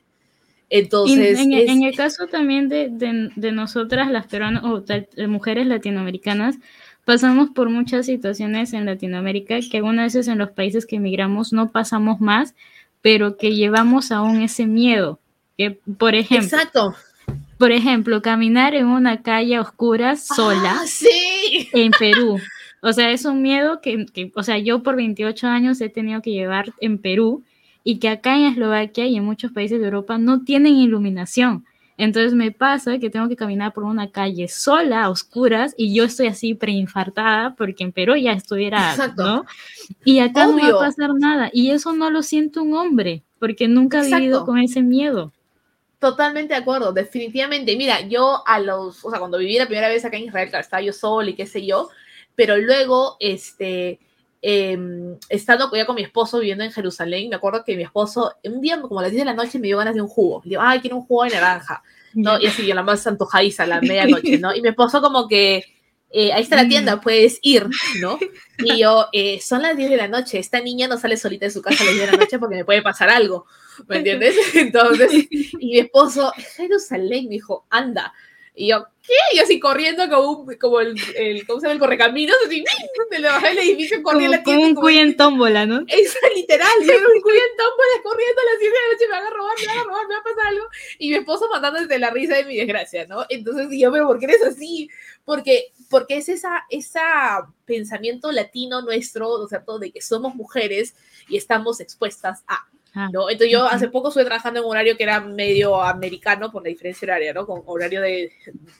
Entonces, 0.70 1.38
en, 1.38 1.52
en, 1.52 1.82
el 1.82 1.94
caso 1.94 2.28
también 2.28 2.70
de, 2.70 2.88
de, 2.88 3.28
de 3.36 3.52
nosotras, 3.52 4.10
las 4.10 4.26
peruanas 4.26 4.64
o 4.64 4.80
de 4.80 5.06
mujeres 5.28 5.66
latinoamericanas, 5.66 6.56
pasamos 7.04 7.50
por 7.50 7.68
muchas 7.68 8.06
situaciones 8.06 8.72
en 8.72 8.86
Latinoamérica 8.86 9.58
que 9.70 9.76
algunas 9.76 10.14
veces 10.14 10.28
en 10.28 10.38
los 10.38 10.52
países 10.52 10.86
que 10.86 10.96
emigramos 10.96 11.52
no 11.52 11.70
pasamos 11.70 12.20
más 12.20 12.54
pero 13.02 13.36
que 13.36 13.54
llevamos 13.54 14.12
aún 14.12 14.40
ese 14.40 14.66
miedo. 14.66 15.20
Que, 15.58 15.78
por 15.98 16.14
ejemplo, 16.14 16.46
Exacto. 16.58 16.94
por 17.58 17.72
ejemplo, 17.72 18.22
caminar 18.22 18.74
en 18.74 18.86
una 18.86 19.22
calle 19.22 19.58
oscura 19.58 20.16
sola 20.16 20.78
Ah, 20.80 20.86
sí. 20.86 21.68
en 21.72 21.90
Perú. 21.92 22.38
O 22.80 22.92
sea, 22.92 23.10
es 23.10 23.24
un 23.24 23.42
miedo 23.42 23.80
que, 23.80 24.06
que, 24.06 24.32
o 24.34 24.42
sea, 24.42 24.58
yo 24.58 24.82
por 24.82 24.96
28 24.96 25.46
años 25.46 25.80
he 25.80 25.88
tenido 25.88 26.20
que 26.20 26.32
llevar 26.32 26.72
en 26.80 26.98
Perú 26.98 27.44
y 27.84 27.98
que 27.98 28.08
acá 28.08 28.36
en 28.36 28.46
Eslovaquia 28.46 29.06
y 29.06 29.16
en 29.16 29.24
muchos 29.24 29.52
países 29.52 29.78
de 29.78 29.84
Europa 29.86 30.18
no 30.18 30.42
tienen 30.42 30.76
iluminación. 30.76 31.64
Entonces 31.98 32.34
me 32.34 32.50
pasa 32.50 32.98
que 32.98 33.10
tengo 33.10 33.28
que 33.28 33.36
caminar 33.36 33.72
por 33.72 33.84
una 33.84 34.10
calle 34.10 34.48
sola, 34.48 35.04
a 35.04 35.10
oscuras, 35.10 35.74
y 35.76 35.94
yo 35.94 36.04
estoy 36.04 36.26
así 36.26 36.54
preinfartada 36.54 37.54
porque 37.54 37.84
en 37.84 37.92
Perú 37.92 38.16
ya 38.16 38.32
estuviera, 38.32 38.90
Exacto. 38.92 39.22
¿no? 39.24 39.44
Y 40.04 40.18
acá 40.18 40.46
no 40.46 40.56
va 40.58 40.68
a 40.68 40.78
pasar 40.88 41.10
nada. 41.14 41.50
Y 41.52 41.70
eso 41.70 41.92
no 41.92 42.10
lo 42.10 42.22
siente 42.22 42.58
un 42.58 42.74
hombre, 42.74 43.22
porque 43.38 43.68
nunca 43.68 44.00
ha 44.00 44.02
vivido 44.02 44.44
con 44.44 44.58
ese 44.58 44.82
miedo. 44.82 45.32
Totalmente 46.02 46.52
de 46.52 46.58
acuerdo, 46.58 46.92
definitivamente. 46.92 47.76
Mira, 47.76 48.00
yo 48.00 48.42
a 48.44 48.58
los, 48.58 49.04
o 49.04 49.10
sea, 49.10 49.20
cuando 49.20 49.38
viví 49.38 49.56
la 49.56 49.66
primera 49.66 49.86
vez 49.86 50.04
acá 50.04 50.16
en 50.16 50.24
Israel, 50.24 50.48
claro, 50.48 50.64
estaba 50.64 50.82
yo 50.82 50.92
sola 50.92 51.30
y 51.30 51.34
qué 51.34 51.46
sé 51.46 51.64
yo, 51.64 51.90
pero 52.34 52.56
luego, 52.56 53.16
este, 53.20 54.00
em, 54.42 55.16
estando 55.28 55.70
ya 55.72 55.86
con 55.86 55.94
mi 55.94 56.02
esposo 56.02 56.40
viviendo 56.40 56.64
en 56.64 56.72
Jerusalén, 56.72 57.28
me 57.28 57.36
acuerdo 57.36 57.62
que 57.64 57.76
mi 57.76 57.84
esposo, 57.84 58.34
un 58.42 58.60
día 58.60 58.80
como 58.80 58.98
a 58.98 59.04
las 59.04 59.12
10 59.12 59.20
de 59.20 59.26
la 59.26 59.34
noche 59.34 59.60
me 59.60 59.68
dio 59.68 59.78
ganas 59.78 59.94
de 59.94 60.02
un 60.02 60.08
jugo. 60.08 60.40
Le 60.42 60.48
digo, 60.50 60.62
ay, 60.64 60.80
quiero 60.80 60.96
un 60.96 61.06
jugo 61.06 61.22
de 61.22 61.30
naranja. 61.30 61.84
¿no? 62.14 62.40
Y 62.40 62.48
así, 62.48 62.66
yo 62.66 62.74
la 62.74 62.82
más 62.82 63.06
antojadiza 63.06 63.62
a 63.62 63.66
la 63.66 63.80
medianoche, 63.80 64.38
¿no? 64.38 64.52
Y 64.56 64.60
mi 64.60 64.70
esposo 64.70 65.00
como 65.00 65.28
que, 65.28 65.64
eh, 66.10 66.32
ahí 66.32 66.42
está 66.42 66.56
la 66.56 66.66
tienda, 66.66 67.00
puedes 67.00 67.38
ir, 67.42 67.68
¿no? 68.00 68.18
Y 68.58 68.80
yo, 68.80 69.06
eh, 69.12 69.40
son 69.40 69.62
las 69.62 69.76
10 69.76 69.88
de 69.88 69.96
la 69.96 70.08
noche, 70.08 70.40
esta 70.40 70.60
niña 70.60 70.88
no 70.88 70.98
sale 70.98 71.16
solita 71.16 71.46
de 71.46 71.52
su 71.52 71.62
casa 71.62 71.84
a 71.84 71.86
las 71.86 71.94
10 71.94 72.06
de 72.06 72.12
la 72.12 72.18
noche 72.18 72.38
porque 72.40 72.56
me 72.56 72.64
puede 72.64 72.82
pasar 72.82 73.08
algo, 73.08 73.46
¿me 73.88 73.98
entiendes? 73.98 74.36
Entonces, 74.54 75.10
y 75.30 75.66
mi 75.66 75.78
esposo, 75.78 76.32
Jerusalén, 76.56 77.24
me 77.24 77.34
dijo, 77.36 77.66
anda. 77.70 78.12
Y 78.54 78.68
yo, 78.68 78.84
¿qué? 79.02 79.14
Y 79.32 79.38
así 79.38 79.58
corriendo 79.58 80.06
como, 80.10 80.30
un, 80.42 80.54
como 80.56 80.80
el, 80.80 80.94
el, 81.16 81.46
¿cómo 81.46 81.58
se 81.58 81.64
llama? 81.66 81.72
El 81.72 81.78
correcaminos, 81.80 82.36
así, 82.46 82.62
de 83.10 83.18
le 83.18 83.28
bajé 83.28 83.50
el 83.52 83.58
edificio, 83.60 84.02
corrí 84.02 84.24
Como, 84.26 84.30
la 84.30 84.42
como 84.42 84.44
tienda. 84.44 84.66
un 84.66 84.74
como- 84.74 84.84
cuy 84.86 84.98
en 84.98 85.16
tómbola, 85.16 85.64
¿no? 85.64 85.80
es 85.88 86.18
literal, 86.34 86.68
yo 86.80 86.92
un 86.92 87.20
cuento 87.22 87.62
pues, 87.76 88.02
corriendo 88.02 88.40
a 88.42 88.52
las 88.52 88.60
10 88.60 88.72
de 88.72 88.78
la 88.78 88.92
noche, 88.92 89.06
me 89.06 89.12
van 89.12 89.26
a 89.26 89.30
robar, 89.30 89.56
me 89.58 89.66
van 89.68 89.78
a 89.78 89.84
robar, 89.84 90.06
me 90.08 90.14
va 90.16 90.20
a 90.20 90.24
pasar 90.24 90.46
algo. 90.48 90.64
Y 90.98 91.08
mi 91.08 91.14
esposo 91.14 91.48
matando 91.50 91.80
desde 91.80 91.98
la 91.98 92.10
risa 92.10 92.36
de 92.36 92.44
mi 92.44 92.56
desgracia, 92.58 93.06
¿no? 93.06 93.24
Entonces, 93.30 93.72
y 93.72 93.80
yo, 93.80 93.90
pero 93.90 94.06
¿por 94.06 94.18
qué 94.18 94.26
eres 94.26 94.42
así? 94.42 94.90
Porque, 95.24 95.72
porque 95.88 96.18
es 96.18 96.28
esa, 96.28 96.66
esa 96.68 97.48
pensamiento 97.64 98.30
latino 98.32 98.82
nuestro, 98.82 99.38
¿no 99.38 99.44
es 99.44 99.48
cierto?, 99.48 99.78
de 99.78 99.92
que 99.92 100.02
somos 100.02 100.34
mujeres 100.34 100.94
y 101.26 101.38
estamos 101.38 101.80
expuestas 101.80 102.44
a, 102.46 102.66
¿no? 102.94 103.30
Entonces 103.30 103.50
yo 103.50 103.66
hace 103.66 103.88
poco 103.88 104.08
estuve 104.08 104.24
trabajando 104.24 104.60
en 104.60 104.66
un 104.66 104.72
horario 104.72 104.96
que 104.96 105.02
era 105.02 105.20
medio 105.20 105.80
americano 105.80 106.50
por 106.50 106.62
la 106.62 106.68
diferencia 106.68 107.06
horaria, 107.06 107.32
¿no? 107.32 107.46
Con 107.46 107.62
horario 107.66 108.00
de 108.02 108.32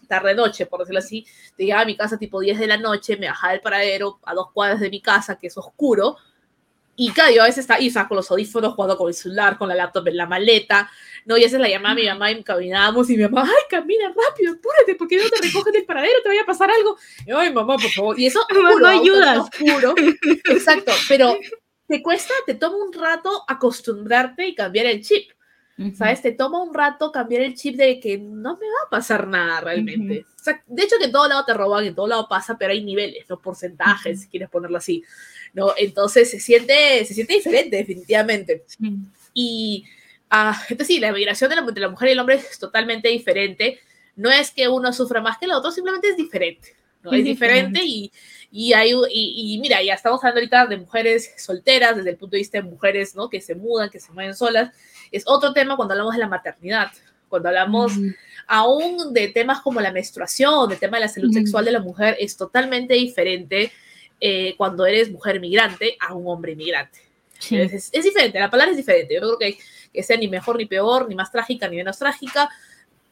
tarde-noche, 0.09 0.67
por 0.67 0.81
decirlo 0.81 0.99
así. 0.99 1.27
Llegaba 1.57 1.83
a 1.83 1.87
mi 1.87 1.97
casa 1.97 2.19
tipo 2.19 2.41
10 2.41 2.59
de 2.59 2.67
la 2.67 2.77
noche, 2.77 3.17
me 3.17 3.29
bajaba 3.29 3.53
del 3.53 3.63
paradero 3.63 4.21
a 4.25 4.35
dos 4.35 4.53
cuadras 4.53 4.81
de 4.81 4.91
mi 4.91 5.01
casa, 5.01 5.37
que 5.37 5.47
es 5.47 5.57
oscuro, 5.57 6.17
y 6.95 7.11
claro, 7.11 7.33
yo 7.35 7.43
a 7.43 7.47
veces 7.47 7.61
estaba 7.61 7.79
ahí, 7.79 7.89
o 7.89 7.91
sea, 7.91 8.07
con 8.07 8.17
los 8.17 8.31
audífonos, 8.31 8.75
jugando 8.75 8.99
con 8.99 9.09
el 9.09 9.15
celular, 9.15 9.57
con 9.57 9.69
la 9.69 9.75
laptop 9.75 10.07
en 10.09 10.17
la 10.17 10.27
maleta, 10.27 10.91
¿no? 11.25 11.39
Y 11.39 11.43
a 11.43 11.47
veces 11.47 11.59
la 11.59 11.69
llamaba 11.69 11.93
a 11.93 11.95
mi 11.95 12.07
mamá 12.07 12.31
y 12.31 12.45
caminábamos 12.45 13.09
y 13.09 13.17
mi 13.17 13.23
mamá, 13.23 13.45
ay, 13.45 13.65
camina 13.71 14.09
rápido, 14.09 14.53
apúrate, 14.53 14.95
porque 14.97 15.17
no 15.17 15.23
te 15.31 15.47
recogen 15.47 15.73
del 15.73 15.87
paradero, 15.87 16.23
te 16.23 16.29
vaya 16.29 16.43
a 16.43 16.47
pasar 16.47 16.71
algo. 16.71 16.97
Y 17.27 17.33
ay, 17.33 17.53
mamá, 17.53 17.77
por 17.77 17.91
favor. 17.91 18.21
Y 18.21 18.27
eso, 18.27 18.41
oscuro, 18.49 18.79
no 18.79 18.87
ayudas. 18.87 19.39
oscuro. 19.39 19.95
Exacto, 20.51 20.93
pero 21.09 21.35
te 21.93 22.03
cuesta, 22.03 22.33
te 22.47 22.55
toma 22.55 22.79
un 22.79 22.91
rato 22.91 23.45
acostumbrarte 23.47 24.49
y 24.49 24.55
cambiar 24.55 24.87
el 24.87 25.05
chip. 25.05 25.31
¿Sabes? 25.95 26.23
Te 26.23 26.33
toma 26.33 26.63
un 26.63 26.73
rato 26.73 27.13
cambiar 27.13 27.43
el 27.43 27.55
chip 27.55 27.77
de 27.77 28.01
que 28.01 28.17
no 28.17 28.57
me 28.57 28.67
va 28.67 28.87
a 28.87 28.91
pasar 28.91 29.27
nada 29.27 29.61
realmente. 29.61 30.25
O 30.41 30.43
sea, 30.43 30.63
de 30.67 30.85
hecho 30.85 30.97
que 30.99 31.07
en 31.07 31.13
todo 31.13 31.29
lado 31.29 31.45
te 31.45 31.53
roban, 31.53 31.85
en 31.85 31.95
todo 31.95 32.07
lado 32.07 32.29
pasa, 32.29 32.57
pero 32.57 32.73
hay 32.73 32.83
niveles, 32.83 33.27
¿no? 33.29 33.39
Porcentajes, 33.43 34.17
Ujú. 34.17 34.23
si 34.23 34.29
quieres 34.31 34.49
ponerlo 34.49 34.79
así, 34.79 35.05
¿no? 35.53 35.75
Entonces 35.77 36.31
se 36.31 36.41
siente, 36.41 37.05
se 37.05 37.13
siente 37.13 37.35
diferente, 37.35 37.77
definitivamente. 37.77 38.65
Y, 39.35 39.85
ah, 40.31 40.59
entonces 40.71 40.87
sí, 40.87 40.99
la 40.99 41.13
migración 41.13 41.51
de 41.51 41.57
la, 41.57 41.63
de 41.63 41.81
la 41.81 41.91
mujer 41.91 42.09
y 42.09 42.13
el 42.13 42.21
hombre 42.21 42.37
es 42.37 42.59
totalmente 42.59 43.11
diferente. 43.11 43.81
No 44.17 44.31
es 44.31 44.51
que 44.51 44.67
uno 44.67 44.95
sufra 44.95 45.21
más 45.21 45.37
que 45.37 45.45
el 45.45 45.53
otro, 45.53 45.71
simplemente 45.71 46.09
es 46.09 46.17
diferente, 46.17 46.75
¿no? 47.03 47.13
Es, 47.13 47.25
diferente, 47.25 47.81
y, 47.85 48.11
y, 48.53 48.75
hay, 48.75 48.93
y, 49.11 49.55
y 49.55 49.59
mira, 49.61 49.83
ya 49.83 49.95
estamos 49.95 50.21
hablando 50.23 50.41
ahorita 50.41 50.67
de 50.67 50.77
mujeres 50.77 51.33
solteras, 51.39 51.97
desde 51.97 52.11
el 52.11 52.17
punto 52.17 52.33
de 52.37 52.39
vista 52.39 52.59
de 52.59 52.65
mujeres, 52.65 53.15
¿no? 53.17 53.29
Que 53.31 53.41
se 53.41 53.55
mudan, 53.55 53.89
que 53.91 53.99
se 53.99 54.13
mueven 54.13 54.35
solas. 54.37 54.71
Es 55.11 55.25
otro 55.27 55.53
tema 55.53 55.75
cuando 55.77 55.95
hablamos 55.95 56.15
de 56.15 56.21
la 56.21 56.29
maternidad, 56.29 56.89
cuando 57.29 57.49
hablamos 57.49 57.93
aún 58.47 59.13
de 59.15 59.29
temas 59.29 59.61
como 59.63 59.81
la 59.81 59.91
menstruación, 59.91 60.69
de 60.69 60.77
tema 60.77 60.99
de 60.99 61.03
la 61.03 61.09
salud 61.09 61.33
sexual 61.33 61.65
de 61.65 61.71
la 61.73 61.81
mujer, 61.81 62.17
es 62.21 62.37
totalmente 62.37 62.95
diferente 62.95 63.73
eh, 64.21 64.55
cuando 64.57 64.85
eres 64.87 65.11
mujer 65.11 65.41
migrante 65.41 65.97
a 65.99 66.15
un 66.15 66.29
hombre 66.29 66.55
migrante. 66.55 67.01
Sí. 67.39 67.57
Es, 67.57 67.73
es- 67.73 67.91
es 67.93 68.05
diferente, 68.05 68.39
la 68.39 68.51
palabra 68.51 68.71
es 68.73 68.77
diferente. 68.77 69.15
Yo 69.15 69.21
no 69.21 69.37
creo 69.37 69.39
que, 69.53 69.59
que 69.93 70.03
sea 70.03 70.17
ni 70.17 70.29
mejor 70.29 70.57
ni 70.59 70.67
peor, 70.67 71.09
ni 71.09 71.15
más 71.15 71.33
trágica 71.33 71.67
ni 71.69 71.77
menos 71.77 71.99
trágica, 71.99 72.49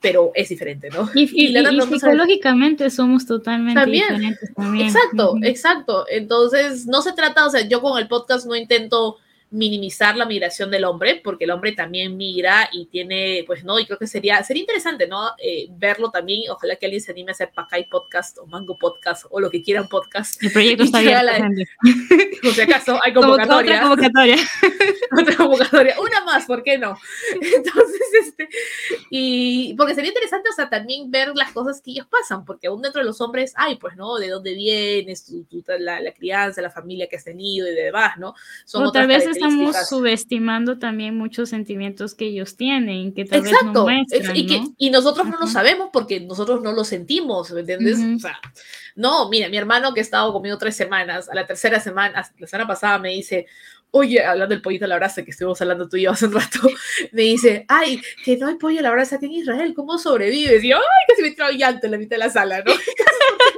pero 0.01 0.33
es 0.35 0.49
diferente, 0.49 0.89
¿no? 0.91 1.09
Y, 1.15 1.23
y- 1.33 1.59
Y 1.59 1.81
psicológicamente 1.83 2.89
somos 2.91 3.27
totalmente 3.27 3.81
También. 3.81 4.09
diferentes 4.09 4.55
también. 4.55 4.87
Exacto, 4.87 5.35
exacto. 5.43 6.07
Entonces, 6.11 6.87
no 6.87 7.03
se 7.03 7.13
trata, 7.13 7.47
o 7.47 7.51
sea, 7.51 7.61
yo 7.69 7.81
con 7.83 7.99
el 7.99 8.09
podcast 8.09 8.47
no 8.47 8.55
intento 8.57 9.19
minimizar 9.51 10.17
la 10.17 10.27
migración 10.27 10.71
del 10.71 10.85
hombre, 10.85 11.21
porque 11.25 11.45
el 11.45 11.51
hombre 11.51 11.73
también 11.73 12.17
migra 12.17 12.69
y 12.73 12.87
tiene, 12.87 13.43
pues, 13.47 13.65
¿no? 13.65 13.79
Y 13.81 13.87
creo 13.87 13.99
que 13.99 14.07
sería, 14.07 14.43
sería 14.45 14.61
interesante, 14.63 15.09
¿no? 15.09 15.31
Eh, 15.43 15.67
verlo 15.71 16.11
también, 16.11 16.51
ojalá 16.51 16.77
que 16.77 16.87
alguien 16.87 17.03
se 17.03 17.11
anime 17.13 17.31
a 17.31 17.33
hacer 17.33 17.51
Pacay 17.55 17.89
Podcast 17.89 18.39
o 18.39 18.47
Mango 18.47 18.79
Podcast 18.79 19.25
o 19.31 19.41
lo 19.41 19.51
que 19.51 19.63
quieran 19.63 19.89
podcast. 19.89 20.43
El 20.43 20.53
proyecto 20.53 20.85
está 20.85 20.99
abierto. 20.99 21.25
la-. 21.25 21.51
Por 22.43 22.53
si 22.53 22.61
acaso, 22.63 22.99
hay 23.05 23.13
convocatoria. 23.13 23.91
otra 23.91 24.09
convocatoria. 24.11 24.37
otra 25.21 25.37
convocatoria, 25.37 26.01
una 26.01 26.25
más, 26.25 26.47
¿por 26.47 26.63
qué 26.63 26.79
no? 26.79 26.97
Entonces, 27.35 28.01
este, 28.23 28.49
y 29.11 29.75
porque 29.75 29.95
sería 29.95 30.09
interesante, 30.11 30.49
o 30.49 30.53
sea, 30.53 30.71
también 30.71 31.11
ver 31.11 31.33
las 31.35 31.53
cosas 31.53 31.81
que 31.83 31.91
ellos 31.91 32.07
pasan, 32.07 32.45
porque 32.45 32.69
aún 32.69 32.81
dentro 32.83 33.01
de 33.01 33.07
los 33.07 33.21
hombres 33.21 33.53
hay, 33.57 33.77
pues, 33.77 33.97
¿no? 33.97 34.17
De 34.17 34.29
dónde 34.29 34.55
vienes, 34.55 35.27
tu- 35.27 35.45
tu- 35.45 35.65
la, 35.79 36.01
la 36.01 36.13
crianza, 36.13 36.63
la 36.63 36.71
familia 36.71 37.09
que 37.09 37.17
has 37.17 37.25
tenido 37.25 37.69
y 37.69 37.75
demás, 37.75 38.17
¿no? 38.19 38.35
Son 38.65 38.91
tal 38.93 39.07
vez 39.07 39.27
estamos 39.49 39.89
subestimando 39.89 40.79
también 40.79 41.17
muchos 41.17 41.49
sentimientos 41.49 42.15
que 42.15 42.27
ellos 42.27 42.57
tienen, 42.57 43.13
que 43.15 43.25
tal 43.25 43.41
Exacto, 43.41 43.67
vez 43.67 43.75
no 43.75 43.83
muestran, 43.85 44.37
y, 44.37 44.47
que, 44.47 44.61
¿no? 44.61 44.75
y 44.77 44.91
nosotros 44.91 45.27
no 45.29 45.39
lo 45.39 45.47
sabemos 45.47 45.91
porque 45.93 46.21
nosotros 46.21 46.63
no 46.63 46.73
lo 46.73 46.85
sentimos, 46.85 47.51
¿me 47.51 47.61
entiendes? 47.61 47.99
Ujú. 47.99 48.17
O 48.17 48.19
sea, 48.19 48.39
no, 48.97 49.29
mira, 49.29 49.49
mi 49.49 49.57
hermano 49.57 49.95
que 49.95 50.01
ha 50.01 50.03
estado 50.03 50.33
conmigo 50.33 50.59
tres 50.59 50.77
semanas, 50.77 51.29
a 51.29 51.35
la 51.35 51.47
tercera 51.47 51.81
semana, 51.81 52.31
la 52.39 52.47
semana 52.47 52.69
pasada 52.69 52.99
me 52.99 53.11
dice, 53.11 53.47
oye, 53.93 54.25
hablando 54.25 54.55
del 54.55 54.63
pollito 54.63 54.85
a 54.85 54.89
la 54.89 54.97
brasa 54.97 55.25
que 55.25 55.31
estuvimos 55.31 55.61
hablando 55.61 55.89
tú 55.89 55.97
y 55.97 56.03
yo 56.03 56.13
hace 56.13 56.27
un 56.27 56.33
rato, 56.33 56.61
me 57.13 57.23
dice, 57.23 57.65
ay, 57.69 58.01
que 58.25 58.37
no 58.37 58.47
hay 58.49 58.55
pollo 58.57 58.81
a 58.81 58.83
la 58.83 58.91
brasa 58.91 59.17
aquí 59.17 59.27
en 59.27 59.33
Israel, 59.33 59.75
¿cómo 59.75 59.99
sobrevives? 59.99 60.63
Y 60.65 60.69
yo, 60.69 60.77
ay, 60.77 60.83
casi 61.09 61.23
me 61.23 61.31
tiró 61.31 61.51
llanto 61.51 61.87
en 61.87 61.93
la 61.93 61.99
mitad 61.99 62.17
de 62.17 62.19
la 62.19 62.31
sala, 62.31 62.63
¿no? 62.65 62.73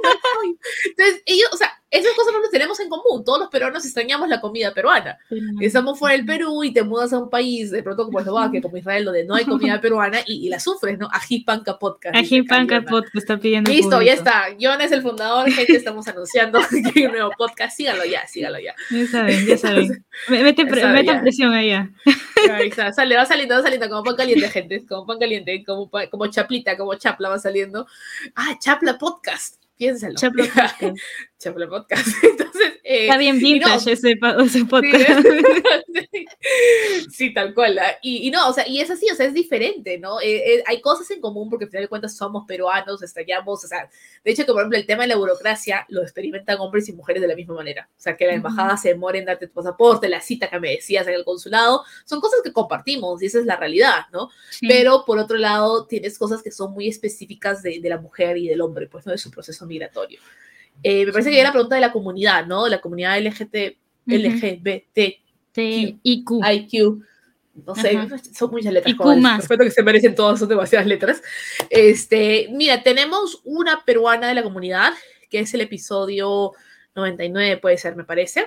Entonces, 0.85 1.21
ellos, 1.25 1.49
o 1.53 1.57
sea, 1.57 1.71
esas 1.89 2.11
cosas 2.13 2.33
no 2.33 2.41
las 2.41 2.49
tenemos 2.49 2.79
en 2.79 2.89
común, 2.89 3.23
todos 3.23 3.39
los 3.39 3.49
peruanos 3.49 3.85
extrañamos 3.85 4.27
la 4.27 4.41
comida 4.41 4.73
peruana. 4.73 5.17
Estamos 5.61 5.99
fuera 5.99 6.15
del 6.17 6.25
Perú 6.25 6.63
y 6.63 6.73
te 6.73 6.81
mudas 6.83 7.13
a 7.13 7.19
un 7.19 7.29
país, 7.29 7.69
de 7.69 7.83
pronto 7.83 8.05
como 8.05 8.19
Eslovaquia, 8.19 8.61
como 8.63 8.77
Israel, 8.77 9.05
donde 9.05 9.25
no 9.25 9.35
hay 9.35 9.45
comida 9.45 9.79
peruana 9.79 10.21
y, 10.25 10.47
y 10.47 10.49
la 10.49 10.59
sufres, 10.59 10.97
¿no? 10.97 11.07
Ají 11.11 11.43
Panca 11.43 11.77
Podcast. 11.77 12.15
dice 12.15 12.35
Ají 12.37 12.41
Panca 12.47 12.75
Caliana. 12.77 12.89
Podcast 12.89 13.15
está 13.15 13.37
pidiendo. 13.37 13.69
Listo, 13.71 13.91
ya 14.01 14.15
público. 14.15 14.15
está. 14.17 14.45
John 14.59 14.81
es 14.81 14.91
el 14.91 15.01
fundador, 15.03 15.51
gente, 15.51 15.75
estamos 15.75 16.07
anunciando 16.07 16.59
que 16.93 16.99
hay 16.99 17.05
un 17.05 17.11
nuevo 17.11 17.31
podcast. 17.37 17.77
Síganlo 17.77 18.05
ya, 18.05 18.25
síganlo 18.25 18.57
ya. 18.59 18.73
Ya 18.89 19.07
saben, 19.07 19.45
ya 19.45 19.57
saben. 19.57 20.05
Me- 20.29 20.43
Mete, 20.43 20.65
Ya 20.65 20.75
saben, 20.75 20.93
metan 20.93 21.15
ya. 21.17 21.21
presión 21.21 21.53
allá. 21.53 21.89
Ahí 22.51 22.69
está, 22.69 22.91
sale, 22.91 23.15
va 23.15 23.25
saliendo, 23.25 23.53
va 23.55 23.61
saliendo 23.61 23.87
como 23.87 24.03
pan 24.03 24.15
caliente, 24.15 24.49
gente. 24.49 24.83
Como 24.87 25.05
pan 25.05 25.19
caliente, 25.19 25.63
como, 25.63 25.91
como 26.09 26.27
chaplita, 26.27 26.75
como 26.75 26.95
chapla 26.95 27.29
va 27.29 27.37
saliendo. 27.37 27.85
Ah, 28.35 28.57
chapla 28.59 28.97
podcast. 28.97 29.61
Piénsalo. 29.77 30.15
Chapla 31.43 31.67
Podcast. 31.67 32.07
Entonces, 32.23 32.73
eh, 32.83 33.03
Está 33.03 33.17
bien 33.17 33.35
y 33.37 33.59
no, 33.59 33.65
vintage 33.67 33.91
ese, 33.91 34.11
ese 34.11 34.65
podcast. 34.65 35.27
sí. 36.11 36.25
Sí, 37.09 37.33
tal 37.33 37.53
cual. 37.53 37.77
¿ah? 37.79 37.97
Y, 38.01 38.27
y 38.27 38.31
no, 38.31 38.49
o 38.49 38.53
sea, 38.53 38.67
y 38.67 38.79
es 38.79 38.89
así, 38.89 39.07
o 39.11 39.15
sea, 39.15 39.25
es 39.25 39.33
diferente, 39.33 39.97
¿no? 39.97 40.19
Eh, 40.21 40.55
eh, 40.55 40.63
hay 40.65 40.81
cosas 40.81 41.09
en 41.11 41.21
común 41.21 41.49
porque 41.49 41.65
al 41.65 41.71
final 41.71 41.83
de 41.83 41.89
cuentas 41.89 42.15
somos 42.17 42.45
peruanos, 42.47 43.01
extrañamos, 43.01 43.63
o 43.63 43.67
sea, 43.67 43.89
de 44.23 44.31
hecho 44.31 44.45
que 44.45 44.51
por 44.51 44.61
ejemplo 44.61 44.77
el 44.77 44.85
tema 44.85 45.03
de 45.03 45.09
la 45.09 45.15
burocracia 45.15 45.85
lo 45.89 46.01
experimentan 46.01 46.59
hombres 46.59 46.89
y 46.89 46.93
mujeres 46.93 47.21
de 47.21 47.27
la 47.27 47.35
misma 47.35 47.55
manera. 47.55 47.89
O 47.91 48.01
sea, 48.01 48.17
que 48.17 48.25
la 48.25 48.33
embajada 48.33 48.77
se 48.77 48.89
demora 48.89 49.17
en 49.17 49.25
darte 49.25 49.47
tu 49.47 49.53
pasaporte, 49.53 50.09
la 50.09 50.21
cita 50.21 50.49
que 50.49 50.59
me 50.59 50.71
decías 50.71 51.07
en 51.07 51.13
el 51.13 51.23
consulado, 51.23 51.83
son 52.05 52.19
cosas 52.19 52.41
que 52.43 52.51
compartimos 52.51 53.21
y 53.21 53.27
esa 53.27 53.39
es 53.39 53.45
la 53.45 53.55
realidad, 53.55 54.05
¿no? 54.11 54.29
Sí. 54.49 54.67
Pero 54.67 55.03
por 55.05 55.17
otro 55.19 55.37
lado, 55.37 55.85
tienes 55.85 56.17
cosas 56.17 56.41
que 56.41 56.51
son 56.51 56.73
muy 56.73 56.87
específicas 56.87 57.61
de, 57.61 57.79
de 57.79 57.89
la 57.89 57.99
mujer 57.99 58.37
y 58.37 58.47
del 58.47 58.61
hombre, 58.61 58.87
pues, 58.87 59.05
¿no? 59.05 59.11
De 59.11 59.17
su 59.17 59.31
proceso 59.31 59.65
migratorio. 59.65 60.19
Eh, 60.81 61.05
me 61.05 61.11
parece 61.11 61.29
que 61.29 61.37
ya 61.37 61.43
la 61.43 61.51
pregunta 61.51 61.75
de 61.75 61.81
la 61.81 61.91
comunidad, 61.91 62.45
¿no? 62.45 62.63
De 62.65 62.71
la 62.71 62.81
comunidad 62.81 63.17
LGT, 63.17 63.77
Ujú. 64.07 64.17
LGBT, 64.17 64.93
T- 65.51 65.99
IQ. 66.03 66.41
IQ, 66.51 67.01
no 67.65 67.75
sé, 67.75 67.95
Ajá. 67.95 68.17
son 68.33 68.49
muchas 68.51 68.73
letras. 68.73 68.91
El 68.91 68.97
Kumas. 68.97 69.37
respeto 69.37 69.63
que 69.63 69.71
se 69.71 69.83
merecen 69.83 70.15
todos, 70.15 70.39
son 70.39 70.49
demasiadas 70.49 70.87
letras. 70.87 71.21
Este, 71.69 72.47
mira, 72.51 72.81
tenemos 72.81 73.39
una 73.43 73.83
peruana 73.85 74.27
de 74.27 74.33
la 74.33 74.43
comunidad, 74.43 74.93
que 75.29 75.39
es 75.39 75.53
el 75.53 75.61
episodio 75.61 76.53
99, 76.95 77.57
puede 77.57 77.77
ser, 77.77 77.95
me 77.95 78.03
parece. 78.03 78.45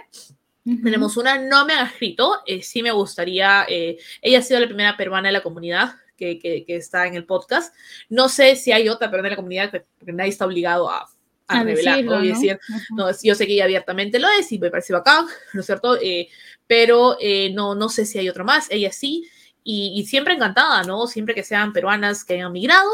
Ujú. 0.65 0.83
Tenemos 0.83 1.17
una, 1.17 1.39
no 1.39 1.65
me 1.65 1.75
han 1.75 1.87
escrito, 1.87 2.41
eh, 2.47 2.63
sí 2.63 2.83
me 2.83 2.91
gustaría, 2.91 3.65
eh, 3.69 3.99
ella 4.21 4.41
ha 4.41 4.43
sido 4.43 4.59
la 4.61 4.67
primera 4.67 4.97
peruana 4.97 5.29
de 5.29 5.33
la 5.33 5.43
comunidad 5.43 5.95
que, 6.17 6.39
que- 6.41 6.65
que 6.65 6.77
está 6.77 7.07
en 7.07 7.15
el 7.15 7.25
podcast. 7.25 7.73
No 8.09 8.29
sé 8.29 8.57
si 8.57 8.73
hay 8.73 8.89
otra 8.89 9.09
peruana 9.11 9.29
de 9.29 9.31
la 9.31 9.37
comunidad, 9.37 9.71
que- 9.71 9.85
porque 9.99 10.13
nadie 10.13 10.31
está 10.31 10.45
obligado 10.47 10.91
a, 10.91 11.09
a 11.49 11.61
A 11.61 11.65
revelarlo 11.65 12.01
decirlo, 12.21 12.25
y 12.25 12.29
¿no? 12.29 12.35
decir, 12.35 12.59
Ajá. 12.69 12.85
no, 12.97 13.07
yo 13.23 13.35
sé 13.35 13.47
que 13.47 13.53
ella 13.55 13.65
abiertamente 13.65 14.19
lo 14.19 14.29
es 14.39 14.51
y 14.53 14.59
me 14.59 14.71
parece 14.71 14.93
bacán, 14.93 15.27
¿no 15.55 15.61
es 15.61 15.67
cierto? 15.67 15.97
Eh, 16.01 16.29
pero 16.67 17.17
eh, 17.21 17.53
no, 17.55 17.75
no 17.75 17.89
sé 17.89 18.05
si 18.07 18.19
hay 18.19 18.29
otra 18.29 18.45
más, 18.45 18.71
ella 18.71 18.91
sí, 18.93 19.25
y, 19.63 19.93
y 19.97 20.07
siempre 20.07 20.35
encantada, 20.35 20.83
¿no? 20.85 21.07
Siempre 21.07 21.35
que 21.35 21.43
sean 21.43 21.73
peruanas 21.73 22.25
que 22.25 22.35
hayan 22.35 22.53
migrado, 22.53 22.89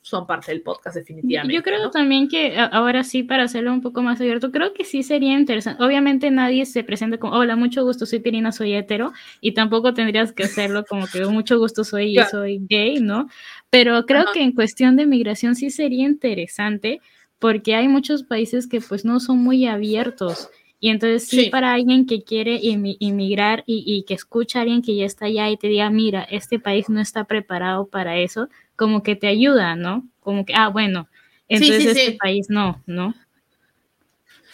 son 0.00 0.26
parte 0.26 0.52
del 0.52 0.60
podcast 0.60 0.96
definitivamente. 0.96 1.54
Yo 1.54 1.62
creo 1.62 1.84
¿no? 1.84 1.90
también 1.90 2.28
que 2.28 2.58
a- 2.58 2.66
ahora 2.66 3.04
sí, 3.04 3.22
para 3.22 3.44
hacerlo 3.44 3.72
un 3.72 3.80
poco 3.80 4.02
más 4.02 4.20
abierto, 4.20 4.50
creo 4.52 4.74
que 4.74 4.84
sí 4.84 5.02
sería 5.02 5.32
interesante. 5.32 5.82
Obviamente 5.82 6.30
nadie 6.30 6.66
se 6.66 6.84
presenta 6.84 7.16
como, 7.16 7.32
hola, 7.34 7.56
mucho 7.56 7.82
gusto, 7.84 8.04
soy 8.04 8.20
Pirina, 8.20 8.52
soy 8.52 8.74
hetero, 8.74 9.14
y 9.40 9.52
tampoco 9.52 9.94
tendrías 9.94 10.32
que 10.32 10.44
hacerlo 10.44 10.84
como 10.84 11.06
que 11.06 11.24
mucho 11.24 11.58
gusto, 11.58 11.84
soy, 11.84 12.12
Claro. 12.14 12.28
soy 12.30 12.60
gay, 12.68 13.00
¿no? 13.00 13.28
Pero 13.70 14.04
creo 14.04 14.24
Ajá. 14.24 14.32
que 14.34 14.42
en 14.42 14.52
cuestión 14.52 14.96
de 14.96 15.06
migración 15.06 15.54
sí 15.54 15.70
sería 15.70 16.04
interesante, 16.04 17.00
porque 17.38 17.74
hay 17.74 17.88
muchos 17.88 18.22
países 18.22 18.66
que 18.66 18.80
pues 18.80 19.04
no 19.04 19.20
son 19.20 19.38
muy 19.38 19.66
abiertos. 19.66 20.48
Y 20.80 20.90
entonces 20.90 21.26
sí, 21.26 21.44
Sí. 21.44 21.50
para 21.50 21.72
alguien 21.72 22.06
que 22.06 22.24
quiere 22.24 22.58
inmigrar 22.62 23.64
y, 23.66 23.84
y 23.86 24.02
que 24.04 24.12
escucha 24.14 24.58
a 24.58 24.62
alguien 24.62 24.82
que 24.82 24.94
ya 24.94 25.06
está 25.06 25.26
allá 25.26 25.48
y 25.48 25.56
te 25.56 25.68
diga, 25.68 25.88
mira, 25.88 26.22
este 26.24 26.58
país 26.58 26.90
no 26.90 27.00
está 27.00 27.24
preparado 27.24 27.86
para 27.86 28.18
eso, 28.18 28.48
como 28.76 29.02
que 29.02 29.16
te 29.16 29.26
ayuda, 29.26 29.76
¿no? 29.76 30.06
Como 30.20 30.44
que, 30.44 30.52
ah, 30.54 30.68
bueno, 30.68 31.08
entonces 31.48 31.94
sí, 31.94 32.00
este 32.00 32.18
país 32.18 32.50
no, 32.50 32.82
¿no? 32.86 33.14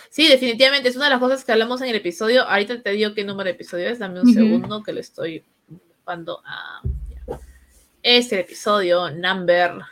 Sí, 0.09 0.27
definitivamente, 0.29 0.89
es 0.89 0.97
una 0.97 1.07
de 1.07 1.13
las 1.13 1.21
cosas 1.21 1.45
que 1.45 1.53
hablamos 1.53 1.81
en 1.83 1.89
el 1.89 1.97
episodio. 1.97 2.43
Ahorita 2.49 2.81
te 2.83 2.91
digo 2.91 3.15
qué 3.15 3.25
número 3.25 3.45
de 3.47 3.53
episodio 3.53 3.89
es, 3.89 3.99
dame 3.99 4.21
un 4.21 4.33
segundo 4.33 4.83
que 4.83 4.93
lo 4.93 5.01
estoy 5.01 5.45
ocupando 5.73 6.43
a... 6.45 6.81
ya. 7.09 7.39
Es 8.03 8.33
el 8.33 8.41
episodio 8.41 9.11
number, 9.11 9.73
num- 9.75 9.85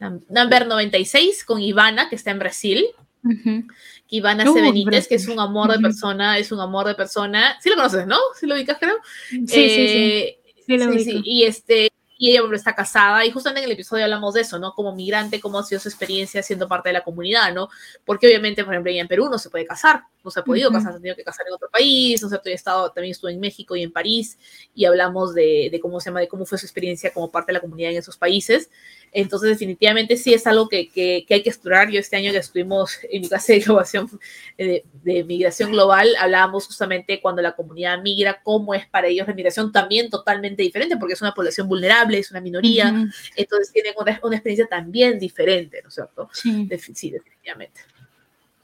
number 0.00 0.66
96 0.66 1.44
con 1.44 1.60
Ivana, 1.60 2.08
que 2.08 2.16
está 2.16 2.30
en 2.30 2.38
Brasil. 2.38 2.86
Ujú. 3.24 3.64
Ivana 4.10 4.50
Uh. 4.50 4.54
Benítez, 4.54 5.08
que 5.08 5.16
es 5.16 5.28
un 5.28 5.40
amor 5.40 5.72
de 5.72 5.80
persona, 5.80 6.38
es 6.38 6.52
un 6.52 6.60
amor 6.60 6.86
de 6.86 6.94
persona. 6.94 7.58
Sí 7.60 7.68
lo 7.68 7.76
conoces, 7.76 8.06
¿no? 8.06 8.18
Sí 8.38 8.46
lo 8.46 8.54
ubicas, 8.54 8.78
creo. 8.78 8.96
Sí, 9.30 9.46
sí, 9.46 9.68
sí. 9.68 9.98
Eh, 9.98 10.34
Sí, 10.66 10.76
lo 10.76 10.92
sí, 10.92 10.98
sí, 11.02 11.22
Y 11.24 11.44
este, 11.44 11.88
y 12.18 12.32
ella 12.32 12.42
está 12.52 12.74
casada, 12.74 13.24
y 13.24 13.30
justamente 13.30 13.60
en 13.62 13.66
el 13.66 13.72
episodio 13.72 14.04
hablamos 14.04 14.34
de 14.34 14.42
eso, 14.42 14.58
¿no? 14.58 14.72
Como 14.72 14.94
migrante, 14.94 15.40
cómo 15.40 15.58
ha 15.60 15.62
sido 15.62 15.80
su 15.80 15.88
experiencia 15.88 16.42
siendo 16.42 16.68
parte 16.68 16.88
de 16.90 16.92
la 16.94 17.04
comunidad, 17.04 17.54
¿no? 17.54 17.68
Porque 18.04 18.26
obviamente, 18.26 18.64
por 18.64 18.74
ejemplo, 18.74 18.90
ella 18.92 19.00
en 19.00 19.08
Perú 19.08 19.28
no 19.30 19.38
se 19.38 19.48
puede 19.48 19.64
casar, 19.64 20.02
no 20.22 20.30
se 20.30 20.40
ha 20.40 20.44
podido 20.44 20.68
Ujú. 20.68 20.76
casar, 20.78 20.92
se 20.92 20.96
ha 20.98 21.00
tenido 21.00 21.16
que 21.16 21.24
casar 21.24 21.46
en 21.46 21.54
otro 21.54 21.70
país, 21.70 22.20
¿no 22.20 22.26
es 22.26 22.30
cierto? 22.32 22.48
Yo 22.48 22.52
he 22.52 22.54
estado, 22.54 22.90
también 22.90 23.12
estuve 23.12 23.32
en 23.32 23.40
México 23.40 23.76
y 23.76 23.82
en 23.82 23.92
París, 23.92 24.36
y 24.74 24.84
hablamos 24.84 25.32
de, 25.34 25.68
de 25.70 25.80
cómo 25.80 26.00
se 26.00 26.10
llama, 26.10 26.20
de 26.20 26.28
cómo 26.28 26.44
fue 26.44 26.58
su 26.58 26.66
experiencia 26.66 27.14
como 27.14 27.30
parte 27.30 27.52
de 27.52 27.54
la 27.54 27.60
comunidad 27.60 27.92
en 27.92 27.98
esos 27.98 28.18
países. 28.18 28.68
Entonces, 29.12 29.50
definitivamente 29.50 30.16
sí 30.16 30.34
es 30.34 30.46
algo 30.46 30.68
que, 30.68 30.88
que, 30.88 31.24
que 31.26 31.34
hay 31.34 31.42
que 31.42 31.50
explorar. 31.50 31.90
Yo 31.90 32.00
este 32.00 32.16
año 32.16 32.30
que 32.32 32.38
estuvimos 32.38 32.98
en 33.10 33.22
mi 33.22 33.28
clase 33.28 33.54
de 33.54 33.58
innovación 33.60 34.08
de, 34.56 34.84
de 35.02 35.24
migración 35.24 35.72
global, 35.72 36.08
hablábamos 36.20 36.66
justamente 36.66 37.20
cuando 37.20 37.42
la 37.42 37.52
comunidad 37.52 38.00
migra, 38.02 38.40
cómo 38.42 38.74
es 38.74 38.86
para 38.86 39.08
ellos 39.08 39.26
la 39.26 39.34
migración 39.34 39.72
también 39.72 40.10
totalmente 40.10 40.62
diferente, 40.62 40.96
porque 40.96 41.14
es 41.14 41.22
una 41.22 41.32
población 41.32 41.68
vulnerable, 41.68 42.18
es 42.18 42.30
una 42.30 42.40
minoría, 42.40 42.92
Ujú. 42.92 43.10
entonces 43.36 43.72
tienen 43.72 43.94
una, 43.98 44.20
una 44.22 44.36
experiencia 44.36 44.66
también 44.66 45.18
diferente, 45.18 45.80
¿no 45.82 45.88
es 45.88 45.94
cierto? 45.94 46.28
Sí, 46.32 46.66
Defi- 46.68 46.94
sí, 46.94 47.10
definitivamente. 47.10 47.80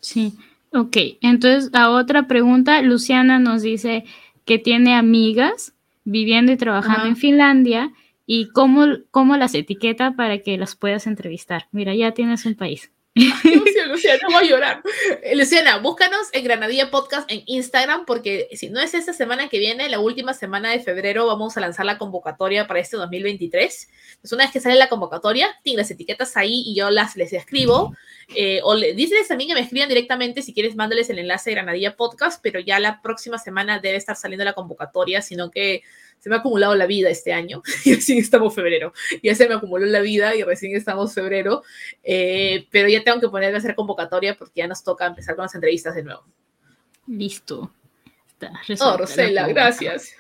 sí. 0.01 0.33
Ok, 0.73 0.97
entonces 1.21 1.71
a 1.73 1.91
otra 1.91 2.27
pregunta, 2.27 2.83
Luciana 2.83 3.39
nos 3.39 3.63
dice 3.63 4.05
que 4.45 4.59
tiene 4.59 4.95
amigas 4.97 5.73
viviendo 6.03 6.51
y 6.51 6.57
trabajando 6.57 7.07
en 7.07 7.17
Finlandia 7.17 7.93
y 8.27 8.49
cómo, 8.51 8.87
cómo 9.11 9.37
las 9.37 9.55
etiqueta 9.55 10.15
para 10.17 10.39
que 10.39 10.57
las 10.59 10.77
puedas 10.77 11.07
entrevistar. 11.07 11.69
Mira, 11.73 11.95
ya 11.95 12.13
tienes 12.13 12.47
un 12.47 12.55
país. 12.55 12.91
Luciana, 13.15 14.23
voy 14.27 14.45
a 14.45 14.49
llorar. 14.49 14.83
Eh, 15.23 15.37
Luciana, 15.37 15.79
búscanos 15.79 16.29
en 16.33 16.43
Granadilla 16.43 16.91
Podcast 16.91 17.31
en 17.31 17.45
Instagram, 17.47 18.07
porque 18.07 18.49
si 18.55 18.71
no 18.71 18.81
es 18.81 18.93
esta 18.93 19.13
semana 19.13 19.49
que 19.49 19.61
viene, 19.61 19.89
la 19.89 20.01
última 20.01 20.35
semana 20.35 20.73
de 20.73 20.81
febrero, 20.81 21.25
vamos 21.27 21.57
a 21.57 21.61
lanzar 21.61 21.87
la 21.87 21.97
convocatoria 21.97 22.67
para 22.67 22.81
este 22.81 22.97
2023. 22.97 23.89
Entonces, 24.15 24.33
una 24.33 24.45
vez 24.45 24.53
que 24.53 24.59
sale 24.59 24.75
la 24.75 24.89
convocatoria, 24.89 25.49
tienen 25.63 25.79
las 25.79 25.91
etiquetas 25.93 26.37
ahí 26.37 26.65
y 26.67 26.75
yo 26.75 26.91
las 26.91 27.15
les 27.17 27.33
escribo. 27.33 27.95
Eh, 28.35 28.61
o 28.65 28.75
le, 28.75 28.95
dices 28.95 29.29
también 29.29 29.49
que 29.49 29.55
me 29.55 29.61
escriban 29.61 29.89
directamente 29.89 30.43
si 30.43 30.53
quieres, 30.53 30.75
mándales 30.75 31.09
el 31.09 31.21
enlace 31.21 31.51
de 31.51 31.57
Granadilla 31.57 31.95
Podcast, 31.95 32.41
pero 32.43 32.59
ya 32.59 32.81
la 32.81 33.01
próxima 33.01 33.39
semana 33.39 33.79
debe 33.79 33.97
estar 33.97 34.17
saliendo 34.17 34.45
la 34.45 34.55
convocatoria, 34.55 35.23
sino 35.23 35.53
que 35.53 35.83
se 36.19 36.29
me 36.31 36.37
ha 36.37 36.39
acumulado 36.39 36.75
la 36.75 36.87
vida 36.87 37.11
este 37.11 37.33
año 37.33 37.63
y 37.85 37.95
recién 37.95 38.19
estamos 38.19 38.55
febrero. 38.55 38.93
Ya 39.23 39.35
se 39.35 39.49
me 39.49 39.55
acumuló 39.55 39.85
la 39.87 40.01
vida 40.01 40.35
y 40.35 40.43
recién 40.43 40.75
estamos 40.75 41.13
febrero. 41.15 41.63
Eh, 42.03 42.67
pero 42.71 42.89
ya 42.89 43.03
tengo 43.05 43.21
que 43.21 43.29
ponerme 43.29 43.57
a 43.57 43.59
hacer 43.59 43.75
convocatoria 43.75 44.37
porque 44.37 44.61
ya 44.61 44.67
nos 44.67 44.83
toca 44.83 45.07
empezar 45.07 45.37
con 45.37 45.45
las 45.45 45.55
entrevistas 45.55 45.95
de 45.95 46.03
nuevo. 46.03 46.25
Listo. 47.07 47.73
Está 48.27 48.53
Oh, 48.81 48.97
Rosela, 48.97 49.47
gracias. 49.49 50.15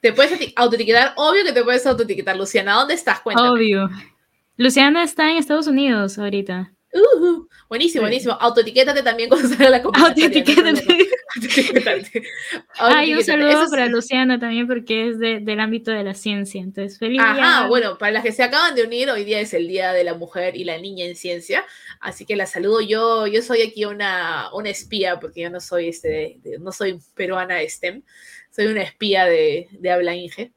Te 0.00 0.12
puedes 0.12 0.38
eti- 0.38 0.52
autoetiquetar, 0.56 1.14
obvio 1.16 1.44
que 1.44 1.52
te 1.52 1.62
puedes 1.64 1.86
autoetiquetar, 1.86 2.36
Luciana. 2.36 2.74
¿Dónde 2.74 2.94
estás? 2.94 3.20
Cuéntame. 3.20 3.48
Obvio. 3.50 3.90
Luciana 4.56 5.02
está 5.02 5.30
en 5.30 5.36
Estados 5.36 5.66
Unidos 5.66 6.18
ahorita. 6.18 6.72
Ujú, 6.92 7.48
buenísimo, 7.68 8.02
buenísimo. 8.02 8.34
Autoetiquétate 8.40 9.02
también 9.02 9.28
cuando 9.28 9.48
salga 9.48 9.68
la 9.68 9.82
convocatoria. 9.82 10.28
hay 10.28 10.36
Autoetiquétate. 10.38 11.08
Autoetiquétate. 11.36 12.22
Ah, 12.78 13.04
y 13.04 13.12
un 13.12 13.22
saludo 13.22 13.50
Eso 13.50 13.70
para 13.70 13.86
sí. 13.86 13.92
Luciana 13.92 14.38
también 14.38 14.66
porque 14.66 15.10
es 15.10 15.18
de- 15.18 15.40
del 15.40 15.60
ámbito 15.60 15.90
de 15.90 16.04
la 16.04 16.14
ciencia. 16.14 16.60
Entonces, 16.62 16.98
feliz 16.98 17.20
Ajá, 17.20 17.34
día. 17.34 17.66
bueno, 17.68 17.98
para 17.98 18.12
las 18.12 18.22
que 18.22 18.32
se 18.32 18.42
acaban 18.42 18.74
de 18.74 18.84
unir, 18.84 19.10
hoy 19.10 19.24
día 19.24 19.40
es 19.40 19.52
el 19.52 19.68
Día 19.68 19.92
de 19.92 20.04
la 20.04 20.14
Mujer 20.14 20.56
y 20.56 20.64
la 20.64 20.78
Niña 20.78 21.04
en 21.04 21.16
Ciencia, 21.16 21.64
así 22.00 22.24
que 22.24 22.36
la 22.36 22.46
saludo 22.46 22.80
yo, 22.80 23.26
yo 23.26 23.42
soy 23.42 23.60
aquí 23.62 23.84
una, 23.84 24.48
una 24.54 24.70
espía, 24.70 25.20
porque 25.20 25.42
yo 25.42 25.50
no 25.50 25.60
soy, 25.60 25.88
este, 25.88 26.38
de- 26.42 26.58
no 26.60 26.72
soy 26.72 26.98
peruana 27.14 27.56
de 27.56 27.68
STEM, 27.68 28.02
soy 28.50 28.66
una 28.68 28.82
espía 28.82 29.26
de, 29.26 29.68
de 29.72 29.90
habla 29.90 30.14
Inge, 30.14 30.52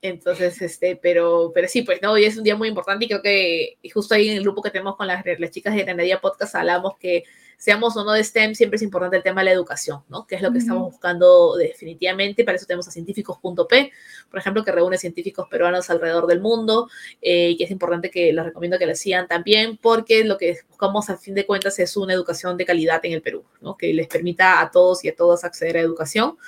entonces, 0.00 0.60
este, 0.62 0.96
pero, 0.96 1.50
pero 1.54 1.68
sí, 1.68 1.82
pues 1.82 2.00
no, 2.00 2.12
hoy 2.12 2.24
es 2.24 2.36
un 2.36 2.44
día 2.44 2.56
muy 2.56 2.68
importante 2.68 3.04
y 3.04 3.08
creo 3.08 3.22
que 3.22 3.78
justo 3.92 4.14
ahí 4.14 4.28
en 4.28 4.36
el 4.36 4.42
grupo 4.42 4.62
que 4.62 4.70
tenemos 4.70 4.96
con 4.96 5.06
las, 5.06 5.24
las 5.38 5.50
chicas 5.50 5.74
de 5.74 5.82
Granadilla 5.82 6.20
Podcast 6.20 6.54
hablamos 6.54 6.96
que 6.98 7.24
seamos 7.58 7.96
o 7.96 8.04
no 8.04 8.12
de 8.12 8.22
STEM, 8.22 8.54
siempre 8.54 8.76
es 8.76 8.82
importante 8.82 9.16
el 9.16 9.24
tema 9.24 9.40
de 9.40 9.46
la 9.46 9.50
educación, 9.50 10.04
¿no? 10.08 10.28
Que 10.28 10.36
es 10.36 10.42
lo 10.42 10.52
que 10.52 10.58
estamos 10.58 10.92
buscando 10.92 11.56
definitivamente, 11.56 12.44
para 12.44 12.56
eso 12.56 12.66
tenemos 12.66 12.86
a 12.86 12.92
científicos.p, 12.92 13.92
por 14.30 14.38
ejemplo, 14.38 14.64
que 14.64 14.70
reúne 14.70 14.96
científicos 14.96 15.48
peruanos 15.50 15.90
alrededor 15.90 16.28
del 16.28 16.40
mundo, 16.40 16.88
eh, 17.20 17.50
y 17.50 17.56
que 17.56 17.64
es 17.64 17.70
importante 17.72 18.12
que 18.12 18.32
los 18.32 18.46
recomiendo 18.46 18.78
que 18.78 18.86
lo 18.86 18.94
sigan 18.94 19.26
también, 19.26 19.76
porque 19.76 20.22
lo 20.22 20.38
que 20.38 20.56
buscamos 20.68 21.10
a 21.10 21.18
fin 21.18 21.34
de 21.34 21.46
cuentas 21.46 21.76
es 21.80 21.96
una 21.96 22.14
educación 22.14 22.56
de 22.56 22.64
calidad 22.64 23.04
en 23.04 23.14
el 23.14 23.22
Perú, 23.22 23.44
¿no? 23.60 23.76
Que 23.76 23.92
les 23.92 24.06
permita 24.06 24.60
a 24.60 24.70
todos 24.70 25.04
y 25.04 25.08
a 25.08 25.16
todas 25.16 25.42
acceder 25.42 25.78
a 25.78 25.80
educación, 25.80 26.38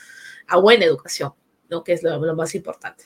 a 0.47 0.59
buena 0.59 0.85
educación, 0.85 1.35
¿no? 1.69 1.83
Que 1.83 1.95
es 1.95 2.05
lo, 2.05 2.25
lo 2.25 2.37
más 2.37 2.55
importante. 2.55 3.03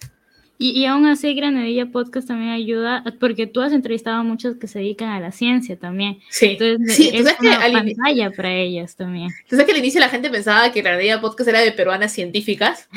Y, 0.56 0.70
y 0.70 0.86
aún 0.86 1.04
así, 1.06 1.34
Granadilla 1.34 1.86
Podcast 1.86 2.28
también 2.28 2.50
ayuda, 2.52 3.02
porque 3.18 3.48
tú 3.48 3.60
has 3.60 3.72
entrevistado 3.72 4.18
a 4.18 4.22
muchos 4.22 4.56
que 4.56 4.68
se 4.68 4.78
dedican 4.78 5.08
a 5.08 5.18
la 5.18 5.32
ciencia 5.32 5.76
también. 5.76 6.20
Sí, 6.30 6.56
Entonces, 6.58 6.94
sí, 6.96 7.10
es 7.12 7.24
que 7.34 7.48
una 7.48 7.56
al, 7.56 7.72
ini- 7.72 7.96
pantalla 7.96 8.30
para 8.30 8.52
ellas 8.54 8.94
también. 8.94 9.30
tú 9.48 9.56
sabes 9.56 9.66
que 9.66 9.72
al 9.72 9.78
inicio 9.78 9.98
la 10.00 10.08
gente 10.08 10.30
pensaba 10.30 10.70
que 10.70 10.80
Granadilla 10.80 11.20
Podcast 11.20 11.48
era 11.48 11.60
de 11.60 11.72
peruanas 11.72 12.12
científicas, 12.12 12.88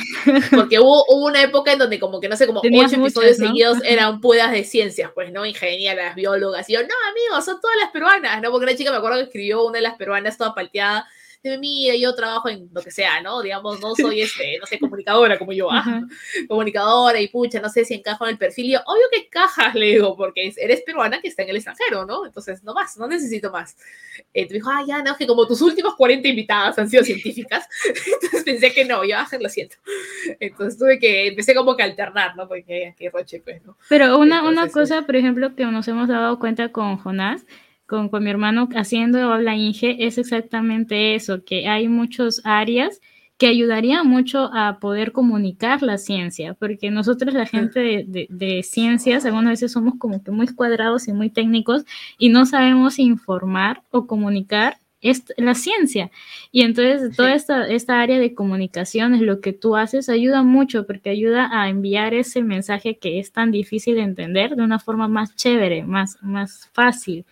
porque 0.51 0.80
hubo, 0.80 1.03
hubo 1.10 1.26
una 1.26 1.41
época 1.41 1.74
en 1.74 1.80
donde 1.80 1.99
como 1.99 2.20
que, 2.22 2.30
no 2.30 2.38
sé, 2.38 2.45
como 2.45 2.62
Tenías 2.62 2.91
ocho 2.93 3.01
episodios 3.01 3.39
muchas, 3.39 3.39
¿no? 3.39 3.47
seguidos 3.47 3.78
eran 3.86 4.22
puras 4.22 4.51
de 4.51 4.64
ciencias, 4.64 5.12
pues, 5.16 5.32
¿no? 5.32 5.45
Ingenieras, 5.45 6.14
biólogas, 6.16 6.70
y 6.70 6.74
yo, 6.74 6.82
no, 6.82 6.88
amigos, 7.10 7.43
son 7.43 7.60
todas 7.60 7.78
las 7.82 7.89
peruanas, 7.91 8.39
¿no? 8.41 8.51
Porque 8.51 8.66
una 8.66 8.76
chica 8.76 8.91
me 8.91 8.97
acuerdo 8.97 9.18
que 9.18 9.24
escribió 9.24 9.66
una 9.66 9.78
de 9.78 9.82
las 9.82 9.95
peruanas 9.95 10.38
toda 10.38 10.53
palteada, 10.53 11.08
dice, 11.49 11.59
mira, 11.59 11.95
yo 11.95 12.13
trabajo 12.15 12.49
en 12.49 12.69
lo 12.73 12.81
que 12.81 12.91
sea, 12.91 13.21
¿no? 13.21 13.41
Digamos, 13.41 13.79
no 13.81 13.95
soy, 13.95 14.21
este, 14.21 14.57
no 14.59 14.65
sé, 14.65 14.79
comunicadora 14.79 15.37
como 15.37 15.51
yo, 15.53 15.69
ah, 15.71 16.01
comunicadora 16.47 17.19
y 17.19 17.27
pucha, 17.27 17.59
no 17.59 17.69
sé 17.69 17.85
si 17.85 17.93
encajo 17.95 18.25
en 18.25 18.31
el 18.31 18.37
perfil. 18.37 18.65
Y 18.65 18.71
yo, 18.73 18.79
obvio 18.85 19.03
que 19.11 19.19
encajas, 19.25 19.73
le 19.75 19.85
digo, 19.87 20.15
porque 20.15 20.47
es- 20.47 20.57
eres 20.57 20.81
peruana 20.81 21.21
que 21.21 21.27
está 21.27 21.43
en 21.43 21.49
el 21.49 21.55
extranjero, 21.57 22.05
¿no? 22.05 22.25
Entonces, 22.25 22.63
no 22.63 22.73
más, 22.73 22.97
no 22.97 23.07
necesito 23.07 23.51
más. 23.51 23.75
Eh, 24.33 24.47
te 24.47 24.53
dijo, 24.55 24.69
ah, 24.69 24.83
ya, 24.87 25.01
no, 25.03 25.15
que 25.15 25.27
como 25.27 25.45
tus 25.47 25.61
últimas 25.61 25.93
40 25.95 26.27
invitadas 26.27 26.77
han 26.79 26.89
sido 26.89 27.03
científicas, 27.03 27.67
entonces 28.13 28.43
pensé 28.43 28.73
que 28.73 28.85
no, 28.85 29.03
yo, 29.03 29.17
ah, 29.17 29.27
lo 29.39 29.49
siento. 29.49 29.75
Entonces 30.39 30.79
tuve 30.79 30.99
que, 30.99 31.27
empecé 31.27 31.53
como 31.55 31.75
que 31.75 31.83
a 31.83 31.85
alternar, 31.85 32.35
¿no? 32.35 32.47
Porque 32.47 32.95
qué 32.97 33.09
roche, 33.09 33.41
pues, 33.43 33.63
¿no? 33.65 33.77
Pero 33.89 34.17
una, 34.17 34.41
una 34.41 34.63
Entonces, 34.63 34.73
cosa, 34.73 35.05
por 35.05 35.15
ejemplo, 35.15 35.55
que 35.55 35.65
nos 35.65 35.87
hemos 35.87 36.07
dado 36.07 36.39
cuenta 36.39 36.71
con 36.71 36.97
Jonás, 36.97 37.45
con, 37.88 38.09
con 38.09 38.23
mi 38.23 38.29
hermano 38.29 38.69
haciendo 38.75 39.33
habla 39.33 39.55
Inge, 39.55 40.05
es 40.05 40.17
exactamente 40.17 41.15
eso, 41.15 41.43
que 41.43 41.67
hay 41.67 41.88
muchas 41.88 42.41
áreas 42.43 43.01
que 43.38 43.47
ayudaría 43.47 44.03
mucho 44.03 44.49
a 44.53 44.79
poder 44.79 45.11
comunicar 45.11 45.83
la 45.83 45.97
ciencia, 45.97 46.55
porque 46.55 46.89
nosotros 46.89 47.33
la 47.35 47.45
gente 47.45 47.79
de, 48.07 48.27
de, 48.29 48.63
ciencias 48.63 49.25
algunas 49.25 49.51
veces 49.51 49.71
somos 49.71 49.93
como 49.99 50.23
que 50.23 50.31
muy 50.31 50.47
cuadrados 50.47 51.07
y 51.07 51.13
muy 51.13 51.29
técnicos 51.29 51.85
y 52.17 52.29
no 52.29 52.45
sabemos 52.47 52.97
informar 52.97 53.83
o 53.91 54.07
comunicar 54.07 54.77
la 55.38 55.53
ciencia. 55.53 56.09
Y 56.51 56.61
entonces 56.61 57.15
toda 57.15 57.33
esta, 57.33 57.67
esta 57.67 58.01
área 58.01 58.19
de 58.19 58.33
comunicación 58.33 59.13
es 59.13 59.21
lo 59.21 59.39
que 59.41 59.53
tú 59.53 59.75
haces 59.75 60.09
ayuda 60.09 60.41
mucho 60.43 60.85
porque 60.88 61.11
ayuda 61.11 61.49
a 61.51 61.69
enviar 61.69 62.13
ese 62.13 62.41
mensaje 62.41 62.97
que 62.97 63.19
es 63.19 63.31
tan 63.31 63.51
difícil 63.51 63.95
de 63.95 64.01
entender 64.01 64.55
de 64.55 64.63
una 64.63 64.79
forma 64.79 65.07
más 65.07 65.35
chévere, 65.35 65.83
más, 65.83 66.17
más 66.21 66.69
fácil. 66.73 67.25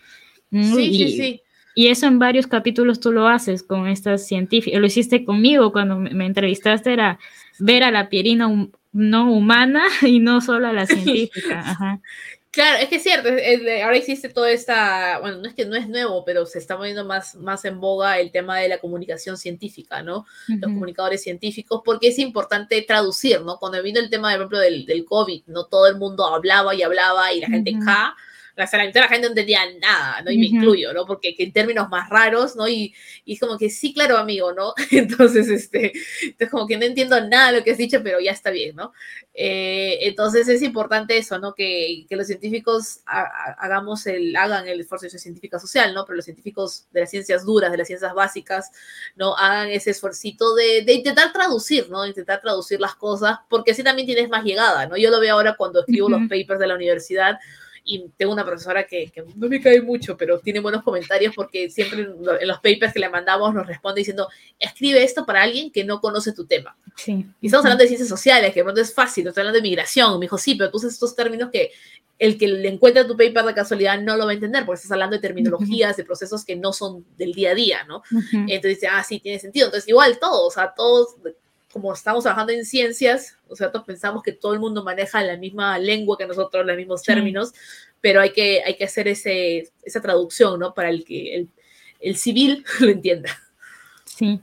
Sí, 0.63 0.93
sí, 0.93 1.17
sí. 1.17 1.41
Y 1.77 1.89
eso 1.89 2.07
en 2.07 2.19
varios 2.19 2.47
capítulos 2.47 3.01
tú 3.01 3.11
lo 3.11 3.27
haces 3.27 3.61
con 3.61 3.87
estas 3.87 4.25
científicas. 4.25 4.79
Lo 4.79 4.87
hiciste 4.87 5.25
conmigo 5.25 5.73
cuando 5.73 5.97
me, 5.97 6.25
entrevistaste, 6.25 6.93
era 6.93 7.19
ver 7.59 7.83
a 7.83 7.91
la 7.91 8.07
pierina 8.07 8.49
no 8.93 9.31
humana 9.31 9.83
y 10.01 10.19
no 10.19 10.39
solo 10.39 10.67
a 10.67 10.73
la 10.73 10.85
científica. 10.87 11.99
Claro, 12.49 12.77
es 12.81 12.87
que 12.87 12.95
es 12.95 13.03
cierto, 13.03 13.27
ahora 13.83 13.97
existe 13.97 14.29
toda 14.29 14.49
esta, 14.49 15.19
bueno, 15.19 15.39
no 15.39 15.47
es 15.49 15.53
que 15.53 15.65
no 15.65 15.75
es 15.75 15.89
nuevo, 15.89 16.23
pero 16.23 16.45
se 16.45 16.57
está 16.57 16.77
poniendo 16.77 17.03
más, 17.03 17.35
más 17.35 17.65
en 17.65 17.81
boga 17.81 18.17
el 18.17 18.31
tema 18.31 18.57
de 18.59 18.69
la 18.69 18.77
comunicación 18.77 19.35
científica, 19.35 20.01
¿no? 20.01 20.25
Los 20.47 20.71
comunicadores 20.71 21.21
científicos, 21.21 21.81
porque 21.83 22.07
es 22.07 22.19
importante 22.19 22.81
traducir, 22.83 23.41
¿no? 23.41 23.57
Cuando 23.57 23.83
vino 23.83 23.99
el 23.99 24.09
tema, 24.09 24.29
por 24.29 24.37
ejemplo, 24.37 24.59
del, 24.59 24.85
del 24.85 25.03
COVID, 25.03 25.43
no 25.47 25.65
todo 25.65 25.87
el 25.87 25.97
mundo 25.97 26.25
hablaba 26.25 26.73
y 26.73 26.81
hablaba 26.81 27.33
y 27.33 27.41
la 27.41 27.47
gente, 27.47 27.75
ca 27.83 28.15
la, 28.55 28.69
la 28.71 28.85
mitad 28.85 28.93
de 28.93 28.99
la 29.01 29.07
gente 29.07 29.21
no 29.21 29.31
entendía 29.31 29.61
nada, 29.79 30.21
¿no? 30.21 30.31
Y 30.31 30.37
me 30.37 30.45
incluyo, 30.45 30.93
¿no? 30.93 31.05
Porque 31.05 31.35
en 31.37 31.51
términos 31.51 31.89
más 31.89 32.09
raros, 32.09 32.55
¿no? 32.55 32.67
Y, 32.67 32.93
y, 33.25 33.33
es 33.33 33.39
como 33.39 33.57
que 33.57 33.69
sí, 33.69 33.93
claro, 33.93 34.17
amigo, 34.17 34.53
¿no? 34.53 34.73
Entonces, 34.91 35.49
este, 35.49 35.91
entonces 36.23 36.49
como 36.49 36.67
que 36.67 36.77
no 36.77 36.85
entiendo 36.85 37.19
nada 37.27 37.51
de 37.51 37.59
lo 37.59 37.63
que 37.63 37.71
has 37.71 37.77
dicho, 37.77 38.01
pero 38.01 38.19
ya 38.19 38.31
está 38.31 38.51
bien, 38.51 38.75
¿no? 38.75 38.93
Eh, 39.33 40.07
entonces 40.07 40.47
es 40.47 40.61
importante 40.61 41.17
eso, 41.17 41.37
¿no? 41.39 41.53
Que, 41.53 42.05
que 42.07 42.15
los 42.15 42.27
científicos 42.27 43.01
hagamos 43.05 44.07
el, 44.07 44.35
hagan 44.35 44.67
el 44.67 44.79
esfuerzo 44.79 45.07
de 45.07 45.19
científica 45.19 45.59
social, 45.59 45.93
¿no? 45.93 46.05
Pero 46.05 46.15
los 46.15 46.25
científicos 46.25 46.87
de 46.91 47.01
las 47.01 47.09
ciencias 47.09 47.45
duras, 47.45 47.71
de 47.71 47.77
las 47.77 47.87
ciencias 47.87 48.13
básicas, 48.13 48.71
¿no? 49.15 49.35
Hagan 49.35 49.69
ese 49.69 49.91
esfuercito 49.91 50.55
de, 50.55 50.83
de 50.83 50.93
intentar 50.93 51.33
traducir, 51.33 51.89
¿no? 51.89 52.05
Intentar 52.05 52.41
traducir 52.41 52.79
las 52.79 52.95
cosas, 52.95 53.39
porque 53.49 53.71
así 53.71 53.83
también 53.83 54.05
tienes 54.05 54.29
más 54.29 54.45
llegada, 54.45 54.87
¿no? 54.87 54.95
Yo 54.95 55.09
lo 55.09 55.19
veo 55.19 55.33
ahora 55.35 55.55
cuando 55.57 55.81
escribo 55.81 56.07
los 56.07 56.21
papers 56.29 56.59
de 56.59 56.67
la 56.67 56.75
universidad, 56.75 57.37
y 57.85 58.09
tengo 58.17 58.33
una 58.33 58.43
profesora 58.43 58.85
que, 58.87 59.11
no 59.35 59.47
me 59.47 59.61
cae 59.61 59.79
mucho, 59.79 60.17
pero 60.17 60.39
tiene 60.39 60.59
buenos 60.59 60.83
comentarios 60.83 61.35
porque 61.35 61.69
siempre 61.69 62.01
en 62.01 62.47
los 62.47 62.57
papers 62.57 62.91
que 62.91 62.99
le 62.99 63.09
mandamos 63.09 63.53
nos 63.53 63.67
responde 63.67 64.01
diciendo, 64.01 64.27
escribe 64.59 65.03
esto 65.03 65.23
para 65.25 65.43
alguien 65.43 65.71
que 65.71 65.83
no 65.83 66.01
conoce 66.01 66.33
tu 66.33 66.45
tema. 66.45 66.75
Sí. 66.95 67.25
Y 67.39 67.45
estamos 67.45 67.65
hablando 67.65 67.83
de 67.83 67.87
ciencias 67.87 68.09
sociales, 68.09 68.51
que 68.51 68.61
de 68.61 68.63
pronto 68.63 68.81
es 68.81 68.93
fácil, 68.93 69.27
estamos 69.27 69.37
hablando 69.37 69.59
de 69.59 69.69
migración. 69.69 70.19
Me 70.19 70.25
dijo, 70.25 70.39
sí, 70.39 70.55
pero 70.55 70.71
tú 70.71 70.77
usas 70.77 70.93
estos 70.93 71.15
términos 71.15 71.49
que 71.51 71.71
el 72.17 72.37
que 72.37 72.47
le 72.47 72.69
encuentra 72.69 73.05
tu 73.05 73.15
paper 73.15 73.45
de 73.45 73.53
casualidad 73.53 74.01
no 74.01 74.17
lo 74.17 74.25
va 74.25 74.31
a 74.31 74.33
entender, 74.33 74.65
porque 74.65 74.77
estás 74.77 74.91
hablando 74.91 75.15
de 75.15 75.21
terminologías, 75.21 75.97
de 75.97 76.05
procesos 76.05 76.43
que 76.43 76.55
no 76.55 76.73
son 76.73 77.05
del 77.17 77.33
día 77.33 77.51
a 77.51 77.55
día, 77.55 77.83
¿no? 77.83 78.01
Entonces 78.31 78.75
dice, 78.75 78.87
ah, 78.87 79.03
sí, 79.03 79.19
tiene 79.19 79.37
sentido. 79.37 79.67
Entonces, 79.67 79.87
igual 79.89 80.17
todos, 80.17 80.47
o 80.47 80.51
sea, 80.51 80.73
todos 80.75 81.17
como 81.75 81.91
estamos 81.91 82.23
trabajando 82.23 82.53
en 82.53 82.63
ciencias, 82.63 83.37
o 83.49 83.55
sea, 83.57 83.69
todos 83.69 83.85
pensamos 83.85 84.23
que 84.23 84.31
todo 84.31 84.53
el 84.53 84.61
mundo 84.61 84.81
maneja 84.81 85.21
la 85.21 85.35
misma 85.35 85.77
lengua 85.77 86.17
que 86.17 86.25
nosotros, 86.25 86.65
los 86.65 86.77
mismos 86.77 87.03
términos, 87.03 87.53
pero 87.99 88.21
hay 88.21 88.31
que, 88.31 88.63
hay 88.65 88.77
que 88.77 88.85
hacer 88.85 89.09
ese, 89.09 89.67
esa 89.83 90.01
traducción, 90.01 90.57
¿no? 90.57 90.73
Para 90.73 90.87
el 90.87 91.03
que 91.03 91.35
el, 91.35 91.49
el 91.99 92.15
civil 92.15 92.63
lo 92.79 92.87
entienda. 92.87 93.29
Sí. 94.05 94.39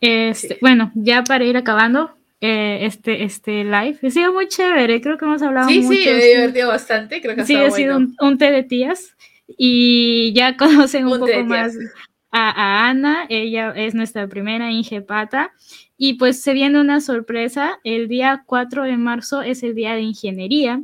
Este, 0.00 0.58
Bueno, 0.60 0.92
ya 0.94 1.24
para 1.24 1.44
ir 1.44 1.56
acabando 1.56 2.14
eh, 2.40 2.78
este, 2.82 3.24
este 3.24 3.64
live, 3.64 3.98
ha 4.00 4.10
sido 4.10 4.32
muy 4.32 4.46
chévere, 4.46 5.00
creo 5.00 5.18
que 5.18 5.24
hemos 5.24 5.42
hablado 5.42 5.68
sí, 5.70 5.80
mucho. 5.80 5.92
Sí, 5.92 6.04
sí, 6.04 6.08
me 6.08 6.22
he 6.22 6.36
divertido 6.36 6.68
bastante, 6.68 7.20
creo 7.20 7.34
que 7.34 7.46
sí, 7.46 7.56
ha 7.56 7.68
sido 7.72 7.96
un, 7.96 8.14
un, 8.20 8.38
té 8.38 8.52
de 8.52 8.62
tías 8.62 9.16
y 9.58 10.32
ya 10.34 10.56
conocen 10.56 11.08
un, 11.08 11.18
poco 11.18 11.44
más 11.46 11.74
a, 12.32 12.88
Ana, 12.88 13.26
ella 13.28 13.72
es 13.74 13.94
nuestra 13.94 14.28
primera 14.28 14.70
ingepata 14.70 15.52
y 15.96 16.14
pues 16.14 16.42
se 16.42 16.52
viene 16.52 16.80
una 16.80 17.00
sorpresa, 17.00 17.78
el 17.84 18.08
día 18.08 18.44
4 18.46 18.84
de 18.84 18.96
marzo 18.96 19.42
es 19.42 19.62
el 19.62 19.74
día 19.74 19.94
de 19.94 20.02
ingeniería 20.02 20.82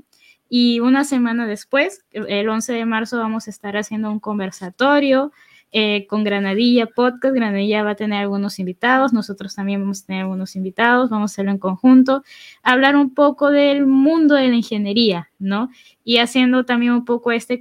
y 0.49 0.81
una 0.81 1.05
semana 1.05 1.47
después, 1.47 2.05
el 2.13 2.49
11 2.49 2.73
de 2.73 2.87
marzo, 2.87 3.19
vamos 3.19 3.47
a 3.47 3.51
estar 3.51 3.77
haciendo 3.77 4.11
un 4.11 4.21
conversatorio 4.21 5.33
eh, 5.73 6.07
con 6.07 6.23
Granadilla 6.23 6.87
Podcast. 6.87 7.35
Granadilla 7.35 7.83
va 7.83 7.91
a 7.91 7.97
tener 7.97 8.21
algunos 8.21 8.59
invitados, 8.61 9.13
nosotros 9.13 9.55
también 9.57 9.81
vamos 9.81 10.03
a 10.03 10.07
tener 10.07 10.23
algunos 10.23 10.55
invitados, 10.55 11.11
vamos 11.11 11.33
a 11.33 11.35
hacerlo 11.35 11.51
en 11.51 11.59
conjunto, 11.59 12.23
hablar 12.63 12.97
un 12.97 13.13
poco 13.13 13.51
del 13.51 13.87
mundo 13.87 14.37
de 14.37 14.49
la 14.49 14.55
ingeniería, 14.55 15.31
¿no? 15.39 15.69
Y 16.05 16.19
haciendo 16.19 16.65
también 16.65 16.93
un 16.93 17.05
poco 17.05 17.33
este 17.33 17.61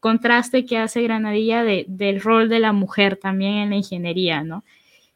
contraste 0.00 0.66
que 0.66 0.78
hace 0.78 1.02
Granadilla 1.02 1.62
de, 1.62 1.84
del 1.88 2.20
rol 2.20 2.48
de 2.48 2.58
la 2.58 2.72
mujer 2.72 3.16
también 3.16 3.54
en 3.54 3.70
la 3.70 3.76
ingeniería, 3.76 4.42
¿no? 4.42 4.64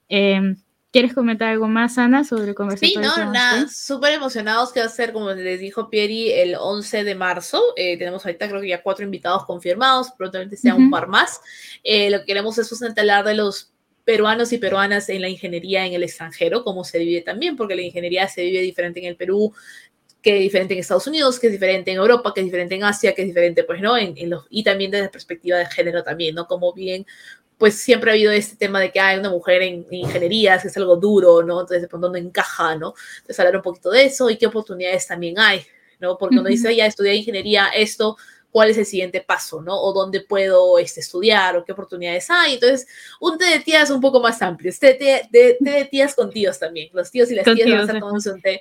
Eh, 0.08 0.54
¿Quieres 0.94 1.12
comentar 1.12 1.48
algo 1.48 1.66
más, 1.66 1.98
Ana, 1.98 2.22
sobre 2.22 2.50
el 2.50 2.54
conversatorio? 2.54 3.10
Sí, 3.10 3.20
no, 3.20 3.32
nada, 3.32 3.66
súper 3.68 4.12
emocionados 4.12 4.72
que 4.72 4.78
va 4.78 4.86
a 4.86 4.88
ser, 4.88 5.12
como 5.12 5.32
les 5.32 5.58
dijo 5.58 5.90
Pieri, 5.90 6.30
el 6.30 6.54
11 6.54 7.02
de 7.02 7.16
marzo. 7.16 7.60
Eh, 7.74 7.98
tenemos 7.98 8.24
ahorita 8.24 8.48
creo 8.48 8.60
que 8.60 8.68
ya 8.68 8.80
cuatro 8.80 9.04
invitados 9.04 9.44
confirmados, 9.44 10.12
probablemente 10.16 10.56
sea 10.56 10.76
un 10.76 10.90
par 10.90 11.08
más. 11.08 11.40
Eh, 11.82 12.10
lo 12.10 12.20
que 12.20 12.26
queremos 12.26 12.56
es 12.58 12.80
hablar 12.80 13.24
de 13.24 13.34
los 13.34 13.72
peruanos 14.04 14.52
y 14.52 14.58
peruanas 14.58 15.08
en 15.08 15.22
la 15.22 15.28
ingeniería 15.28 15.84
en 15.84 15.94
el 15.94 16.04
extranjero, 16.04 16.62
cómo 16.62 16.84
se 16.84 17.00
vive 17.00 17.22
también, 17.22 17.56
porque 17.56 17.74
la 17.74 17.82
ingeniería 17.82 18.28
se 18.28 18.42
vive 18.42 18.60
diferente 18.60 19.00
en 19.00 19.06
el 19.06 19.16
Perú, 19.16 19.52
que 20.24 20.36
es 20.36 20.42
diferente 20.42 20.74
en 20.74 20.80
Estados 20.80 21.06
Unidos, 21.06 21.38
que 21.38 21.48
es 21.48 21.52
diferente 21.52 21.92
en 21.92 21.98
Europa, 21.98 22.32
que 22.34 22.40
es 22.40 22.46
diferente 22.46 22.74
en 22.74 22.82
Asia, 22.82 23.14
que 23.14 23.22
es 23.22 23.28
diferente, 23.28 23.62
pues, 23.62 23.80
¿no? 23.80 23.96
En, 23.96 24.16
en 24.16 24.30
los, 24.30 24.46
y 24.48 24.64
también 24.64 24.90
desde 24.90 25.04
la 25.04 25.10
perspectiva 25.10 25.58
de 25.58 25.66
género 25.66 26.02
también, 26.02 26.34
¿no? 26.34 26.46
Como 26.46 26.72
bien 26.72 27.06
pues 27.58 27.76
siempre 27.76 28.10
ha 28.10 28.14
habido 28.14 28.32
este 28.32 28.56
tema 28.56 28.80
de 28.80 28.90
que 28.90 29.00
hay 29.00 29.18
una 29.18 29.30
mujer 29.30 29.62
en, 29.62 29.86
ingeniería, 29.90 30.58
que 30.58 30.68
es 30.68 30.76
algo 30.76 30.96
duro, 30.96 31.42
¿no? 31.42 31.60
Entonces 31.60 31.82
de 31.82 31.88
pronto 31.88 32.10
no 32.10 32.16
encaja, 32.16 32.74
¿no? 32.76 32.94
Entonces 33.18 33.38
hablar 33.38 33.56
un 33.56 33.62
poquito 33.62 33.90
de 33.90 34.04
eso 34.04 34.28
y 34.28 34.36
qué 34.36 34.46
oportunidades 34.46 35.06
también 35.06 35.38
hay, 35.38 35.64
¿no? 36.00 36.18
Porque 36.18 36.38
uno 36.38 36.48
dice, 36.48 36.74
ya 36.74 36.86
estudié 36.86 37.14
ingeniería, 37.14 37.68
esto, 37.68 38.16
cuál 38.54 38.70
es 38.70 38.78
el 38.78 38.86
siguiente 38.86 39.20
paso, 39.20 39.60
¿no? 39.62 39.76
O 39.76 39.92
dónde 39.92 40.20
puedo 40.20 40.78
este, 40.78 41.00
estudiar 41.00 41.56
o 41.56 41.64
qué 41.64 41.72
oportunidades 41.72 42.30
hay. 42.30 42.54
Entonces, 42.54 42.86
un 43.18 43.36
té 43.36 43.46
de 43.46 43.58
tías 43.58 43.90
un 43.90 44.00
poco 44.00 44.20
más 44.20 44.40
amplio. 44.42 44.72
Té, 44.78 44.94
té, 44.94 45.28
té, 45.32 45.56
de 45.58 45.84
tías 45.86 46.14
con 46.14 46.30
tíos 46.30 46.60
también. 46.60 46.88
Los 46.92 47.10
tíos 47.10 47.28
y 47.32 47.34
las 47.34 47.44
tías 47.44 47.68
van 47.68 47.78
a 47.78 47.80
estar 47.80 47.98
tomando 47.98 48.32
un 48.32 48.40
té. 48.40 48.60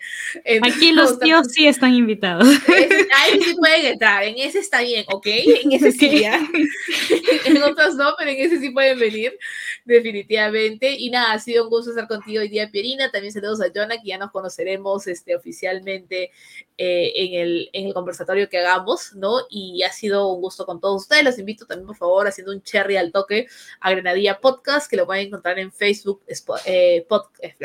Aquí 0.63 0.93
los 0.93 1.19
tíos 1.19 1.45
sí 1.51 1.67
están 1.67 1.93
invitados. 1.93 2.47
ahí 2.67 3.39
sí 3.39 3.53
pueden 3.55 3.85
entrar. 3.85 4.23
En 4.23 4.35
ese 4.39 4.57
está 4.57 4.81
bien, 4.81 5.05
¿ok? 5.09 5.27
En 5.27 5.71
ese 5.73 5.91
sí 5.91 6.21
ya. 6.21 6.41
en 7.45 7.61
otros 7.61 7.93
no, 7.93 8.15
pero 8.17 8.31
en 8.31 8.37
ese 8.39 8.59
sí 8.59 8.71
pueden 8.71 8.97
venir, 8.97 9.37
definitivamente. 9.85 10.91
Y 10.91 11.09
nada, 11.09 11.33
ha 11.33 11.39
sido 11.39 11.65
un 11.65 11.69
gusto 11.69 11.91
estar 11.91 12.07
contigo 12.07 12.41
hoy 12.41 12.49
día, 12.49 12.69
Pierina. 12.71 13.11
También 13.11 13.33
saludos 13.33 13.61
a 13.61 13.71
Jonah, 13.73 14.01
que 14.01 14.07
ya 14.07 14.17
nos 14.17 14.31
conoceremos 14.31 15.07
este, 15.07 15.35
oficialmente 15.35 16.31
eh, 16.77 17.11
en, 17.15 17.41
el, 17.41 17.69
en 17.73 17.87
el 17.87 17.93
conversatorio 17.93 18.49
que 18.49 18.59
hagamos, 18.59 19.13
¿no? 19.15 19.41
Y 19.49 19.83
ha 19.83 19.91
sido 19.91 20.27
un 20.33 20.41
gusto 20.41 20.65
con 20.65 20.79
todos 20.79 21.03
ustedes. 21.03 21.23
Los 21.23 21.39
invito 21.39 21.65
también, 21.65 21.87
por 21.87 21.97
favor, 21.97 22.27
haciendo 22.27 22.53
un 22.53 22.61
cherry 22.61 22.97
al 22.97 23.11
toque 23.11 23.47
a 23.79 23.91
Granadilla 23.91 24.39
Podcast, 24.39 24.89
que 24.89 24.97
lo 24.97 25.05
pueden 25.05 25.27
encontrar 25.27 25.59
en 25.59 25.71
Facebook, 25.71 26.21
eh, 26.65 27.05
eh 27.41 27.55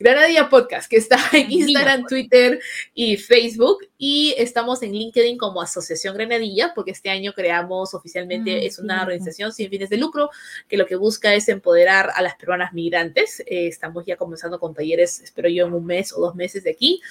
Granadilla 0.00 0.48
Podcast, 0.48 0.90
que 0.90 0.96
está 0.96 1.18
en 1.34 1.52
Instagram, 1.52 2.06
Twitter 2.06 2.58
y 2.94 3.18
Facebook. 3.18 3.86
Y 3.98 4.34
estamos 4.38 4.82
en 4.82 4.92
LinkedIn 4.92 5.36
como 5.36 5.60
Asociación 5.60 6.14
Granadilla, 6.16 6.72
porque 6.74 6.92
este 6.92 7.10
año 7.10 7.34
creamos 7.34 7.92
oficialmente, 7.92 8.54
ah, 8.54 8.62
es 8.62 8.78
una 8.78 9.02
organización 9.02 9.52
sin 9.52 9.68
fines 9.68 9.90
de 9.90 9.98
lucro, 9.98 10.30
que 10.68 10.78
lo 10.78 10.86
que 10.86 10.96
busca 10.96 11.34
es 11.34 11.50
empoderar 11.50 12.10
a 12.14 12.22
las 12.22 12.36
peruanas 12.36 12.72
migrantes. 12.72 13.40
Eh, 13.40 13.66
estamos 13.66 14.06
ya 14.06 14.16
comenzando 14.16 14.58
con 14.58 14.72
talleres, 14.72 15.20
espero 15.20 15.50
yo, 15.50 15.66
en 15.66 15.74
un 15.74 15.84
mes 15.84 16.14
o 16.14 16.20
dos 16.20 16.34
meses 16.34 16.64
de 16.64 16.70
aquí. 16.70 17.02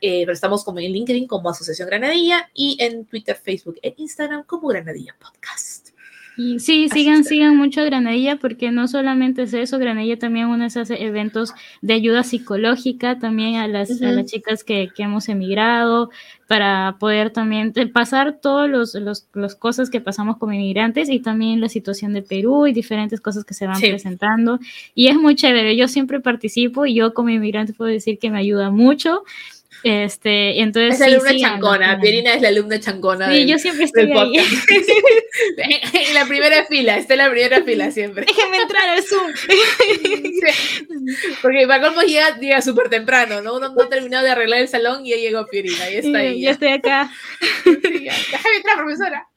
Eh, 0.00 0.22
pero 0.22 0.32
estamos 0.32 0.64
como 0.64 0.80
en 0.80 0.90
LinkedIn 0.90 1.28
como 1.28 1.48
Asociación 1.48 1.88
Granadilla 1.88 2.50
y 2.52 2.76
en 2.80 3.06
Twitter, 3.06 3.36
Facebook 3.36 3.78
e 3.80 3.94
Instagram 3.96 4.42
como 4.42 4.66
Granadilla 4.68 5.14
Podcast. 5.20 5.93
Y 6.36 6.58
sí, 6.58 6.88
sigan, 6.88 7.24
sigan 7.24 7.56
mucho 7.56 7.80
a 7.80 7.84
Granadilla 7.84 8.36
porque 8.36 8.72
no 8.72 8.88
solamente 8.88 9.42
es 9.42 9.54
eso, 9.54 9.78
Granadilla 9.78 10.18
también 10.18 10.48
uno 10.48 10.64
hace 10.64 10.82
eventos 11.04 11.54
de 11.80 11.94
ayuda 11.94 12.24
psicológica 12.24 13.18
también 13.18 13.56
a 13.56 13.68
las, 13.68 14.02
a 14.02 14.10
las 14.10 14.26
chicas 14.26 14.64
que, 14.64 14.90
que, 14.94 15.04
hemos 15.04 15.28
emigrado 15.28 16.10
para 16.48 16.96
poder 16.98 17.30
también 17.30 17.72
pasar 17.92 18.40
todas 18.40 18.68
los, 18.68 18.94
los, 18.94 19.28
los, 19.32 19.54
cosas 19.54 19.90
que 19.90 20.00
pasamos 20.00 20.36
como 20.38 20.52
inmigrantes 20.52 21.08
y 21.08 21.20
también 21.20 21.60
la 21.60 21.68
situación 21.68 22.12
de 22.12 22.22
Perú 22.22 22.66
y 22.66 22.72
diferentes 22.72 23.20
cosas 23.20 23.44
que 23.44 23.54
se 23.54 23.66
van 23.66 23.80
presentando. 23.80 24.58
Y 24.94 25.06
es 25.06 25.16
muy 25.16 25.36
chévere, 25.36 25.76
yo 25.76 25.86
siempre 25.86 26.20
participo 26.20 26.84
y 26.84 26.94
yo 26.94 27.14
como 27.14 27.30
inmigrante 27.30 27.72
puedo 27.72 27.90
decir 27.90 28.18
que 28.18 28.30
me 28.30 28.38
ayuda 28.38 28.70
mucho 28.70 29.22
Este, 29.84 30.60
entonces. 30.60 30.94
Es 30.94 31.00
la 31.00 31.06
alumna 31.06 31.36
chancona. 31.38 32.00
Pierina 32.00 32.34
es 32.34 32.42
la 32.42 32.48
alumna 32.48 32.80
chancona. 32.80 33.30
Sí, 33.30 33.38
del- 33.40 33.48
yo 33.48 33.58
siempre 33.58 33.84
estoy 33.84 34.10
ahí. 34.12 34.32
en 34.36 36.14
la 36.14 36.24
primera 36.26 36.64
fila, 36.64 36.96
está 36.96 37.14
en 37.14 37.18
la 37.18 37.30
primera 37.30 37.62
fila 37.62 37.90
siempre. 37.90 38.24
Déjenme 38.26 38.56
entrar 38.58 38.88
al 38.88 39.02
Zoom. 39.02 39.32
Porque 41.42 41.66
para 41.66 41.82
colmo 41.84 42.02
llega, 42.02 42.38
llega 42.38 42.62
súper 42.62 42.88
temprano, 42.88 43.42
¿no? 43.42 43.56
Uno 43.56 43.68
no 43.74 43.82
ha 43.82 43.88
terminado 43.88 44.24
de 44.24 44.30
arreglar 44.30 44.60
el 44.60 44.68
salón 44.68 45.04
y 45.04 45.10
ya 45.10 45.16
llegó 45.16 45.46
Pierina, 45.46 45.90
y 45.90 45.96
está 45.96 46.18
ahí. 46.18 46.42
yo 46.42 46.50
estoy 46.50 46.68
acá. 46.68 47.10
Sí, 47.64 48.04
ya. 48.04 48.12
Déjame 48.30 48.56
entrar, 48.56 48.76
profesora. 48.78 49.28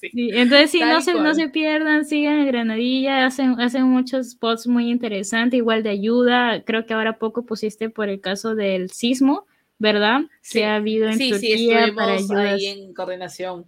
Sí. 0.00 0.10
Sí, 0.12 0.30
entonces 0.34 0.70
sí, 0.70 0.80
no 0.80 1.00
se, 1.00 1.14
no 1.14 1.34
se 1.34 1.48
pierdan, 1.48 2.04
sigan 2.04 2.38
en 2.40 2.46
Granadilla, 2.46 3.26
hacen, 3.26 3.58
hacen 3.60 3.84
muchos 3.84 4.30
spots 4.30 4.66
muy 4.66 4.88
interesantes, 4.90 5.58
igual 5.58 5.82
de 5.82 5.90
ayuda. 5.90 6.62
Creo 6.64 6.86
que 6.86 6.94
ahora 6.94 7.18
poco 7.18 7.44
pusiste 7.44 7.88
por 7.90 8.08
el 8.08 8.20
caso 8.20 8.54
del 8.54 8.90
sismo, 8.90 9.35
¿verdad? 9.78 10.20
Sí. 10.40 10.58
Que 10.60 10.64
ha 10.66 10.76
habido 10.76 11.08
en 11.08 11.18
Sí, 11.18 11.32
sí, 11.34 11.48
Turquía 11.50 11.92
para 11.94 12.14
estuvimos 12.16 12.30
ayudas. 12.30 12.54
ahí 12.54 12.66
en 12.66 12.94
coordinación. 12.94 13.66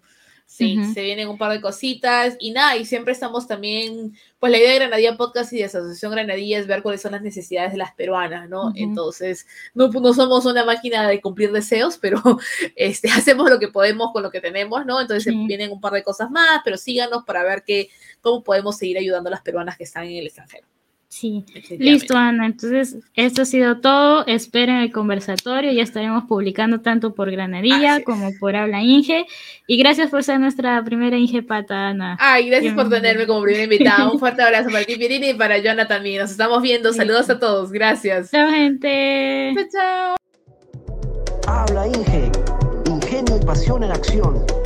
Sí, 0.51 0.79
Ujú. 0.81 0.95
se 0.95 1.03
vienen 1.03 1.29
un 1.29 1.37
par 1.37 1.53
de 1.53 1.61
cositas 1.61 2.35
y 2.39 2.53
nada, 2.53 2.75
y 2.79 2.87
siempre 2.87 3.13
estamos 3.13 3.47
también, 3.47 4.15
pues 4.39 4.51
la 4.51 4.57
idea 4.57 4.71
de 4.73 4.79
Granadilla 4.79 5.15
Podcast 5.19 5.53
y 5.53 5.59
de 5.59 5.65
Asociación 5.65 6.11
Granadilla 6.13 6.59
es 6.59 6.67
ver 6.67 6.83
cuáles 6.83 7.03
son 7.03 7.13
las 7.13 7.21
necesidades 7.21 7.73
de 7.73 7.77
las 7.77 7.93
peruanas, 7.93 8.49
¿no? 8.49 8.69
Ujú. 8.69 8.73
Entonces, 8.77 9.47
no, 9.75 9.89
no 9.89 10.15
somos 10.15 10.47
una 10.47 10.65
máquina 10.65 11.07
de 11.07 11.21
cumplir 11.21 11.53
deseos, 11.53 11.99
pero 11.99 12.23
este, 12.77 13.09
hacemos 13.11 13.51
lo 13.51 13.59
que 13.59 13.69
podemos 13.69 14.11
con 14.15 14.23
lo 14.23 14.31
que 14.31 14.41
tenemos, 14.41 14.87
¿no? 14.87 14.99
Entonces 15.03 15.25
Sí. 15.35 15.47
vienen 15.47 15.71
un 15.71 15.83
par 15.83 15.93
de 15.93 16.03
cosas 16.03 16.31
más, 16.31 16.63
pero 16.65 16.79
síganos 16.79 17.25
para 17.25 17.43
ver 17.45 17.63
que, 17.63 17.91
cómo 18.23 18.43
podemos 18.43 18.79
seguir 18.79 18.97
ayudando 18.97 19.29
a 19.29 19.33
las 19.33 19.43
peruanas 19.43 19.77
que 19.77 19.85
están 19.85 20.05
en 20.05 20.17
el 20.17 20.27
extranjero. 20.29 20.67
Sí, 21.11 21.45
listo, 21.79 22.17
Ana. 22.17 22.45
Entonces, 22.47 22.99
esto 23.15 23.43
ha 23.43 23.45
sido 23.47 23.81
todo. 23.81 24.27
Esperen 24.27 24.77
el 24.77 24.93
conversatorio. 24.93 25.73
Ya 25.73 25.83
estaremos 25.83 26.25
publicando 26.25 26.81
tanto 26.81 27.15
por 27.15 27.31
Granadilla 27.31 27.93
Así 27.95 28.01
es. 28.01 28.05
como 28.05 28.31
por 28.39 28.55
Habla 28.55 28.83
Inge. 28.83 29.25
Y 29.67 29.79
gracias 29.79 30.11
por 30.11 30.23
ser 30.23 30.39
nuestra 30.39 30.85
primera 30.85 31.17
Inge 31.17 31.43
Pata, 31.43 31.89
Ana. 31.89 32.17
Ay, 32.21 32.51
gracias 32.51 32.75
por 32.75 32.91
tenerme 32.91 33.27
como 33.27 33.43
primera 33.43 33.65
invitada. 33.65 34.11
Un 34.11 34.19
fuerte 34.21 34.43
abrazo 34.43 34.71
para 34.71 34.85
ti, 34.85 34.97
y 34.99 35.35
para 35.35 35.61
Joana 35.63 35.89
también. 35.89 36.21
Nos 36.21 36.31
estamos 36.31 36.63
viendo. 36.63 36.93
Saludos 36.93 37.31
a 37.31 37.39
todos. 37.39 37.73
Gracias. 37.73 38.31
Chao, 38.31 38.51
gente. 38.51 39.55
Chao, 39.55 39.67
chao. 39.73 40.17
Habla 41.47 41.87
Inge. 41.89 42.31
Ingenio 42.87 43.39
y 43.41 43.47
pasión 43.47 43.83
en 43.83 43.93
acción. 43.93 44.58